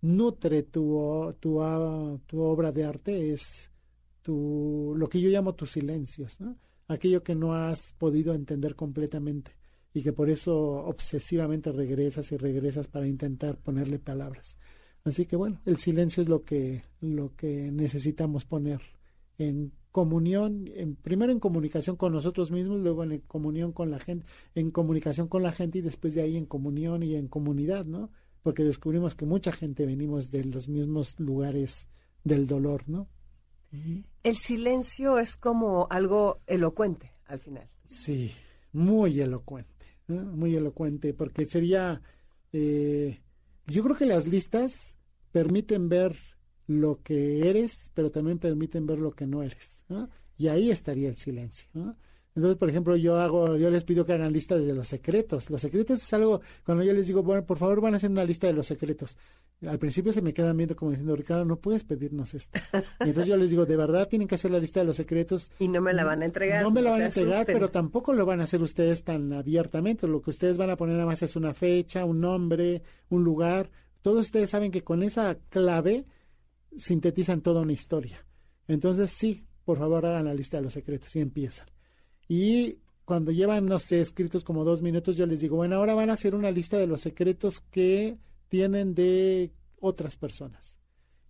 nutre 0.02 0.64
tu, 0.64 1.36
tu, 1.40 2.22
tu 2.26 2.42
obra 2.42 2.72
de 2.72 2.86
arte 2.86 3.32
es 3.32 3.72
tu, 4.22 4.94
lo 4.96 5.10
que 5.10 5.20
yo 5.20 5.30
llamo 5.30 5.56
tus 5.56 5.72
silencios, 5.72 6.40
¿no? 6.40 6.58
aquello 6.90 7.24
que 7.24 7.36
no 7.36 7.54
has 7.54 7.94
podido 7.94 8.34
entender 8.34 8.76
completamente 8.76 9.56
y 9.94 10.02
que 10.04 10.12
por 10.12 10.30
eso 10.30 10.56
obsesivamente 10.58 11.72
regresas 11.72 12.32
y 12.32 12.38
regresas 12.38 12.88
para 12.88 13.08
intentar 13.08 13.58
ponerle 13.58 14.00
palabras. 14.00 14.58
Así 15.04 15.26
que 15.26 15.36
bueno, 15.36 15.62
el 15.66 15.78
silencio 15.78 16.24
es 16.24 16.30
lo 16.30 16.44
que, 16.44 16.82
lo 17.00 17.36
que 17.36 17.72
necesitamos 17.72 18.46
poner 18.46 18.82
en 19.38 19.72
comunión, 19.92 20.70
en, 20.76 20.96
primero 20.96 21.32
en 21.32 21.40
comunicación 21.40 21.96
con 21.96 22.14
nosotros 22.14 22.52
mismos, 22.52 22.80
luego 22.80 23.04
en 23.04 23.20
comunión 23.22 23.72
con 23.72 23.90
la 23.92 24.00
gente, 24.00 24.26
en 24.56 24.72
comunicación 24.72 25.28
con 25.28 25.44
la 25.44 25.52
gente 25.52 25.80
y 25.80 25.82
después 25.82 26.14
de 26.14 26.22
ahí 26.22 26.38
en 26.38 26.46
comunión 26.46 27.04
y 27.04 27.16
en 27.16 27.28
comunidad, 27.28 27.86
¿no? 27.86 28.12
Porque 28.44 28.64
descubrimos 28.64 29.16
que 29.16 29.26
mucha 29.26 29.52
gente 29.52 29.86
venimos 29.86 30.32
de 30.32 30.46
los 30.46 30.70
mismos 30.70 31.20
lugares 31.20 31.90
del 32.24 32.48
dolor, 32.48 32.84
¿no? 32.88 33.10
El 34.24 34.38
silencio 34.38 35.20
es 35.20 35.36
como 35.36 35.88
algo 35.90 36.40
elocuente 36.48 37.14
al 37.26 37.40
final. 37.40 37.70
Sí, 37.86 38.32
muy 38.72 39.20
elocuente, 39.20 39.86
muy 40.08 40.56
elocuente, 40.56 41.14
porque 41.14 41.46
sería, 41.46 42.02
eh, 42.52 43.22
yo 43.68 43.84
creo 43.84 43.96
que 43.96 44.06
las 44.06 44.28
listas 44.28 44.98
permiten 45.32 45.90
ver 45.90 46.16
lo 46.70 47.01
que 47.01 47.49
eres, 47.49 47.89
pero 47.95 48.11
también 48.11 48.38
permiten 48.38 48.86
ver 48.86 48.99
lo 48.99 49.11
que 49.11 49.26
no 49.26 49.41
eres. 49.41 49.84
Y 50.38 50.49
ahí 50.49 50.70
estaría 50.70 51.09
el 51.09 51.17
silencio. 51.17 51.67
Entonces, 52.36 52.57
por 52.57 52.70
ejemplo, 52.70 52.95
yo 52.95 53.20
hago, 53.20 53.57
yo 53.57 53.72
les 53.72 53.84
pido 53.84 54.05
que 54.05 54.13
hagan 54.13 54.32
listas 54.32 54.63
de 54.63 54.76
los 54.76 54.88
secretos. 54.88 55.49
Los 55.49 55.61
secretos 55.61 56.03
es 56.03 56.13
algo, 56.13 56.41
cuando 56.63 56.84
yo 56.84 56.93
les 56.93 57.07
digo, 57.07 57.24
bueno, 57.24 57.43
por 57.43 57.57
favor 57.57 57.82
van 57.82 57.95
a 57.95 57.97
hacer 57.97 58.11
una 58.11 58.24
lista 58.24 58.45
de 58.45 58.53
los 58.53 58.67
secretos. 58.67 59.17
Al 59.65 59.80
principio 59.80 60.13
se 60.13 60.22
me 60.22 60.32
quedan 60.32 60.55
viendo 60.57 60.76
como 60.76 60.91
diciendo, 60.91 61.15
Ricardo, 61.15 61.43
no 61.43 61.57
puedes 61.57 61.84
pedirnos 61.84 62.36
esto. 62.36 62.59
Y 62.99 63.09
entonces 63.09 63.28
yo 63.28 63.36
les 63.36 63.49
digo, 63.49 63.65
de 63.65 63.76
verdad 63.76 64.07
tienen 64.07 64.28
que 64.28 64.36
hacer 64.36 64.51
la 64.51 64.59
lista 64.59 64.80
de 64.80 64.86
los 64.86 64.95
secretos. 64.95 65.51
Y 65.57 65.70
no 65.70 65.82
me 65.82 65.91
la 65.91 66.03
van 66.03 66.22
a 66.22 66.26
entregar. 66.26 66.61
No 66.61 66.70
me 66.70 66.84
la 66.84 66.91
van 66.91 67.01
a 67.01 67.05
entregar, 67.07 67.47
pero 67.47 67.70
tampoco 67.70 68.13
lo 68.13 68.28
van 68.28 68.41
a 68.41 68.43
hacer 68.43 68.61
ustedes 68.61 69.03
tan 69.03 69.34
abiertamente. 69.34 70.07
Lo 70.07 70.22
que 70.22 70.30
ustedes 70.30 70.59
van 70.59 70.70
a 70.70 70.78
poner 70.78 70.97
nada 70.97 71.07
más 71.07 71.24
es 71.24 71.36
una 71.36 71.55
fecha, 71.55 72.05
un 72.05 72.22
nombre, 72.22 72.84
un 73.09 73.24
lugar. 73.24 73.72
Todos 74.03 74.28
ustedes 74.28 74.51
saben 74.51 74.72
que 74.72 74.84
con 74.84 75.01
esa 75.01 75.36
clave 75.49 76.05
sintetizan 76.76 77.41
toda 77.41 77.61
una 77.61 77.74
historia. 77.74 78.26
Entonces 78.67 79.11
sí, 79.11 79.45
por 79.65 79.78
favor 79.78 80.05
hagan 80.05 80.26
la 80.26 80.34
lista 80.34 80.57
de 80.57 80.63
los 80.63 80.74
secretos 80.74 81.15
y 81.15 81.20
empiezan. 81.22 81.67
Y 82.28 82.80
cuando 83.05 83.32
llevan, 83.32 83.65
no 83.65 83.80
sé, 83.80 84.01
escritos 84.01 84.43
como 84.43 84.63
dos 84.63 84.82
minutos, 84.82 85.17
yo 85.17 85.26
les 85.26 85.41
digo, 85.41 85.55
bueno, 85.55 85.78
ahora 85.78 85.95
van 85.95 86.09
a 86.11 86.13
hacer 86.13 86.36
una 86.36 86.51
lista 86.51 86.78
de 86.78 86.88
los 86.88 87.01
secretos 87.01 87.59
que 87.59 88.17
tienen 88.49 88.93
de 88.93 89.51
otras 89.80 90.15
personas. 90.15 90.78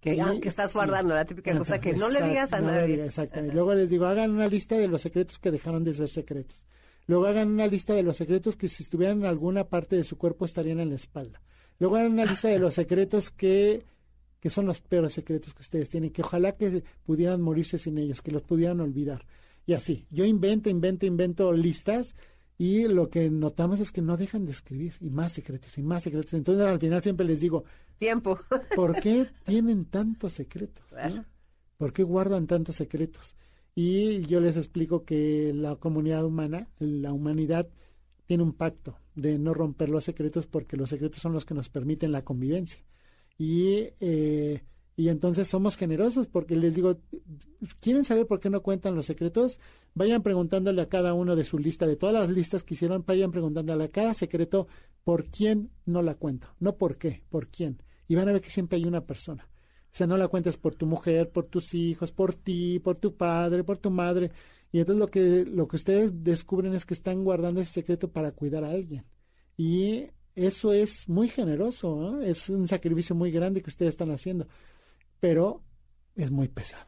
Que, 0.02 0.22
ah, 0.22 0.34
estás 0.44 0.74
guardando, 0.74 1.14
la 1.14 1.26
típica 1.26 1.58
cosa 1.58 1.80
que 1.82 1.94
no 1.94 2.10
le 2.10 2.22
digas 2.22 2.54
a 2.54 2.62
nadie. 2.62 3.04
exactamente. 3.04 3.54
Luego 3.54 3.74
les 3.76 3.90
digo, 3.90 4.06
hagan 4.06 4.32
una 4.32 4.48
lista 4.48 4.78
de 4.78 4.88
los 4.88 5.02
secretos 5.02 5.40
que 5.40 5.52
dejaron 5.52 5.84
de 5.84 5.94
ser 5.94 6.08
secretos. 6.08 6.68
Luego 7.06 7.26
hagan 7.26 7.50
una 7.50 7.68
lista 7.68 7.94
de 7.94 8.04
los 8.04 8.18
secretos 8.18 8.56
que 8.56 8.70
si 8.70 8.84
estuvieran 8.84 9.20
en 9.20 9.26
alguna 9.26 9.66
parte 9.66 9.96
de 9.96 10.04
su 10.04 10.18
cuerpo 10.18 10.46
estarían 10.46 10.80
en 10.80 10.90
la 10.90 10.96
espalda. 10.96 11.42
Luego 11.80 11.96
hagan 11.98 12.14
una 12.14 12.26
lista 12.26 12.48
de 12.48 12.60
los 12.60 12.74
secretos 12.74 13.32
que, 13.32 13.84
que 14.40 14.50
son 14.50 14.66
los 14.66 14.82
peores 14.82 15.14
secretos 15.14 15.54
que 15.54 15.62
ustedes 15.62 15.90
tienen, 15.90 16.12
que 16.12 16.22
ojalá 16.22 16.56
que 16.56 16.84
pudieran 17.06 17.42
morirse 17.42 17.78
sin 17.78 17.98
ellos, 17.98 18.22
que 18.22 18.32
los 18.32 18.44
pudieran 18.44 18.80
olvidar. 18.80 19.26
Y 19.66 19.74
así, 19.74 20.08
yo 20.10 20.26
invento, 20.26 20.70
invento, 20.70 21.06
invento 21.06 21.52
listas 21.52 22.16
y 22.58 22.88
lo 22.88 23.10
que 23.10 23.30
notamos 23.30 23.80
es 23.80 23.92
que 23.92 24.02
no 24.02 24.18
dejan 24.18 24.46
de 24.46 24.52
escribir 24.52 24.94
y 25.00 25.10
más 25.10 25.34
secretos 25.34 25.78
y 25.78 25.84
más 25.84 26.04
secretos. 26.04 26.34
Entonces 26.34 26.66
al 26.66 26.80
final 26.80 27.02
siempre 27.04 27.26
les 27.26 27.40
digo, 27.40 27.64
tiempo. 27.98 28.40
¿Por 28.76 29.00
qué 29.00 29.28
tienen 29.46 29.86
tantos 29.86 30.34
secretos? 30.34 30.86
¿Por 31.78 31.94
qué 31.94 32.04
guardan 32.04 32.48
tantos 32.48 32.76
secretos? 32.76 33.36
Y 33.76 34.22
yo 34.24 34.42
les 34.42 34.58
explico 34.58 35.06
que 35.06 35.54
la 35.54 35.76
comunidad 35.78 36.26
humana, 36.26 36.68
la 36.80 37.14
humanidad, 37.14 37.70
tiene 38.26 38.44
un 38.44 38.54
pacto 38.54 38.98
de 39.16 39.40
no 39.40 39.54
romper 39.54 39.90
los 39.90 40.04
secretos 40.04 40.46
porque 40.46 40.78
los 40.78 40.90
secretos 40.90 41.22
son 41.22 41.34
los 41.34 41.46
que 41.46 41.54
nos 41.54 41.70
permiten 41.70 42.12
la 42.12 42.24
convivencia. 42.24 42.82
Y 43.40 43.88
eh, 44.00 44.62
y 45.00 45.08
entonces 45.08 45.48
somos 45.48 45.78
generosos 45.78 46.28
porque 46.28 46.58
les 46.58 46.76
digo, 46.76 47.00
¿quieren 47.80 48.04
saber 48.04 48.28
por 48.28 48.42
qué 48.42 48.50
no 48.50 48.62
cuentan 48.62 48.96
los 48.96 49.06
secretos? 49.06 49.62
Vayan 49.94 50.22
preguntándole 50.22 50.82
a 50.82 50.90
cada 50.90 51.14
uno 51.14 51.38
de 51.38 51.46
su 51.46 51.58
lista, 51.58 51.88
de 51.88 51.96
todas 51.96 52.14
las 52.16 52.28
listas 52.28 52.64
que 52.64 52.74
hicieron, 52.74 53.06
vayan 53.08 53.32
preguntándole 53.32 53.86
a 53.86 53.92
cada 53.92 54.14
secreto 54.14 54.68
por 55.06 55.28
quién 55.28 55.72
no 55.86 56.02
la 56.02 56.16
cuento, 56.16 56.50
no 56.60 56.76
por 56.76 56.98
qué, 56.98 57.24
por 57.30 57.48
quién. 57.48 57.82
Y 58.10 58.16
van 58.16 58.28
a 58.28 58.34
ver 58.34 58.42
que 58.42 58.50
siempre 58.50 58.76
hay 58.76 58.84
una 58.84 59.06
persona. 59.06 59.48
O 59.86 59.96
sea, 59.96 60.06
no 60.06 60.18
la 60.18 60.28
cuentas 60.28 60.58
por 60.58 60.76
tu 60.76 60.86
mujer, 60.86 61.32
por 61.32 61.46
tus 61.46 61.74
hijos, 61.74 62.12
por 62.12 62.34
ti, 62.34 62.80
por 62.80 63.00
tu 63.00 63.16
padre, 63.16 63.64
por 63.64 63.78
tu 63.78 63.92
madre. 63.92 64.32
Y 64.74 64.80
entonces 64.80 65.00
lo 65.00 65.08
que, 65.08 65.46
lo 65.46 65.70
que 65.70 65.78
ustedes 65.78 66.26
descubren 66.26 66.74
es 66.74 66.86
que 66.86 66.94
están 66.94 67.24
guardando 67.24 67.62
ese 67.62 67.72
secreto 67.72 68.12
para 68.12 68.34
cuidar 68.34 68.66
a 68.66 68.72
alguien. 68.72 69.06
Y 69.56 70.08
eso 70.48 70.74
es 70.74 71.08
muy 71.08 71.30
generoso, 71.30 72.22
es 72.22 72.50
un 72.50 72.68
sacrificio 72.68 73.16
muy 73.16 73.32
grande 73.32 73.62
que 73.62 73.70
ustedes 73.70 73.92
están 73.92 74.12
haciendo 74.12 74.48
pero 75.20 75.64
es 76.16 76.32
muy 76.32 76.48
pesado. 76.48 76.88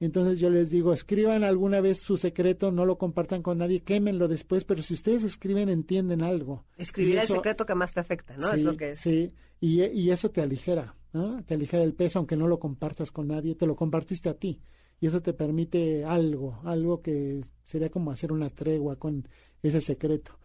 Entonces 0.00 0.40
yo 0.40 0.50
les 0.50 0.70
digo, 0.70 0.92
escriban 0.92 1.44
alguna 1.44 1.80
vez 1.80 2.00
su 2.00 2.16
secreto, 2.16 2.72
no 2.72 2.84
lo 2.84 2.98
compartan 2.98 3.40
con 3.40 3.58
nadie, 3.58 3.84
quémenlo 3.84 4.26
después, 4.26 4.64
pero 4.64 4.82
si 4.82 4.94
ustedes 4.94 5.22
escriben, 5.22 5.68
entienden 5.68 6.22
algo. 6.22 6.64
Escribir 6.76 7.18
el 7.18 7.28
secreto 7.28 7.64
que 7.64 7.76
más 7.76 7.92
te 7.92 8.00
afecta, 8.00 8.36
¿no? 8.36 8.48
Sí, 8.48 8.56
es 8.56 8.62
lo 8.62 8.76
que 8.76 8.94
Sí, 8.94 9.32
y, 9.60 9.84
y, 9.84 10.10
eso 10.10 10.28
te 10.32 10.40
aligera, 10.40 10.96
¿no? 11.12 11.44
Te 11.44 11.54
aligera 11.54 11.84
el 11.84 11.94
peso, 11.94 12.18
aunque 12.18 12.36
no 12.36 12.48
lo 12.48 12.58
compartas 12.58 13.12
con 13.12 13.28
nadie, 13.28 13.54
te 13.54 13.66
lo 13.66 13.76
compartiste 13.76 14.28
a 14.28 14.34
ti. 14.34 14.60
Y 14.98 15.06
eso 15.06 15.22
te 15.22 15.34
permite 15.34 16.04
algo, 16.04 16.60
algo 16.64 17.00
que 17.00 17.40
sería 17.64 17.88
como 17.88 18.10
hacer 18.10 18.32
una 18.32 18.50
tregua 18.50 18.96
con 18.96 19.28
ese 19.62 19.80
secreto. 19.80 20.36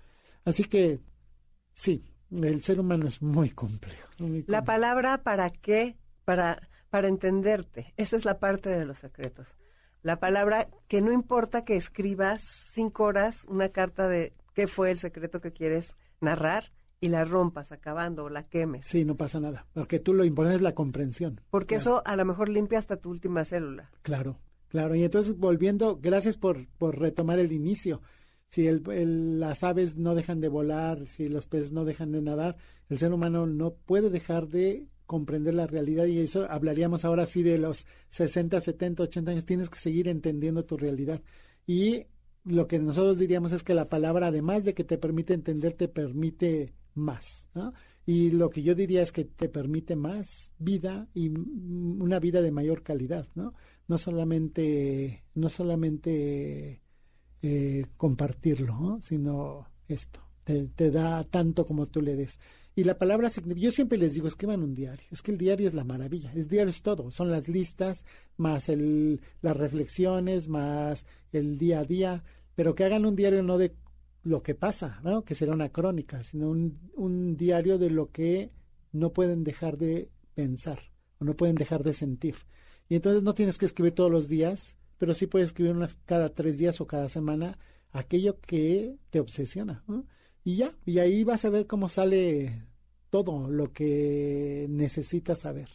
Así 0.45 0.65
que, 0.65 0.99
sí, 1.73 2.03
el 2.31 2.63
ser 2.63 2.79
humano 2.79 3.07
es 3.07 3.21
muy 3.21 3.49
complejo. 3.51 4.09
Muy 4.19 4.43
complejo. 4.43 4.51
La 4.51 4.63
palabra 4.63 5.23
para 5.23 5.49
qué, 5.49 5.97
para 6.25 6.67
para 6.89 7.07
entenderte. 7.07 7.93
Esa 7.97 8.15
es 8.15 8.25
la 8.25 8.39
parte 8.39 8.69
de 8.69 8.85
los 8.85 8.99
secretos. 8.99 9.55
La 10.03 10.19
palabra 10.19 10.67
que 10.87 11.01
no 11.01 11.11
importa 11.11 11.65
que 11.65 11.75
escribas 11.75 12.41
cinco 12.71 13.03
horas 13.03 13.45
una 13.47 13.69
carta 13.69 14.07
de 14.07 14.33
qué 14.53 14.67
fue 14.67 14.91
el 14.91 14.97
secreto 14.97 15.41
que 15.41 15.51
quieres 15.51 15.95
narrar 16.21 16.71
y 16.99 17.09
la 17.09 17.25
rompas 17.25 17.71
acabando 17.71 18.25
o 18.25 18.29
la 18.29 18.43
quemes. 18.43 18.87
Sí, 18.87 19.05
no 19.05 19.15
pasa 19.15 19.39
nada, 19.39 19.67
porque 19.73 19.99
tú 19.99 20.13
lo 20.13 20.23
importante 20.23 20.57
es 20.57 20.61
la 20.61 20.73
comprensión. 20.73 21.41
Porque 21.49 21.75
eso 21.75 22.01
a 22.05 22.15
lo 22.15 22.25
mejor 22.25 22.49
limpia 22.49 22.79
hasta 22.79 22.97
tu 22.97 23.09
última 23.09 23.45
célula. 23.45 23.91
Claro, 24.01 24.39
claro. 24.69 24.95
Y 24.95 25.03
entonces 25.03 25.37
volviendo, 25.37 25.97
gracias 25.97 26.37
por, 26.37 26.67
por 26.77 26.97
retomar 26.97 27.39
el 27.39 27.51
inicio. 27.51 28.01
Si 28.49 28.67
el, 28.67 29.39
las 29.39 29.63
aves 29.63 29.97
no 29.97 30.15
dejan 30.15 30.39
de 30.39 30.47
volar, 30.47 31.07
si 31.07 31.29
los 31.29 31.47
peces 31.47 31.71
no 31.71 31.85
dejan 31.85 32.11
de 32.11 32.21
nadar, 32.21 32.57
el 32.89 32.97
ser 32.97 33.13
humano 33.13 33.45
no 33.45 33.73
puede 33.73 34.09
dejar 34.09 34.47
de 34.47 34.87
comprender 35.05 35.53
la 35.53 35.67
realidad 35.67 36.05
y 36.05 36.19
eso 36.19 36.45
hablaríamos 36.49 37.05
ahora 37.05 37.25
sí 37.25 37.41
de 37.41 37.57
los 37.57 37.85
60, 38.09 38.59
70, 38.59 39.03
80 39.03 39.31
años, 39.31 39.45
tienes 39.45 39.69
que 39.69 39.79
seguir 39.79 40.07
entendiendo 40.07 40.65
tu 40.65 40.77
realidad. 40.77 41.21
Y 41.65 42.07
lo 42.43 42.67
que 42.67 42.79
nosotros 42.79 43.17
diríamos 43.17 43.51
es 43.51 43.63
que 43.63 43.73
la 43.73 43.89
palabra, 43.89 44.27
además 44.27 44.63
de 44.65 44.73
que 44.73 44.83
te 44.83 44.97
permite 44.97 45.33
entender, 45.33 45.73
te 45.73 45.87
permite 45.87 46.73
más. 46.93 47.49
Y 48.05 48.31
lo 48.31 48.49
que 48.49 48.61
yo 48.61 48.75
diría 48.75 49.01
es 49.01 49.11
que 49.11 49.25
te 49.25 49.49
permite 49.49 49.95
más 49.95 50.51
vida 50.57 51.07
y 51.13 51.29
una 51.29 52.19
vida 52.19 52.41
de 52.41 52.51
mayor 52.51 52.83
calidad, 52.83 53.27
¿no? 53.35 53.53
No 53.87 53.97
solamente, 53.97 55.23
no 55.35 55.49
solamente 55.49 56.81
eh, 57.41 57.85
compartirlo, 57.97 58.99
sino 59.01 59.67
esto. 59.87 60.21
Te, 60.43 60.67
te 60.67 60.91
da 60.91 61.23
tanto 61.23 61.65
como 61.65 61.87
tú 61.87 62.01
le 62.01 62.15
des. 62.15 62.39
Y 62.77 62.83
la 62.83 62.97
palabra, 62.99 63.31
yo 63.55 63.71
siempre 63.71 63.97
les 63.97 64.13
digo, 64.13 64.27
escriban 64.27 64.61
un 64.61 64.75
diario. 64.75 65.07
Es 65.09 65.23
que 65.23 65.31
el 65.31 65.39
diario 65.39 65.67
es 65.67 65.73
la 65.73 65.83
maravilla. 65.83 66.31
El 66.33 66.47
diario 66.47 66.69
es 66.69 66.83
todo. 66.83 67.09
Son 67.09 67.31
las 67.31 67.47
listas, 67.47 68.05
más 68.37 68.69
el, 68.69 69.19
las 69.41 69.57
reflexiones, 69.57 70.47
más 70.47 71.07
el 71.31 71.57
día 71.57 71.79
a 71.79 71.85
día. 71.85 72.23
Pero 72.53 72.75
que 72.75 72.83
hagan 72.83 73.05
un 73.07 73.15
diario 73.15 73.41
no 73.41 73.57
de 73.57 73.75
lo 74.21 74.43
que 74.43 74.53
pasa, 74.53 75.01
¿no? 75.03 75.23
que 75.25 75.33
será 75.33 75.53
una 75.53 75.69
crónica, 75.69 76.21
sino 76.21 76.49
un, 76.49 76.91
un 76.95 77.35
diario 77.35 77.79
de 77.79 77.89
lo 77.89 78.11
que 78.11 78.51
no 78.91 79.11
pueden 79.11 79.43
dejar 79.43 79.77
de 79.77 80.11
pensar 80.35 80.91
o 81.19 81.25
no 81.25 81.35
pueden 81.35 81.55
dejar 81.55 81.83
de 81.83 81.93
sentir. 81.93 82.35
Y 82.89 82.95
entonces 82.95 83.23
no 83.23 83.33
tienes 83.33 83.57
que 83.57 83.65
escribir 83.65 83.95
todos 83.95 84.11
los 84.11 84.27
días, 84.27 84.75
pero 84.97 85.13
sí 85.13 85.27
puedes 85.27 85.49
escribir 85.49 85.75
unas 85.75 85.97
cada 86.05 86.33
tres 86.33 86.57
días 86.57 86.81
o 86.81 86.87
cada 86.87 87.09
semana 87.09 87.57
aquello 87.91 88.39
que 88.39 88.97
te 89.09 89.19
obsesiona. 89.19 89.83
Y 90.43 90.57
ya, 90.57 90.73
y 90.85 90.99
ahí 90.99 91.23
vas 91.23 91.45
a 91.45 91.49
ver 91.49 91.67
cómo 91.67 91.89
sale 91.89 92.67
todo 93.09 93.49
lo 93.49 93.73
que 93.73 94.67
necesitas 94.69 95.41
saber. 95.41 95.69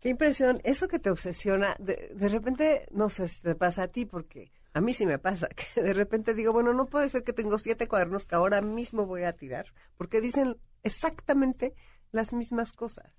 Qué 0.00 0.10
impresión, 0.10 0.60
eso 0.64 0.88
que 0.88 0.98
te 0.98 1.10
obsesiona, 1.10 1.74
de, 1.78 2.12
de, 2.14 2.28
repente, 2.28 2.86
no 2.92 3.08
sé 3.08 3.28
si 3.28 3.42
te 3.42 3.54
pasa 3.54 3.84
a 3.84 3.88
ti, 3.88 4.04
porque 4.04 4.52
a 4.72 4.80
mí 4.80 4.92
sí 4.92 5.06
me 5.06 5.18
pasa, 5.18 5.48
que 5.74 5.82
de 5.82 5.92
repente 5.92 6.34
digo, 6.34 6.52
bueno, 6.52 6.74
no 6.74 6.86
puede 6.86 7.08
ser 7.08 7.24
que 7.24 7.32
tengo 7.32 7.58
siete 7.58 7.88
cuadernos 7.88 8.26
que 8.26 8.34
ahora 8.34 8.60
mismo 8.62 9.06
voy 9.06 9.22
a 9.22 9.32
tirar, 9.32 9.66
porque 9.96 10.20
dicen 10.20 10.56
exactamente 10.82 11.74
las 12.12 12.32
mismas 12.32 12.72
cosas. 12.72 13.12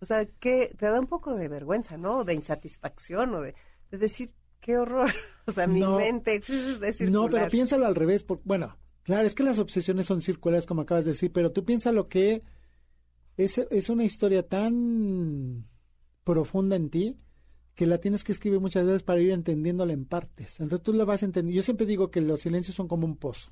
O 0.00 0.04
sea, 0.04 0.26
que 0.26 0.74
te 0.76 0.86
da 0.86 0.98
un 0.98 1.06
poco 1.06 1.36
de 1.36 1.48
vergüenza, 1.48 1.96
¿no? 1.96 2.24
De 2.24 2.34
insatisfacción 2.34 3.34
o 3.36 3.40
de, 3.40 3.54
decir, 4.00 4.30
qué 4.60 4.78
horror. 4.78 5.10
O 5.44 5.50
sea, 5.50 5.66
mi 5.66 5.84
mente 5.84 6.36
es 6.84 7.00
No, 7.00 7.28
pero 7.28 7.48
piénsalo 7.48 7.84
al 7.84 7.96
revés. 7.96 8.24
bueno, 8.44 8.78
claro, 9.02 9.26
es 9.26 9.34
que 9.34 9.42
las 9.42 9.58
obsesiones 9.58 10.06
son 10.06 10.20
circulares, 10.20 10.66
como 10.66 10.82
acabas 10.82 11.04
de 11.04 11.10
decir, 11.10 11.32
pero 11.32 11.50
tú 11.50 11.64
piensa 11.64 11.90
lo 11.90 12.06
que 12.08 12.44
es, 13.36 13.58
es 13.58 13.88
una 13.88 14.04
historia 14.04 14.46
tan 14.46 15.66
profunda 16.22 16.76
en 16.76 16.90
ti 16.90 17.18
que 17.74 17.86
la 17.86 17.98
tienes 17.98 18.22
que 18.22 18.32
escribir 18.32 18.60
muchas 18.60 18.86
veces 18.86 19.02
para 19.02 19.20
ir 19.20 19.32
entendiéndola 19.32 19.92
en 19.92 20.04
partes. 20.04 20.60
Entonces 20.60 20.84
tú 20.84 20.92
la 20.92 21.04
vas 21.04 21.22
a 21.22 21.26
entender. 21.26 21.54
Yo 21.54 21.62
siempre 21.62 21.86
digo 21.86 22.10
que 22.10 22.20
los 22.20 22.40
silencios 22.40 22.76
son 22.76 22.86
como 22.86 23.06
un 23.06 23.16
pozo 23.16 23.50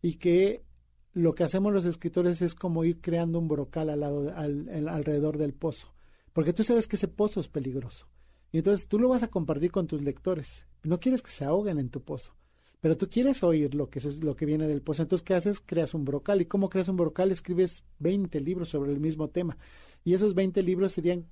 y 0.00 0.14
que 0.14 0.64
lo 1.12 1.34
que 1.34 1.44
hacemos 1.44 1.72
los 1.72 1.84
escritores 1.84 2.42
es 2.42 2.54
como 2.54 2.84
ir 2.84 3.00
creando 3.00 3.38
un 3.38 3.48
brocal 3.48 3.90
al 3.90 4.00
lado, 4.00 4.32
al, 4.34 4.88
alrededor 4.88 5.38
del 5.38 5.52
pozo, 5.52 5.92
porque 6.32 6.52
tú 6.52 6.62
sabes 6.62 6.86
que 6.86 6.96
ese 6.96 7.08
pozo 7.08 7.40
es 7.40 7.48
peligroso. 7.48 8.06
Y 8.52 8.58
entonces 8.58 8.88
tú 8.88 8.98
lo 8.98 9.08
vas 9.08 9.22
a 9.22 9.28
compartir 9.28 9.70
con 9.70 9.86
tus 9.86 10.02
lectores. 10.02 10.64
No 10.82 11.00
quieres 11.00 11.22
que 11.22 11.30
se 11.30 11.44
ahoguen 11.44 11.78
en 11.78 11.90
tu 11.90 12.02
pozo, 12.02 12.34
pero 12.80 12.96
tú 12.96 13.08
quieres 13.08 13.42
oír 13.42 13.74
lo 13.74 13.90
que, 13.90 13.98
es, 13.98 14.22
lo 14.22 14.36
que 14.36 14.46
viene 14.46 14.68
del 14.68 14.82
pozo. 14.82 15.02
Entonces, 15.02 15.24
¿qué 15.24 15.34
haces? 15.34 15.60
Creas 15.60 15.94
un 15.94 16.04
brocal. 16.04 16.40
¿Y 16.40 16.46
cómo 16.46 16.68
creas 16.68 16.88
un 16.88 16.96
brocal? 16.96 17.32
Escribes 17.32 17.84
20 17.98 18.40
libros 18.40 18.68
sobre 18.68 18.92
el 18.92 19.00
mismo 19.00 19.28
tema. 19.28 19.58
Y 20.04 20.14
esos 20.14 20.34
20 20.34 20.62
libros 20.62 20.92
serían 20.92 21.26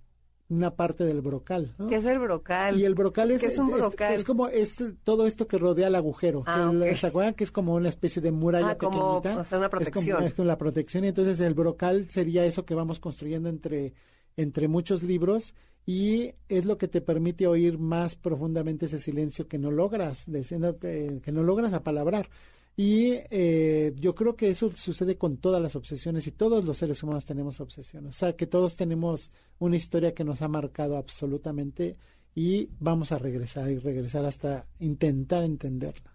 una 0.49 0.75
parte 0.75 1.05
del 1.05 1.21
brocal. 1.21 1.75
¿no? 1.79 1.89
¿Qué 1.89 1.97
es 1.97 2.05
el 2.05 2.19
brocal? 2.19 2.79
Y 2.79 2.85
el 2.85 2.95
brocal 2.95 3.31
es, 3.31 3.43
es, 3.43 3.59
un 3.59 3.71
brocal? 3.71 4.15
Es, 4.15 4.25
como 4.25 4.49
es 4.49 4.77
todo 5.03 5.27
esto 5.27 5.47
que 5.47 5.59
rodea 5.59 5.89
el 5.89 5.95
agujero. 5.95 6.45
Ah, 6.47 6.73
¿Se 6.97 7.07
acuerdan 7.07 7.35
que 7.35 7.45
es 7.45 7.51
como 7.51 7.75
una 7.75 7.89
especie 7.89 8.23
de 8.23 8.31
muralla 8.31 8.71
ah, 8.71 8.79
como, 8.79 9.21
pequeñita? 9.21 9.41
O 9.41 9.45
sea, 9.45 9.59
una 9.59 9.69
protección. 9.69 10.23
Es 10.23 10.35
como, 10.35 10.47
la 10.47 10.59
protección 10.59 11.05
y 11.05 11.09
entonces 11.09 11.41
el 11.41 11.55
brocal 11.55 12.09
sería 12.11 12.45
eso 12.45 12.65
que 12.65 12.75
vamos 12.75 13.01
construyendo 13.01 13.49
entre, 13.49 13.95
entre 14.37 14.69
muchos 14.69 15.03
libros 15.03 15.55
y 15.87 16.33
es 16.49 16.65
lo 16.65 16.79
que 16.79 16.89
te 16.89 17.01
permite 17.01 17.47
oír 17.47 17.79
más 17.79 18.17
profundamente 18.17 18.87
ese 18.87 18.99
silencio 18.99 19.47
que 19.47 19.59
no 19.59 19.71
logras, 19.71 20.25
diciendo 20.27 20.79
que, 20.79 21.21
que 21.23 21.33
no 21.33 21.45
logras 21.45 21.73
apalabrar. 21.73 22.29
Y 22.77 23.15
eh, 23.31 23.95
yo 23.97 24.15
creo 24.15 24.37
que 24.37 24.51
eso 24.51 24.71
sucede 24.75 25.17
con 25.17 25.39
todas 25.39 25.63
las 25.63 25.77
obsesiones 25.77 26.27
y 26.27 26.33
todos 26.33 26.65
los 26.65 26.77
seres 26.77 27.03
humanos 27.03 27.25
tenemos 27.25 27.61
obsesiones. 27.61 28.17
O 28.17 28.19
sea, 28.19 28.37
que 28.37 28.47
todos 28.47 28.77
tenemos 28.77 29.33
una 29.59 29.77
historia 29.77 30.13
que 30.13 30.25
nos 30.25 30.43
ha 30.43 30.49
marcado 30.49 30.99
absolutamente 30.99 31.97
y 32.35 32.69
vamos 32.79 33.13
a 33.13 33.19
regresar 33.19 33.71
y 33.71 33.79
regresar 33.79 34.27
hasta 34.27 34.67
intentar 34.79 35.43
entenderla. 35.43 36.13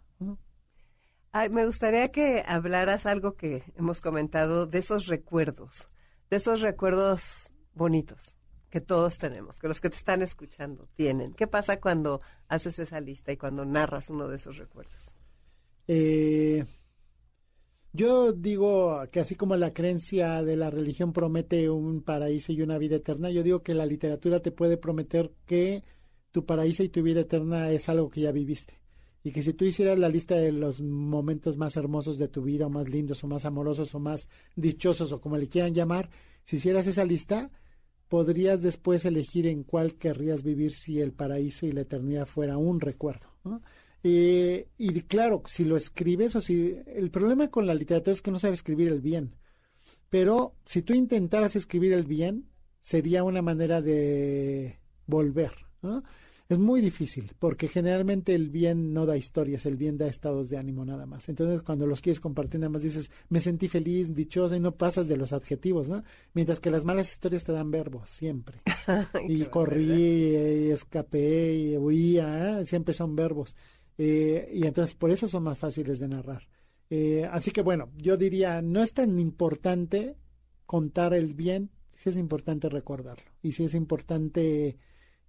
me 1.49 1.65
gustaría 1.65 2.09
que 2.09 2.43
hablaras 2.45 3.07
algo 3.07 3.33
que 3.33 3.63
hemos 3.75 4.01
comentado 4.01 4.67
de 4.67 4.79
esos 4.79 5.07
recuerdos, 5.07 5.87
de 6.29 6.37
esos 6.37 6.61
recuerdos 6.61 7.51
bonitos 7.73 8.35
que 8.71 8.81
todos 8.81 9.17
tenemos, 9.17 9.59
que 9.59 9.67
los 9.67 9.81
que 9.81 9.89
te 9.89 9.97
están 9.97 10.21
escuchando 10.21 10.87
tienen. 10.95 11.33
¿Qué 11.33 11.45
pasa 11.45 11.81
cuando 11.81 12.21
haces 12.47 12.79
esa 12.79 13.01
lista 13.01 13.31
y 13.31 13.37
cuando 13.37 13.65
narras 13.65 14.09
uno 14.09 14.29
de 14.29 14.37
esos 14.37 14.57
recuerdos? 14.57 15.11
Eh, 15.87 16.65
yo 17.91 18.31
digo 18.31 19.03
que 19.11 19.19
así 19.19 19.35
como 19.35 19.57
la 19.57 19.73
creencia 19.73 20.41
de 20.41 20.55
la 20.55 20.69
religión 20.69 21.11
promete 21.11 21.69
un 21.69 22.01
paraíso 22.01 22.53
y 22.53 22.61
una 22.61 22.77
vida 22.77 22.95
eterna, 22.95 23.29
yo 23.29 23.43
digo 23.43 23.61
que 23.61 23.73
la 23.73 23.85
literatura 23.85 24.39
te 24.39 24.51
puede 24.51 24.77
prometer 24.77 25.33
que 25.45 25.83
tu 26.31 26.45
paraíso 26.45 26.83
y 26.83 26.89
tu 26.89 27.03
vida 27.03 27.19
eterna 27.19 27.69
es 27.71 27.89
algo 27.89 28.09
que 28.09 28.21
ya 28.21 28.31
viviste. 28.31 28.79
Y 29.23 29.31
que 29.31 29.43
si 29.43 29.53
tú 29.53 29.65
hicieras 29.65 29.99
la 29.99 30.07
lista 30.07 30.35
de 30.35 30.53
los 30.53 30.81
momentos 30.81 31.57
más 31.57 31.75
hermosos 31.75 32.17
de 32.17 32.29
tu 32.29 32.41
vida, 32.41 32.67
o 32.67 32.69
más 32.69 32.87
lindos, 32.87 33.23
o 33.23 33.27
más 33.27 33.43
amorosos, 33.43 33.93
o 33.93 33.99
más 33.99 34.29
dichosos, 34.55 35.11
o 35.11 35.19
como 35.19 35.37
le 35.37 35.49
quieran 35.49 35.73
llamar, 35.73 36.09
si 36.45 36.55
hicieras 36.55 36.87
esa 36.87 37.03
lista, 37.03 37.51
podrías 38.11 38.61
después 38.61 39.05
elegir 39.05 39.47
en 39.47 39.63
cuál 39.63 39.95
querrías 39.95 40.43
vivir 40.43 40.73
si 40.73 40.99
el 40.99 41.13
paraíso 41.13 41.65
y 41.65 41.71
la 41.71 41.79
eternidad 41.79 42.25
fuera 42.25 42.57
un 42.57 42.81
recuerdo. 42.81 43.27
Eh, 44.03 44.67
y 44.77 45.01
claro, 45.03 45.43
si 45.45 45.63
lo 45.63 45.77
escribes 45.77 46.35
o 46.35 46.41
si... 46.41 46.75
El 46.87 47.09
problema 47.09 47.49
con 47.49 47.65
la 47.65 47.73
literatura 47.73 48.11
es 48.11 48.21
que 48.21 48.29
no 48.31 48.37
sabe 48.37 48.55
escribir 48.55 48.89
el 48.89 48.99
bien. 48.99 49.37
Pero 50.09 50.55
si 50.65 50.81
tú 50.81 50.93
intentaras 50.93 51.55
escribir 51.55 51.93
el 51.93 52.03
bien, 52.03 52.49
sería 52.81 53.23
una 53.23 53.41
manera 53.41 53.81
de 53.81 54.77
volver. 55.07 55.53
Es 56.51 56.59
muy 56.59 56.81
difícil, 56.81 57.31
porque 57.39 57.69
generalmente 57.69 58.35
el 58.35 58.49
bien 58.49 58.91
no 58.91 59.05
da 59.05 59.15
historias, 59.15 59.65
el 59.65 59.77
bien 59.77 59.97
da 59.97 60.07
estados 60.07 60.49
de 60.49 60.57
ánimo 60.57 60.83
nada 60.83 61.05
más. 61.05 61.29
Entonces, 61.29 61.61
cuando 61.61 61.87
los 61.87 62.01
quieres 62.01 62.19
compartir, 62.19 62.59
nada 62.59 62.71
más 62.71 62.83
dices, 62.83 63.09
me 63.29 63.39
sentí 63.39 63.69
feliz, 63.69 64.13
dichosa, 64.13 64.57
y 64.57 64.59
no 64.59 64.75
pasas 64.75 65.07
de 65.07 65.15
los 65.15 65.31
adjetivos, 65.31 65.87
¿no? 65.87 66.03
Mientras 66.33 66.59
que 66.59 66.69
las 66.69 66.83
malas 66.83 67.09
historias 67.09 67.45
te 67.45 67.53
dan 67.53 67.71
verbos, 67.71 68.09
siempre. 68.09 68.59
y 69.29 69.45
corrí, 69.45 70.35
y 70.65 70.71
escapé, 70.71 71.55
y 71.55 71.77
huía, 71.77 72.59
¿eh? 72.59 72.65
siempre 72.65 72.93
son 72.93 73.15
verbos. 73.15 73.55
Eh, 73.97 74.51
y 74.53 74.67
entonces 74.67 74.93
por 74.93 75.09
eso 75.09 75.29
son 75.29 75.43
más 75.43 75.57
fáciles 75.57 75.99
de 75.99 76.09
narrar. 76.09 76.49
Eh, 76.89 77.29
así 77.31 77.51
que 77.51 77.61
bueno, 77.61 77.93
yo 77.95 78.17
diría, 78.17 78.61
no 78.61 78.83
es 78.83 78.93
tan 78.93 79.17
importante 79.19 80.17
contar 80.65 81.13
el 81.13 81.33
bien, 81.33 81.69
si 81.95 82.09
es 82.09 82.17
importante 82.17 82.67
recordarlo 82.67 83.31
y 83.41 83.53
si 83.53 83.63
es 83.63 83.73
importante 83.73 84.75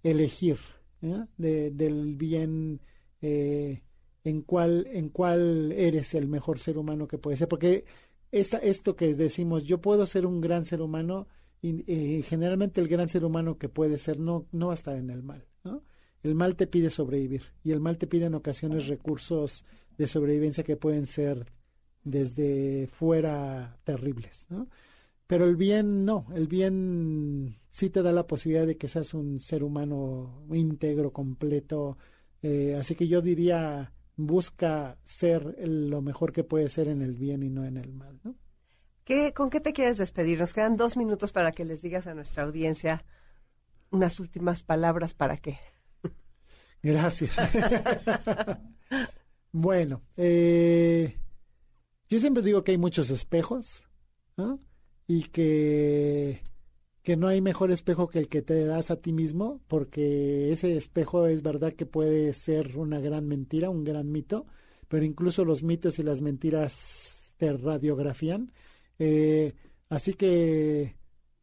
elegir 0.03 0.57
¿eh? 1.03 1.25
del 1.37 2.15
bien 2.15 2.79
en 3.17 4.41
cuál 4.41 4.87
en 4.91 5.09
cuál 5.09 5.71
eres 5.73 6.13
el 6.13 6.27
mejor 6.27 6.59
ser 6.59 6.77
humano 6.77 7.07
que 7.07 7.17
puede 7.17 7.37
ser, 7.37 7.47
porque 7.47 7.85
esta, 8.31 8.57
esto 8.57 8.95
que 8.95 9.13
decimos, 9.13 9.63
yo 9.63 9.79
puedo 9.79 10.05
ser 10.07 10.25
un 10.25 10.41
gran 10.41 10.65
ser 10.65 10.81
humano 10.81 11.27
y, 11.61 12.21
generalmente 12.23 12.81
el 12.81 12.87
gran 12.87 13.07
ser 13.07 13.23
humano 13.23 13.57
que 13.57 13.69
puede 13.69 13.97
ser 13.97 14.19
no, 14.19 14.47
no 14.51 14.67
va 14.67 14.73
a 14.73 14.75
estar 14.75 14.97
en 14.97 15.09
el 15.09 15.23
mal. 15.23 15.45
¿no? 15.63 15.83
El 16.23 16.35
mal 16.35 16.55
te 16.55 16.67
pide 16.67 16.89
sobrevivir 16.89 17.43
y 17.63 17.71
el 17.71 17.79
mal 17.79 17.97
te 17.97 18.07
pide 18.07 18.25
en 18.25 18.33
ocasiones 18.33 18.87
recursos 18.87 19.63
de 19.97 20.07
sobrevivencia 20.07 20.63
que 20.63 20.75
pueden 20.75 21.05
ser 21.05 21.45
desde 22.03 22.87
fuera 22.87 23.77
terribles, 23.83 24.47
¿no? 24.49 24.67
Pero 25.27 25.45
el 25.45 25.55
bien 25.55 26.05
no, 26.05 26.27
el 26.35 26.47
bien 26.47 27.59
sí 27.69 27.89
te 27.89 28.03
da 28.03 28.11
la 28.11 28.27
posibilidad 28.27 28.67
de 28.67 28.77
que 28.77 28.87
seas 28.87 29.13
un 29.13 29.39
ser 29.39 29.63
humano 29.63 30.45
íntegro, 30.51 31.11
completo, 31.11 31.97
eh, 32.41 32.75
así 32.77 32.95
que 32.95 33.07
yo 33.07 33.21
diría 33.21 33.93
busca 34.15 34.97
ser 35.03 35.55
lo 35.67 36.01
mejor 36.01 36.31
que 36.33 36.43
puede 36.43 36.69
ser 36.69 36.87
en 36.87 37.01
el 37.01 37.15
bien 37.15 37.43
y 37.43 37.49
no 37.49 37.65
en 37.65 37.77
el 37.77 37.93
mal, 37.93 38.19
¿no? 38.23 38.35
¿Qué, 39.05 39.33
¿Con 39.33 39.49
qué 39.49 39.59
te 39.59 39.73
quieres 39.73 39.97
despedir? 39.97 40.39
Nos 40.39 40.53
quedan 40.53 40.77
dos 40.77 40.95
minutos 40.95 41.31
para 41.31 41.51
que 41.51 41.65
les 41.65 41.81
digas 41.81 42.07
a 42.07 42.13
nuestra 42.13 42.43
audiencia 42.43 43.03
unas 43.89 44.19
últimas 44.19 44.63
palabras 44.63 45.13
para 45.13 45.35
qué. 45.37 45.59
Gracias. 46.81 47.35
bueno, 49.51 50.01
eh, 50.15 51.17
yo 52.07 52.19
siempre 52.19 52.43
digo 52.43 52.63
que 52.63 52.71
hay 52.71 52.77
muchos 52.77 53.09
espejos 53.09 53.87
y 55.07 55.23
que, 55.23 56.41
que 57.01 57.17
no 57.17 57.27
hay 57.27 57.41
mejor 57.41 57.71
espejo 57.71 58.07
que 58.07 58.19
el 58.19 58.29
que 58.29 58.41
te 58.41 58.65
das 58.65 58.91
a 58.91 58.97
ti 58.97 59.13
mismo, 59.13 59.61
porque 59.67 60.51
ese 60.51 60.75
espejo 60.77 61.27
es 61.27 61.41
verdad 61.41 61.73
que 61.73 61.85
puede 61.85 62.33
ser 62.33 62.77
una 62.77 62.99
gran 62.99 63.27
mentira, 63.27 63.69
un 63.69 63.83
gran 63.83 64.11
mito, 64.11 64.45
pero 64.87 65.05
incluso 65.05 65.45
los 65.45 65.63
mitos 65.63 65.99
y 65.99 66.03
las 66.03 66.21
mentiras 66.21 67.33
te 67.37 67.51
radiografían. 67.53 68.51
Eh, 68.99 69.53
así 69.89 70.13
que 70.13 70.95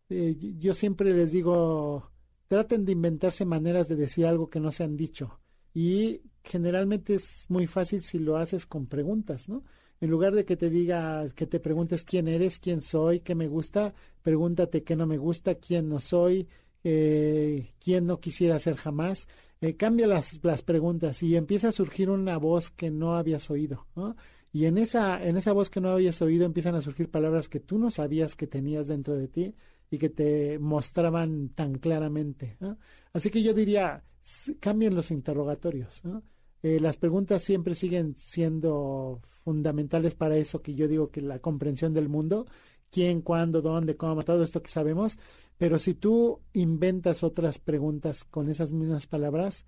eh, 0.09 0.37
yo 0.59 0.75
siempre 0.75 1.13
les 1.15 1.33
digo, 1.33 2.11
traten 2.47 2.85
de 2.85 2.93
inventarse 2.93 3.45
maneras 3.45 3.89
de 3.89 3.97
decir 3.97 4.27
algo 4.27 4.51
que 4.51 4.61
no 4.61 4.73
se 4.73 4.85
han 4.85 4.97
dicho. 4.97 5.41
Y 5.73 6.23
generalmente 6.43 7.15
es 7.15 7.47
muy 7.49 7.67
fácil 7.67 8.03
si 8.03 8.19
lo 8.19 8.37
haces 8.37 8.67
con 8.67 8.87
preguntas, 8.87 9.49
¿no? 9.49 9.65
En 10.01 10.11
lugar 10.11 10.35
de 10.35 10.45
que 10.45 10.57
te 10.57 10.71
diga, 10.71 11.29
que 11.35 11.47
te 11.47 11.61
preguntes 11.61 12.05
quién 12.05 12.27
eres, 12.27 12.59
quién 12.59 12.81
soy, 12.81 13.21
qué 13.21 13.35
me 13.35 13.49
gusta, 13.49 13.95
pregúntate 14.23 14.83
qué 14.83 14.97
no 14.97 15.07
me 15.07 15.19
gusta, 15.19 15.57
quién 15.57 15.89
no 15.89 16.01
soy, 16.01 16.49
eh, 16.85 17.75
quién 17.79 18.07
no 18.07 18.19
quisiera 18.19 18.59
ser 18.59 18.77
jamás. 18.77 19.29
Eh, 19.61 19.77
cambia 19.77 20.07
las, 20.07 20.41
las 20.43 20.63
preguntas 20.63 21.23
y 21.23 21.37
empieza 21.37 21.69
a 21.69 21.73
surgir 21.73 22.09
una 22.09 22.39
voz 22.39 22.71
que 22.71 22.91
no 22.91 23.15
habías 23.17 23.51
oído, 23.51 23.87
¿no? 23.95 24.17
Y 24.53 24.65
en 24.65 24.79
esa, 24.79 25.23
en 25.23 25.37
esa 25.37 25.53
voz 25.53 25.71
que 25.71 25.81
no 25.81 25.91
habías 25.91 26.21
oído 26.23 26.45
empiezan 26.45 26.75
a 26.75 26.81
surgir 26.81 27.11
palabras 27.11 27.49
que 27.49 27.61
tú 27.61 27.79
no 27.79 27.91
sabías 27.91 28.35
que 28.35 28.47
tenías 28.47 28.89
dentro 28.89 29.15
de 29.15 29.29
ti 29.29 29.55
y 29.91 29.99
que 29.99 30.09
te 30.09 30.59
mostraban 30.59 31.51
tan 31.51 31.75
claramente. 31.75 32.57
Así 33.13 33.31
que 33.31 33.43
yo 33.43 33.55
diría, 33.55 34.03
cambien 34.61 34.95
los 34.95 35.11
interrogatorios. 35.11 36.03
Eh, 36.63 36.81
las 36.81 36.97
preguntas 36.97 37.43
siempre 37.43 37.75
siguen 37.75 38.15
siendo 38.17 39.21
fundamentales 39.45 40.15
para 40.15 40.37
eso 40.37 40.63
que 40.63 40.75
yo 40.75 40.89
digo 40.89 41.11
que 41.11 41.23
la 41.23 41.39
comprensión 41.39 41.95
del 41.95 42.09
mundo, 42.09 42.47
quién, 42.91 43.23
cuándo, 43.23 43.63
dónde, 43.63 43.97
cómo, 43.97 44.23
todo 44.23 44.43
esto 44.43 44.63
que 44.63 44.71
sabemos, 44.71 45.19
pero 45.57 45.79
si 45.79 45.95
tú 45.95 46.41
inventas 46.53 47.23
otras 47.23 47.59
preguntas 47.59 48.25
con 48.25 48.49
esas 48.49 48.73
mismas 48.73 49.07
palabras, 49.07 49.65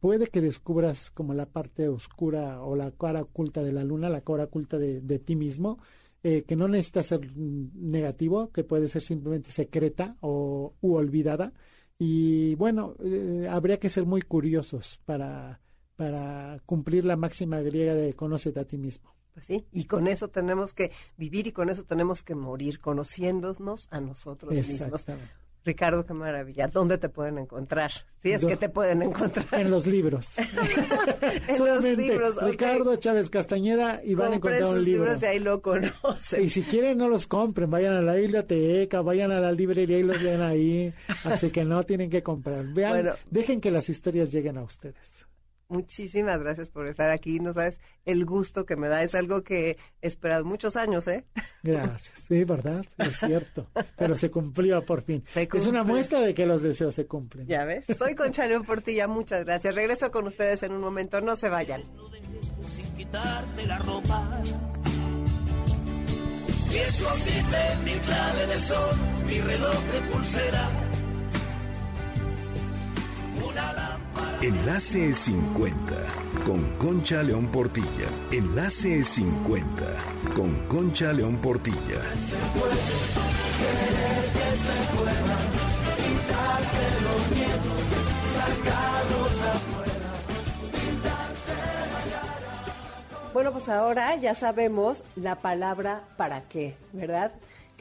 puede 0.00 0.26
que 0.26 0.40
descubras 0.40 1.10
como 1.10 1.32
la 1.32 1.46
parte 1.46 1.88
oscura 1.88 2.62
o 2.62 2.76
la 2.76 2.90
cara 2.90 3.22
oculta 3.22 3.62
de 3.62 3.72
la 3.72 3.84
luna, 3.84 4.10
la 4.10 4.20
cara 4.20 4.44
oculta 4.44 4.78
de, 4.78 5.00
de 5.00 5.18
ti 5.18 5.36
mismo, 5.36 5.78
eh, 6.26 6.44
que 6.44 6.56
no 6.56 6.68
necesita 6.68 7.02
ser 7.02 7.36
negativo, 7.36 8.50
que 8.50 8.64
puede 8.64 8.88
ser 8.88 9.02
simplemente 9.02 9.52
secreta 9.52 10.16
o 10.20 10.74
u 10.80 10.94
olvidada. 10.94 11.52
Y 11.98 12.54
bueno, 12.54 12.94
eh, 13.04 13.46
habría 13.50 13.78
que 13.78 13.90
ser 13.90 14.06
muy 14.06 14.22
curiosos 14.22 15.00
para, 15.04 15.60
para 15.96 16.60
cumplir 16.66 17.04
la 17.04 17.16
máxima 17.16 17.60
griega 17.60 17.94
de 17.94 18.14
conócete 18.14 18.60
a 18.60 18.64
ti 18.64 18.78
mismo. 18.78 19.14
Pues 19.32 19.46
sí, 19.46 19.66
y 19.72 19.86
con 19.86 20.06
eso 20.06 20.28
tenemos 20.28 20.74
que 20.74 20.92
vivir 21.16 21.48
y 21.48 21.52
con 21.52 21.68
eso 21.68 21.84
tenemos 21.84 22.22
que 22.22 22.36
morir, 22.36 22.80
conociéndonos 22.80 23.88
a 23.90 24.00
nosotros 24.00 24.52
mismos. 24.52 25.06
Ricardo, 25.64 26.04
qué 26.04 26.12
maravilla. 26.12 26.68
¿Dónde 26.68 26.98
te 26.98 27.08
pueden 27.08 27.38
encontrar? 27.38 27.90
Si 28.22 28.30
es 28.30 28.44
que 28.44 28.56
te 28.56 28.68
pueden 28.68 29.02
encontrar. 29.02 29.46
En 29.52 29.70
los 29.70 29.86
libros. 29.86 30.38
en 31.48 31.64
los 31.64 31.82
libros. 31.82 32.36
Ricardo 32.42 32.96
Chávez 32.96 33.30
Castañeda 33.30 34.02
y 34.04 34.14
van 34.14 34.34
a 34.34 34.36
encontrar 34.36 34.64
un 34.64 34.84
libro. 34.84 35.04
libros 35.04 35.22
y 35.22 35.26
ahí 35.26 35.38
lo 35.38 35.62
conocen. 35.62 36.42
Y 36.42 36.50
si 36.50 36.62
quieren, 36.62 36.98
no 36.98 37.08
los 37.08 37.26
compren. 37.26 37.70
Vayan 37.70 37.94
a 37.94 38.02
la 38.02 38.14
biblioteca, 38.14 39.00
vayan 39.00 39.32
a 39.32 39.40
la 39.40 39.52
librería 39.52 39.98
y 39.98 40.02
los 40.02 40.22
leen 40.22 40.42
ahí. 40.42 40.94
Así 41.24 41.50
que 41.50 41.64
no 41.64 41.82
tienen 41.84 42.10
que 42.10 42.22
comprar. 42.22 42.66
Vean, 42.66 43.12
dejen 43.30 43.60
que 43.62 43.70
las 43.70 43.88
historias 43.88 44.30
lleguen 44.30 44.58
a 44.58 44.62
ustedes. 44.62 45.23
Muchísimas 45.74 46.38
gracias 46.38 46.70
por 46.70 46.86
estar 46.86 47.10
aquí. 47.10 47.40
No 47.40 47.52
sabes 47.52 47.80
el 48.04 48.24
gusto 48.24 48.64
que 48.64 48.76
me 48.76 48.86
da. 48.88 49.02
Es 49.02 49.16
algo 49.16 49.42
que 49.42 49.76
he 50.02 50.06
esperado 50.06 50.44
muchos 50.44 50.76
años, 50.76 51.08
¿eh? 51.08 51.24
Gracias. 51.64 52.26
Sí, 52.28 52.44
¿verdad? 52.44 52.86
Es 52.96 53.16
cierto. 53.16 53.66
Pero 53.96 54.14
se 54.14 54.30
cumplió 54.30 54.84
por 54.84 55.02
fin. 55.02 55.24
Es 55.34 55.66
una 55.66 55.82
muestra 55.82 56.20
de 56.20 56.32
que 56.32 56.46
los 56.46 56.62
deseos 56.62 56.94
se 56.94 57.06
cumplen. 57.06 57.48
Ya 57.48 57.64
ves. 57.64 57.86
Soy 57.98 58.14
Concha 58.14 58.46
León 58.46 58.64
Portilla. 58.64 59.08
Muchas 59.08 59.44
gracias. 59.44 59.74
Regreso 59.74 60.12
con 60.12 60.28
ustedes 60.28 60.62
en 60.62 60.72
un 60.72 60.80
momento. 60.80 61.20
No 61.20 61.34
se 61.34 61.48
vayan. 61.48 61.82
Sin 62.66 62.86
quitarte 62.94 63.66
la 63.66 63.78
ropa. 63.78 64.22
Mi 66.70 66.76
escondite, 66.76 67.76
mi 67.84 67.92
clave 68.00 68.46
de 68.46 68.56
sol, 68.56 68.96
mi 69.26 69.40
reloj 69.40 69.82
de 69.92 70.12
pulsera. 70.12 70.68
Enlace 74.44 75.14
50 75.14 75.84
con 76.44 76.76
Concha 76.76 77.22
León 77.22 77.50
Portilla. 77.50 78.10
Enlace 78.30 79.02
50 79.02 79.86
con 80.36 80.68
Concha 80.68 81.14
León 81.14 81.38
Portilla. 81.38 82.02
Bueno, 93.32 93.50
pues 93.52 93.70
ahora 93.70 94.14
ya 94.16 94.34
sabemos 94.34 95.04
la 95.16 95.36
palabra 95.36 96.04
para 96.18 96.42
qué, 96.42 96.76
¿verdad? 96.92 97.32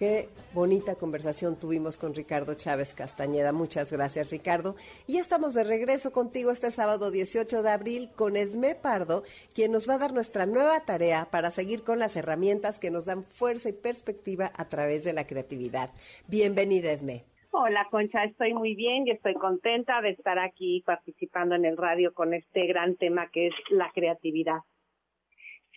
Qué 0.04 0.28
bonita 0.54 0.96
conversación 0.96 1.58
tuvimos 1.58 1.96
con 1.96 2.14
Ricardo 2.14 2.56
Chávez 2.56 2.94
Castañeda. 2.94 3.54
Muchas 3.54 3.90
gracias, 3.90 4.32
Ricardo. 4.32 4.76
Y 5.08 5.16
estamos 5.16 5.54
de 5.54 5.64
regreso 5.64 6.12
contigo 6.12 6.52
este 6.52 6.72
sábado 6.72 7.10
18 7.10 7.64
de 7.64 7.70
abril 7.70 8.10
con 8.14 8.36
Edme 8.36 8.76
Pardo, 8.76 9.24
quien 9.56 9.72
nos 9.72 9.88
va 9.88 9.94
a 9.94 10.00
dar 10.00 10.12
nuestra 10.12 10.46
nueva 10.46 10.82
tarea 10.82 11.30
para 11.32 11.52
seguir 11.52 11.86
con 11.86 12.00
las 12.00 12.18
herramientas 12.18 12.80
que 12.80 12.92
nos 12.92 13.06
dan 13.06 13.24
fuerza 13.24 13.70
y 13.70 13.72
perspectiva 13.72 14.52
a 14.58 14.68
través 14.68 15.06
de 15.06 15.14
la 15.14 15.26
creatividad. 15.26 15.90
Bienvenida, 16.28 16.92
Edme. 16.92 17.24
Hola, 17.52 17.88
Concha, 17.90 18.26
estoy 18.26 18.54
muy 18.54 18.76
bien 18.76 19.08
y 19.08 19.12
estoy 19.12 19.36
contenta 19.36 20.02
de 20.02 20.10
estar 20.10 20.38
aquí 20.38 20.84
participando 20.86 21.56
en 21.56 21.64
el 21.64 21.78
radio 21.78 22.14
con 22.14 22.34
este 22.34 22.68
gran 22.68 22.98
tema 22.98 23.30
que 23.32 23.48
es 23.48 23.54
la 23.70 23.90
creatividad. 23.96 24.64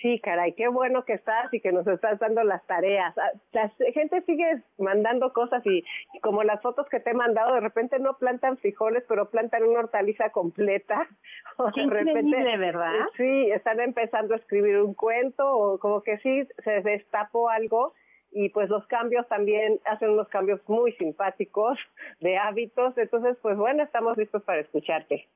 Sí, 0.02 0.20
caray, 0.20 0.52
qué 0.52 0.68
bueno 0.68 1.04
que 1.04 1.14
estás 1.14 1.52
y 1.54 1.60
que 1.60 1.72
nos 1.72 1.86
estás 1.86 2.18
dando 2.18 2.44
las 2.44 2.64
tareas. 2.66 3.16
Ah, 3.16 3.32
la 3.52 3.70
gente 3.94 4.20
sigue 4.22 4.62
mandando 4.76 5.32
cosas 5.32 5.64
y, 5.64 5.82
como 6.20 6.42
las 6.42 6.60
fotos 6.60 6.86
que 6.90 7.00
te 7.00 7.10
he 7.10 7.14
mandado, 7.14 7.54
de 7.54 7.60
repente 7.60 7.98
no 7.98 8.18
plantan 8.18 8.58
frijoles, 8.58 9.04
pero 9.08 9.30
plantan 9.30 9.62
una 9.62 9.80
hortaliza 9.80 10.30
completa. 10.30 11.08
O 11.58 11.70
de 11.70 11.86
repente, 11.86 12.56
¿verdad? 12.58 12.92
Sí, 13.16 13.50
están 13.50 13.80
empezando 13.80 14.34
a 14.34 14.36
escribir 14.36 14.76
un 14.76 14.92
cuento 14.92 15.50
o 15.50 15.78
como 15.78 16.02
que 16.02 16.18
sí 16.18 16.46
se 16.62 16.82
destapó 16.82 17.48
algo 17.48 17.94
y 18.30 18.50
pues 18.50 18.68
los 18.68 18.86
cambios 18.88 19.26
también 19.28 19.80
hacen 19.86 20.10
unos 20.10 20.28
cambios 20.28 20.60
muy 20.68 20.92
simpáticos 20.92 21.78
de 22.20 22.36
hábitos. 22.36 22.98
Entonces, 22.98 23.38
pues 23.40 23.56
bueno, 23.56 23.82
estamos 23.82 24.18
listos 24.18 24.42
para 24.42 24.60
escucharte. 24.60 25.26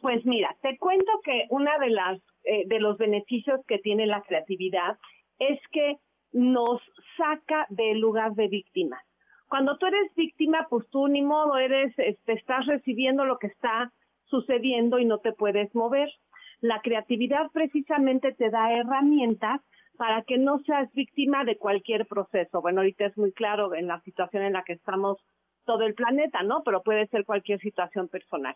Pues 0.00 0.24
mira, 0.24 0.56
te 0.62 0.78
cuento 0.78 1.12
que 1.24 1.46
una 1.50 1.78
de 1.78 1.90
las 1.90 2.20
eh, 2.44 2.64
de 2.66 2.80
los 2.80 2.96
beneficios 2.96 3.60
que 3.66 3.78
tiene 3.78 4.06
la 4.06 4.22
creatividad 4.22 4.98
es 5.38 5.60
que 5.72 5.96
nos 6.32 6.80
saca 7.16 7.66
del 7.68 7.98
lugar 8.00 8.32
de 8.32 8.48
víctima. 8.48 8.98
Cuando 9.48 9.76
tú 9.76 9.86
eres 9.86 10.14
víctima, 10.14 10.66
pues 10.70 10.88
tú 10.90 11.08
ni 11.08 11.22
modo 11.22 11.58
eres, 11.58 11.92
este, 11.98 12.32
estás 12.32 12.66
recibiendo 12.66 13.24
lo 13.24 13.38
que 13.38 13.48
está 13.48 13.92
sucediendo 14.24 14.98
y 14.98 15.04
no 15.04 15.18
te 15.18 15.32
puedes 15.32 15.74
mover. 15.74 16.08
La 16.60 16.80
creatividad 16.80 17.50
precisamente 17.52 18.32
te 18.32 18.48
da 18.48 18.72
herramientas 18.72 19.60
para 19.98 20.22
que 20.22 20.38
no 20.38 20.60
seas 20.60 20.90
víctima 20.92 21.44
de 21.44 21.58
cualquier 21.58 22.06
proceso. 22.06 22.62
Bueno, 22.62 22.80
ahorita 22.80 23.06
es 23.06 23.18
muy 23.18 23.32
claro 23.32 23.74
en 23.74 23.88
la 23.88 24.00
situación 24.02 24.44
en 24.44 24.54
la 24.54 24.62
que 24.62 24.74
estamos 24.74 25.18
todo 25.66 25.82
el 25.82 25.94
planeta, 25.94 26.42
¿no? 26.42 26.62
Pero 26.64 26.82
puede 26.82 27.06
ser 27.08 27.24
cualquier 27.24 27.60
situación 27.60 28.08
personal. 28.08 28.54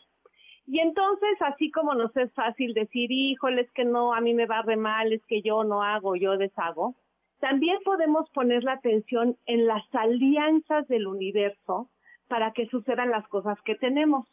Y 0.67 0.81
entonces, 0.81 1.37
así 1.41 1.71
como 1.71 1.95
nos 1.95 2.17
es 2.17 2.33
fácil 2.33 2.73
decir, 2.73 3.13
híjole, 3.13 3.63
es 3.63 3.71
que 3.73 3.85
no, 3.85 4.15
a 4.15 4.21
mí 4.21 4.33
me 4.33 4.47
va 4.47 4.63
re 4.63 4.77
mal, 4.77 5.13
es 5.13 5.25
que 5.27 5.43
yo 5.43 5.63
no 5.65 5.83
hago, 5.83 6.17
yo 6.17 6.39
deshago, 6.39 6.95
también 7.41 7.77
podemos 7.85 8.31
poner 8.31 8.65
la 8.65 8.73
atención 8.73 9.37
en 9.45 9.67
las 9.67 9.85
alianzas 9.95 10.89
del 10.89 11.07
universo 11.07 11.91
para 12.29 12.53
que 12.53 12.67
sucedan 12.69 13.11
las 13.11 13.29
cosas 13.29 13.61
que 13.67 13.75
tenemos. 13.75 14.27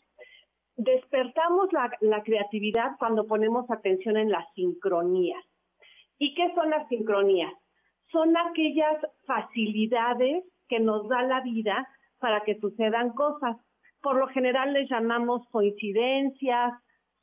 Despertamos 0.78 1.74
la, 1.74 1.92
la 2.00 2.24
creatividad 2.24 2.92
cuando 2.98 3.28
ponemos 3.28 3.70
atención 3.70 4.16
en 4.16 4.32
las 4.32 4.46
sincronías. 4.54 5.44
¿Y 6.18 6.34
qué 6.36 6.54
son 6.56 6.70
las 6.70 6.88
sincronías? 6.88 7.52
Son 8.12 8.36
aquellas 8.38 8.98
facilidades 9.26 10.46
que 10.70 10.80
nos 10.80 11.10
da 11.10 11.24
la 11.24 11.42
vida 11.42 11.86
para 12.20 12.42
que 12.42 12.58
sucedan 12.60 13.12
cosas 13.12 13.58
por 14.02 14.18
lo 14.18 14.28
general 14.28 14.74
les 14.74 14.90
llamamos 14.90 15.48
coincidencias, 15.50 16.74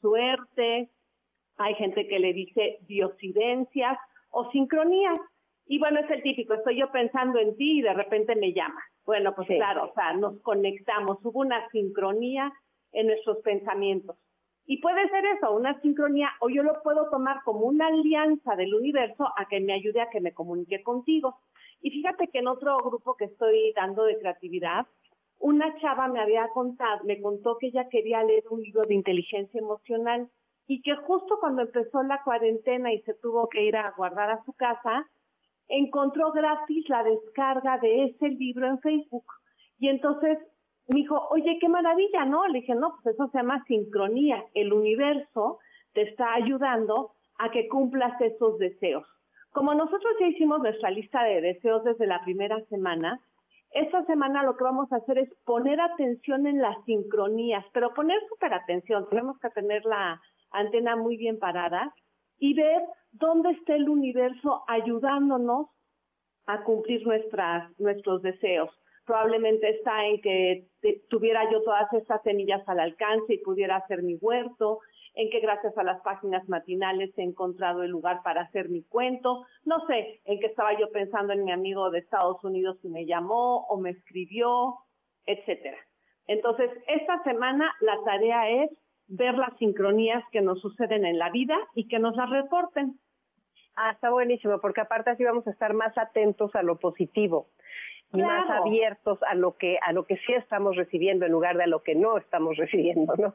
suerte, 0.01 0.91
hay 1.57 1.75
gente 1.75 2.07
que 2.07 2.19
le 2.19 2.33
dice 2.33 2.79
diosidencias 2.83 3.99
o 4.31 4.51
sincronías. 4.51 5.19
Y 5.67 5.79
bueno, 5.79 6.01
es 6.01 6.11
el 6.11 6.23
típico, 6.23 6.55
estoy 6.55 6.79
yo 6.79 6.91
pensando 6.91 7.39
en 7.39 7.57
ti 7.57 7.81
y 7.81 7.83
de 7.83 7.93
repente 7.93 8.35
me 8.37 8.53
llama. 8.53 8.83
Bueno, 9.05 9.35
pues 9.35 9.49
claro, 9.49 9.87
o 9.91 9.95
sea, 9.95 10.13
nos 10.15 10.41
conectamos, 10.41 11.19
hubo 11.23 11.41
una 11.41 11.69
sincronía 11.71 12.53
en 12.93 13.09
nuestros 13.09 13.39
pensamientos. 13.39 14.17
Y 14.67 14.81
puede 14.81 15.09
ser 15.09 15.25
eso, 15.25 15.53
una 15.55 15.81
sincronía, 15.81 16.31
o 16.41 16.51
yo 16.51 16.63
lo 16.63 16.75
puedo 16.83 17.09
tomar 17.11 17.43
como 17.43 17.61
una 17.61 17.87
alianza 17.87 18.55
del 18.55 18.75
universo 18.75 19.27
a 19.37 19.47
que 19.47 19.61
me 19.61 19.73
ayude 19.73 20.03
a 20.03 20.11
que 20.11 20.21
me 20.21 20.35
comunique 20.35 20.83
contigo. 20.83 21.39
Y 21.81 21.91
fíjate 21.91 22.29
que 22.29 22.41
en 22.41 22.49
otro 22.49 22.77
grupo 22.77 23.17
que 23.17 23.25
estoy 23.27 23.73
dando 23.75 24.05
de 24.05 24.19
creatividad, 24.19 24.87
una 25.39 25.77
chava 25.81 26.09
me 26.09 26.21
había 26.21 26.49
contado, 26.49 27.05
me 27.05 27.21
contó 27.21 27.59
que 27.59 27.69
ella 27.69 27.89
quería 27.89 28.23
leer 28.23 28.45
un 28.51 28.61
libro 28.61 28.83
de 28.83 28.95
inteligencia 28.95 29.61
emocional 29.61 30.29
y 30.67 30.83
que 30.83 30.95
justo 30.97 31.39
cuando 31.41 31.63
empezó 31.63 32.03
la 32.03 32.23
cuarentena 32.23 32.93
y 32.93 33.01
se 33.03 33.15
tuvo 33.15 33.49
que 33.49 33.63
ir 33.65 33.77
a 33.77 33.93
guardar 33.97 34.31
a 34.31 34.45
su 34.45 34.53
casa, 34.53 35.07
encontró 35.69 36.33
gratis 36.33 36.89
la 36.89 37.03
descarga 37.05 37.79
de 37.79 38.05
ese 38.05 38.29
libro 38.29 38.67
en 38.67 38.79
Facebook. 38.81 39.25
Y 39.79 39.89
entonces 39.89 40.39
me 40.89 41.01
dijo, 41.01 41.29
oye, 41.31 41.59
qué 41.61 41.69
maravilla, 41.69 42.25
¿no? 42.25 42.47
Le 42.49 42.61
dije, 42.61 42.75
no, 42.75 42.97
pues 43.03 43.15
eso 43.15 43.29
se 43.29 43.39
llama 43.39 43.65
sincronía. 43.67 44.45
El 44.55 44.73
universo 44.73 45.59
te 45.93 46.03
está 46.03 46.35
ayudando 46.35 47.13
a 47.39 47.51
que 47.51 47.69
cumplas 47.69 48.21
esos 48.21 48.59
deseos. 48.59 49.07
Como 49.53 49.75
nosotros 49.75 50.13
ya 50.21 50.27
hicimos 50.27 50.61
nuestra 50.61 50.91
lista 50.91 51.23
de 51.25 51.41
deseos 51.41 51.85
desde 51.85 52.07
la 52.07 52.23
primera 52.25 52.61
semana, 52.67 53.21
esta 53.71 54.05
semana 54.07 54.43
lo 54.43 54.57
que 54.57 54.65
vamos 54.65 54.91
a 54.93 54.97
hacer 54.97 55.19
es 55.19 55.29
poner 55.45 55.81
atención 55.81 56.47
en 56.47 56.61
las 56.61 56.77
sincronías, 56.85 57.65
pero 57.73 57.95
poner 57.95 58.19
súper 58.29 58.55
atención. 58.55 59.09
Tenemos 59.09 59.39
que 59.41 59.51
tener 59.51 59.85
la 59.85 60.21
antena 60.51 60.97
muy 60.97 61.17
bien 61.17 61.39
parada 61.39 61.95
y 62.39 62.55
ver 62.55 62.83
dónde 63.13 63.51
está 63.51 63.75
el 63.75 63.89
universo 63.89 64.65
ayudándonos 64.69 65.69
a 66.47 66.63
cumplir 66.63 67.07
nuestras, 67.07 67.71
nuestros 67.79 68.23
deseos. 68.23 68.71
Probablemente 69.05 69.69
está 69.71 70.07
en 70.07 70.21
que 70.21 70.67
tuviera 71.09 71.51
yo 71.51 71.63
todas 71.63 71.93
estas 71.93 72.23
semillas 72.23 72.67
al 72.69 72.81
alcance 72.81 73.35
y 73.35 73.39
pudiera 73.39 73.77
hacer 73.77 74.03
mi 74.03 74.17
huerto, 74.17 74.81
en 75.19 75.31
que 75.31 75.41
gracias 75.41 75.77
a 75.77 75.83
las 75.83 76.01
páginas 76.03 76.49
matinales 76.49 77.11
he 77.19 77.23
encontrado 77.23 77.83
el 77.83 77.91
lugar 77.91 78.23
para 78.23 78.43
hacer 78.43 78.69
mi 78.69 78.85
cuento, 78.85 79.45
no 79.65 79.85
sé, 79.89 80.21
en 80.25 80.39
que 80.39 80.47
estaba 80.47 80.79
yo 80.79 80.93
pensando 80.93 81.33
en 81.33 81.45
mi 81.45 81.51
amigo 81.51 81.91
de 81.91 81.99
Estados 81.99 82.43
Unidos 82.45 82.79
y 82.85 82.89
me 82.89 83.05
llamó 83.05 83.67
o 83.67 83.81
me 83.81 83.91
escribió, 83.91 84.77
etcétera. 85.27 85.77
Entonces, 86.29 86.71
esta 86.87 87.21
semana 87.25 87.75
la 87.81 87.97
tarea 88.05 88.49
es 88.49 88.71
ver 89.09 89.35
las 89.35 89.57
sincronías 89.59 90.23
que 90.31 90.41
nos 90.41 90.61
suceden 90.61 91.05
en 91.05 91.19
la 91.19 91.31
vida 91.31 91.59
y 91.75 91.89
que 91.89 91.99
nos 91.99 92.15
las 92.15 92.31
reporten. 92.31 93.01
Ah, 93.75 93.91
está 93.91 94.11
buenísimo, 94.11 94.61
porque 94.61 94.83
aparte 94.83 95.11
así 95.11 95.25
vamos 95.25 95.45
a 95.49 95.51
estar 95.51 95.75
más 95.75 95.99
atentos 95.99 96.55
a 96.55 96.63
lo 96.63 96.79
positivo 96.79 97.49
y 98.13 98.19
más 98.19 98.49
abiertos 98.51 99.19
a 99.25 99.35
lo 99.35 99.57
que 99.57 99.79
a 99.85 99.93
lo 99.93 100.07
que 100.07 100.17
sí 100.19 100.33
estamos 100.35 100.77
recibiendo 100.77 101.27
en 101.27 101.33
lugar 101.33 101.57
de 101.57 101.65
a 101.65 101.67
lo 101.67 101.83
que 101.83 101.97
no 101.97 102.19
estamos 102.19 102.57
recibiendo, 102.57 103.17
¿no? 103.17 103.35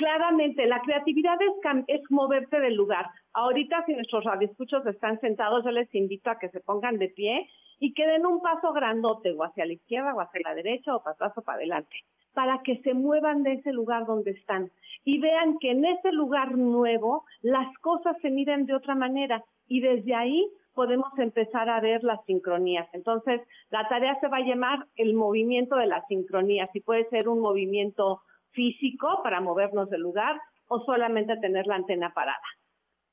Claramente, 0.00 0.66
la 0.66 0.80
creatividad 0.80 1.36
es, 1.42 1.52
es 1.86 2.00
moverse 2.10 2.58
del 2.58 2.74
lugar. 2.74 3.04
Ahorita, 3.34 3.84
si 3.84 3.92
nuestros 3.92 4.24
radioescuchos 4.24 4.86
están 4.86 5.20
sentados, 5.20 5.62
yo 5.62 5.70
les 5.72 5.94
invito 5.94 6.30
a 6.30 6.38
que 6.38 6.48
se 6.48 6.60
pongan 6.60 6.96
de 6.96 7.10
pie 7.10 7.50
y 7.78 7.92
que 7.92 8.06
den 8.06 8.24
un 8.24 8.40
paso 8.40 8.72
grandote, 8.72 9.32
o 9.32 9.44
hacia 9.44 9.66
la 9.66 9.74
izquierda, 9.74 10.14
o 10.14 10.20
hacia 10.22 10.40
la 10.42 10.54
derecha, 10.54 10.96
o 10.96 11.02
para 11.02 11.12
atrás 11.12 11.32
o 11.36 11.42
para 11.42 11.58
adelante, 11.58 11.94
para 12.32 12.62
que 12.62 12.78
se 12.78 12.94
muevan 12.94 13.42
de 13.42 13.52
ese 13.52 13.74
lugar 13.74 14.06
donde 14.06 14.30
están 14.30 14.70
y 15.04 15.18
vean 15.18 15.58
que 15.58 15.72
en 15.72 15.84
ese 15.84 16.12
lugar 16.12 16.56
nuevo 16.56 17.26
las 17.42 17.68
cosas 17.80 18.16
se 18.22 18.30
miran 18.30 18.64
de 18.64 18.76
otra 18.76 18.94
manera 18.94 19.44
y 19.68 19.82
desde 19.82 20.14
ahí 20.14 20.48
podemos 20.72 21.10
empezar 21.18 21.68
a 21.68 21.78
ver 21.80 22.02
las 22.04 22.24
sincronías. 22.24 22.88
Entonces, 22.94 23.42
la 23.68 23.86
tarea 23.88 24.18
se 24.20 24.28
va 24.28 24.38
a 24.38 24.46
llamar 24.46 24.86
el 24.96 25.12
movimiento 25.12 25.76
de 25.76 25.88
las 25.88 26.06
sincronías 26.06 26.70
y 26.72 26.80
puede 26.80 27.06
ser 27.10 27.28
un 27.28 27.40
movimiento 27.40 28.22
físico 28.52 29.20
para 29.22 29.40
movernos 29.40 29.90
del 29.90 30.02
lugar 30.02 30.40
o 30.68 30.80
solamente 30.80 31.36
tener 31.38 31.66
la 31.66 31.76
antena 31.76 32.12
parada. 32.14 32.38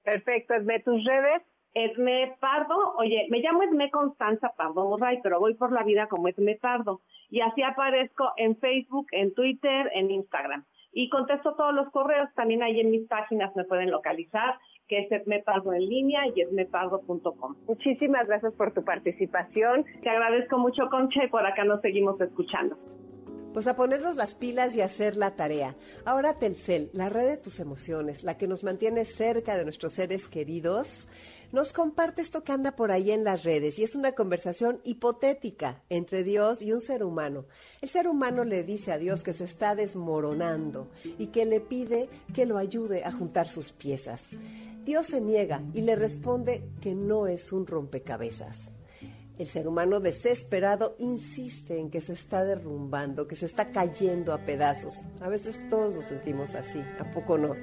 Perfecto, 0.03 0.53
Esme, 0.53 0.79
tus 0.79 1.03
redes. 1.03 1.41
Esme 1.73 2.35
Pardo, 2.39 2.95
oye, 2.97 3.27
me 3.29 3.39
llamo 3.39 3.61
Esme 3.61 3.91
Constanza 3.91 4.53
Pardo 4.57 4.89
Morray, 4.89 5.19
pero 5.21 5.39
voy 5.39 5.53
por 5.53 5.71
la 5.71 5.83
vida 5.83 6.07
como 6.07 6.27
Esme 6.27 6.55
Pardo. 6.55 7.01
Y 7.29 7.41
así 7.41 7.61
aparezco 7.61 8.31
en 8.38 8.57
Facebook, 8.57 9.07
en 9.11 9.33
Twitter, 9.33 9.91
en 9.93 10.09
Instagram. 10.09 10.65
Y 10.91 11.09
contesto 11.09 11.55
todos 11.55 11.75
los 11.75 11.91
correos, 11.91 12.33
también 12.35 12.63
ahí 12.63 12.79
en 12.79 12.89
mis 12.89 13.07
páginas 13.07 13.55
me 13.55 13.65
pueden 13.65 13.91
localizar, 13.91 14.57
que 14.88 14.99
es 14.99 15.11
Esmepardo 15.11 15.73
en 15.73 15.88
línea 15.88 16.21
y 16.33 16.41
esmepardo.com. 16.41 17.55
Muchísimas 17.67 18.27
gracias 18.27 18.53
por 18.53 18.73
tu 18.73 18.83
participación. 18.83 19.85
Te 20.01 20.09
agradezco 20.09 20.57
mucho, 20.57 20.89
Concha, 20.89 21.25
y 21.25 21.27
por 21.27 21.45
acá 21.45 21.63
nos 21.65 21.81
seguimos 21.81 22.19
escuchando. 22.21 22.77
Pues 23.58 23.66
a 23.66 23.76
ponernos 23.76 24.18
las 24.18 24.36
pilas 24.36 24.76
y 24.76 24.82
hacer 24.82 25.18
la 25.18 25.36
tarea. 25.36 25.76
Ahora 26.05 26.36
Telcel, 26.36 26.91
la 26.93 27.10
red 27.10 27.28
de 27.28 27.38
tus 27.38 27.60
emociones, 27.60 28.22
la 28.22 28.38
que 28.38 28.47
nos 28.47 28.64
mantiene 28.64 29.03
cerca 29.03 29.58
de 29.58 29.64
nuestros 29.64 29.93
seres 29.93 30.28
queridos, 30.28 31.08
nos 31.51 31.74
comparte 31.74 32.22
esto 32.22 32.43
que 32.43 32.51
anda 32.51 32.76
por 32.76 32.91
ahí 32.91 33.10
en 33.10 33.24
las 33.24 33.45
redes 33.45 33.80
y 33.80 33.84
es 33.84 33.95
una 33.95 34.12
conversación 34.12 34.80
hipotética 34.84 35.82
entre 35.89 36.24
Dios 36.24 36.62
y 36.62 36.72
un 36.72 36.82
ser 36.82 37.03
humano. 37.03 37.45
El 37.82 37.89
ser 37.89 38.08
humano 38.08 38.43
le 38.43 38.64
dice 38.64 38.91
a 38.91 38.99
Dios 38.99 39.24
que 39.24 39.34
se 39.34 39.45
está 39.45 39.74
desmoronando 39.74 40.91
y 41.18 41.30
que 41.30 41.47
le 41.47 41.60
pide 41.60 42.10
que 42.36 42.45
lo 42.45 42.60
ayude 42.60 43.05
a 43.05 43.12
juntar 43.12 43.49
sus 43.49 43.72
piezas. 43.72 44.36
Dios 44.86 45.08
se 45.08 45.20
niega 45.20 45.64
y 45.74 45.82
le 45.82 45.95
responde 45.95 46.64
que 46.80 46.93
no 46.93 47.26
es 47.26 47.51
un 47.51 47.66
rompecabezas. 47.66 48.76
El 49.38 49.47
ser 49.47 49.67
humano 49.67 49.99
desesperado 49.99 50.95
insiste 50.97 51.77
en 51.77 51.91
que 51.91 52.01
se 52.01 52.13
está 52.13 52.43
derrumbando, 52.43 53.27
que 53.27 53.35
se 53.35 53.45
está 53.45 53.71
cayendo 53.71 54.33
a 54.33 54.45
pedazos. 54.45 54.99
A 55.21 55.29
veces 55.29 55.61
todos 55.69 55.93
nos 55.93 56.05
sentimos 56.05 56.55
así, 56.55 56.79
¿a 56.99 57.11
poco 57.11 57.38
no? 57.38 57.53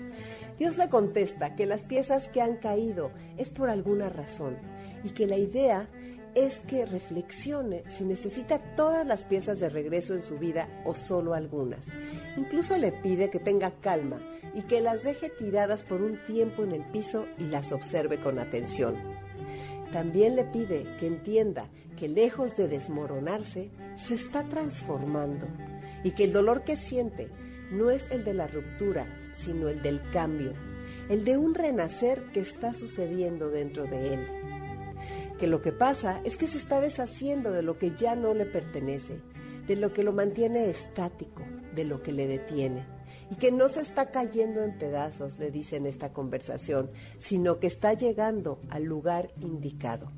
Dios 0.56 0.78
le 0.78 0.88
contesta 0.88 1.56
que 1.56 1.66
las 1.66 1.84
piezas 1.84 2.28
que 2.28 2.40
han 2.40 2.58
caído 2.58 3.10
es 3.36 3.50
por 3.50 3.70
alguna 3.70 4.08
razón 4.08 4.56
y 5.02 5.10
que 5.10 5.26
la 5.26 5.36
idea 5.36 5.88
es 6.36 6.60
que 6.60 6.86
reflexione 6.86 7.82
si 7.88 8.04
necesita 8.04 8.58
todas 8.76 9.06
las 9.06 9.24
piezas 9.24 9.58
de 9.60 9.68
regreso 9.68 10.14
en 10.14 10.22
su 10.22 10.38
vida 10.38 10.68
o 10.84 10.94
solo 10.94 11.34
algunas. 11.34 11.88
Incluso 12.36 12.76
le 12.76 12.92
pide 12.92 13.30
que 13.30 13.38
tenga 13.38 13.72
calma 13.80 14.20
y 14.54 14.62
que 14.62 14.80
las 14.80 15.02
deje 15.02 15.28
tiradas 15.28 15.82
por 15.82 16.02
un 16.02 16.22
tiempo 16.24 16.62
en 16.62 16.72
el 16.72 16.84
piso 16.90 17.26
y 17.38 17.44
las 17.44 17.72
observe 17.72 18.20
con 18.20 18.38
atención. 18.38 18.96
También 19.95 20.34
le 20.34 20.42
pide 20.42 20.97
que 20.99 21.07
entienda 21.07 21.68
que 21.97 22.09
lejos 22.09 22.57
de 22.57 22.66
desmoronarse, 22.66 23.70
se 23.95 24.14
está 24.16 24.42
transformando 24.42 25.47
y 26.03 26.11
que 26.11 26.24
el 26.24 26.32
dolor 26.32 26.64
que 26.64 26.74
siente 26.74 27.30
no 27.70 27.92
es 27.92 28.11
el 28.11 28.24
de 28.24 28.34
la 28.34 28.49
ruptura, 28.49 29.07
sino 29.34 29.68
el 29.68 29.82
del 29.82 30.03
cambio, 30.11 30.53
el 31.09 31.24
de 31.24 31.38
un 31.38 31.55
renacer 31.55 32.24
que 32.32 32.40
está 32.40 32.74
sucediendo 32.74 33.51
dentro 33.51 33.84
de 33.84 34.14
él. 34.14 34.26
Que 35.38 35.47
lo 35.47 35.62
que 35.62 35.70
pasa 35.70 36.20
es 36.24 36.36
que 36.36 36.49
se 36.49 36.59
está 36.59 36.80
deshaciendo 36.80 37.53
de 37.53 37.62
lo 37.62 37.78
que 37.78 37.92
ya 37.92 38.16
no 38.16 38.34
le 38.34 38.47
pertenece, 38.47 39.20
de 39.68 39.76
lo 39.76 39.92
que 39.92 40.03
lo 40.03 40.12
mantiene 40.12 40.70
estático, 40.70 41.45
de 41.72 41.84
lo 41.84 42.03
que 42.03 42.11
le 42.11 42.26
detiene 42.26 42.93
y 43.30 43.36
que 43.36 43.50
no 43.50 43.68
se 43.68 43.80
está 43.80 44.10
cayendo 44.10 44.62
en 44.62 44.78
pedazos, 44.78 45.38
le 45.38 45.50
dice 45.50 45.76
en 45.76 45.86
esta 45.86 46.12
conversación, 46.12 46.90
sino 47.18 47.58
que 47.58 47.66
está 47.66 47.94
llegando 47.94 48.60
al 48.70 48.84
lugar 48.84 49.30
indicado. 49.40 50.10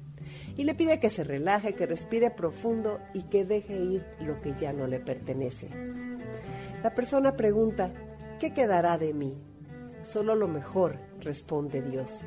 Y 0.57 0.65
le 0.65 0.75
pide 0.75 0.99
que 0.99 1.11
se 1.11 1.23
relaje, 1.23 1.75
que 1.75 1.87
respire 1.87 2.31
profundo 2.31 2.99
y 3.15 3.25
que 3.25 3.45
deje 3.45 3.79
ir 3.79 4.05
lo 4.21 4.41
que 4.41 4.55
ya 4.55 4.73
no 4.73 4.87
le 4.87 4.99
pertenece. 4.99 5.69
La 6.83 6.95
persona 6.95 7.37
pregunta, 7.37 7.93
¿qué 8.41 8.53
quedará 8.53 8.99
de 8.99 9.15
mí? 9.15 9.37
Solo 10.03 10.35
lo 10.35 10.49
mejor, 10.49 10.99
responde 11.21 11.83
Dios. 11.83 12.25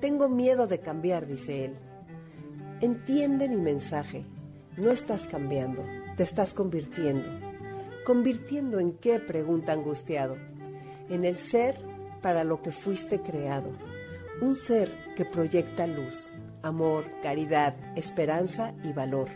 Tengo 0.00 0.28
miedo 0.28 0.66
de 0.66 0.80
cambiar, 0.80 1.26
dice 1.26 1.66
él. 1.66 1.74
Entiende 2.80 3.48
mi 3.48 3.56
mensaje. 3.56 4.24
No 4.76 4.90
estás 4.90 5.26
cambiando, 5.26 5.84
te 6.16 6.22
estás 6.22 6.54
convirtiendo 6.54 7.49
¿Convirtiendo 8.10 8.80
en 8.80 8.94
qué? 8.94 9.20
pregunta 9.20 9.72
angustiado. 9.72 10.36
En 11.08 11.24
el 11.24 11.36
ser 11.36 11.80
para 12.20 12.42
lo 12.42 12.60
que 12.60 12.72
fuiste 12.72 13.20
creado. 13.20 13.70
Un 14.40 14.56
ser 14.56 14.90
que 15.14 15.24
proyecta 15.24 15.86
luz, 15.86 16.32
amor, 16.60 17.04
caridad, 17.22 17.76
esperanza 17.96 18.74
y 18.82 18.92
valor, 18.92 19.28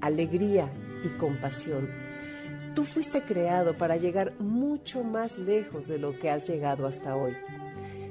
alegría 0.00 0.70
y 1.02 1.08
compasión. 1.18 1.88
Tú 2.76 2.84
fuiste 2.84 3.22
creado 3.22 3.76
para 3.76 3.96
llegar 3.96 4.38
mucho 4.38 5.02
más 5.02 5.36
lejos 5.36 5.88
de 5.88 5.98
lo 5.98 6.16
que 6.16 6.30
has 6.30 6.48
llegado 6.48 6.86
hasta 6.86 7.16
hoy. 7.16 7.36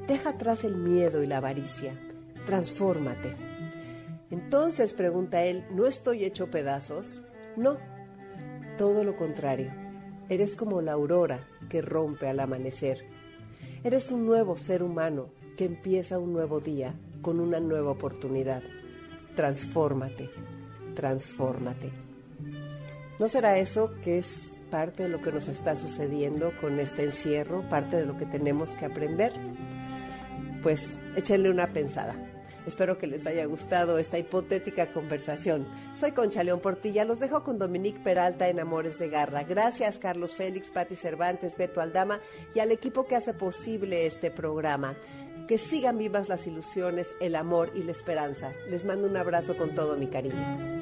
Deja 0.10 0.32
atrás 0.32 0.66
el 0.66 0.76
miedo 0.76 1.24
y 1.24 1.26
la 1.26 1.38
avaricia. 1.38 1.98
Transfórmate. 2.46 3.34
Entonces, 4.30 4.92
pregunta 4.92 5.46
él, 5.46 5.64
¿no 5.72 5.88
estoy 5.88 6.26
hecho 6.26 6.52
pedazos? 6.52 7.22
No, 7.56 7.78
todo 8.78 9.06
lo 9.06 9.16
contrario. 9.16 9.81
Eres 10.32 10.56
como 10.56 10.82
la 10.82 10.94
aurora 10.94 11.46
que 11.68 11.82
rompe 11.82 12.26
al 12.30 12.40
amanecer. 12.40 13.06
Eres 13.84 14.12
un 14.12 14.26
nuevo 14.26 14.56
ser 14.56 14.82
humano 14.82 15.28
que 15.58 15.66
empieza 15.66 16.20
un 16.20 16.32
nuevo 16.32 16.62
día 16.62 16.96
con 17.22 17.42
una 17.42 17.60
nueva 17.60 17.92
oportunidad. 17.92 18.64
Transfórmate, 19.36 20.30
transfórmate. 20.96 21.92
¿No 23.20 23.28
será 23.28 23.58
eso 23.58 23.92
que 24.02 24.20
es 24.20 24.56
parte 24.70 25.04
de 25.04 25.10
lo 25.10 25.22
que 25.22 25.34
nos 25.34 25.50
está 25.50 25.76
sucediendo 25.76 26.54
con 26.62 26.80
este 26.80 27.04
encierro, 27.04 27.68
parte 27.68 27.98
de 27.98 28.06
lo 28.06 28.18
que 28.18 28.26
tenemos 28.26 28.74
que 28.76 28.86
aprender? 28.86 29.34
Pues 30.64 31.02
échenle 31.18 31.52
una 31.52 31.74
pensada. 31.74 32.16
Espero 32.66 32.98
que 32.98 33.08
les 33.08 33.26
haya 33.26 33.46
gustado 33.46 33.98
esta 33.98 34.18
hipotética 34.18 34.92
conversación. 34.92 35.68
Soy 35.96 36.12
Concha 36.12 36.44
León 36.44 36.60
Portilla, 36.60 37.06
los 37.06 37.20
dejo 37.20 37.44
con 37.44 37.58
Dominique 37.58 38.00
Peralta 38.00 38.48
en 38.48 38.60
Amores 38.60 39.00
de 39.00 39.10
Garra. 39.10 39.44
Gracias 39.44 40.00
Carlos 40.00 40.36
Félix, 40.36 40.72
Patti 40.72 40.96
Cervantes, 40.96 41.58
Beto 41.58 41.82
Aldama 41.82 42.20
y 42.54 42.60
al 42.60 42.72
equipo 42.72 43.06
que 43.06 43.16
hace 43.16 43.34
posible 43.34 44.06
este 44.06 44.32
programa. 44.32 44.96
Que 45.48 45.58
sigan 45.58 45.98
vivas 45.98 46.30
las 46.30 46.48
ilusiones, 46.48 47.16
el 47.20 47.36
amor 47.36 47.72
y 47.76 47.84
la 47.84 47.92
esperanza. 47.92 48.54
Les 48.70 48.86
mando 48.86 49.08
un 49.08 49.18
abrazo 49.18 49.58
con 49.58 49.76
todo 49.76 49.98
mi 49.98 50.08
cariño. 50.08 50.82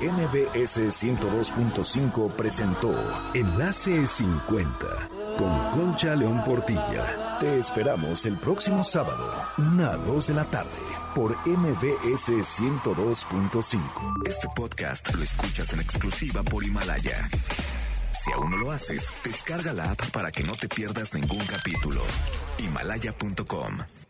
MBS 0.00 0.80
102.5 0.80 2.32
presentó 2.32 2.92
Enlace 3.32 4.04
50 4.04 5.08
con 5.38 5.70
Concha 5.70 6.16
León 6.16 6.42
Portilla. 6.44 7.38
Te 7.38 7.58
esperamos 7.58 8.26
el 8.26 8.36
próximo 8.38 8.82
sábado, 8.82 9.32
una 9.58 9.92
a 9.92 9.96
2 9.96 10.26
de 10.28 10.34
la 10.34 10.44
tarde 10.44 11.03
por 11.14 11.36
MBS 11.46 12.28
102.5. 12.28 14.28
Este 14.28 14.48
podcast 14.54 15.14
lo 15.14 15.22
escuchas 15.22 15.72
en 15.72 15.80
exclusiva 15.80 16.42
por 16.42 16.64
Himalaya. 16.64 17.28
Si 18.12 18.32
aún 18.32 18.50
no 18.50 18.56
lo 18.56 18.72
haces, 18.72 19.10
descarga 19.22 19.72
la 19.72 19.92
app 19.92 20.10
para 20.10 20.32
que 20.32 20.42
no 20.42 20.54
te 20.54 20.68
pierdas 20.68 21.14
ningún 21.14 21.44
capítulo. 21.46 22.02
Himalaya.com 22.58 24.03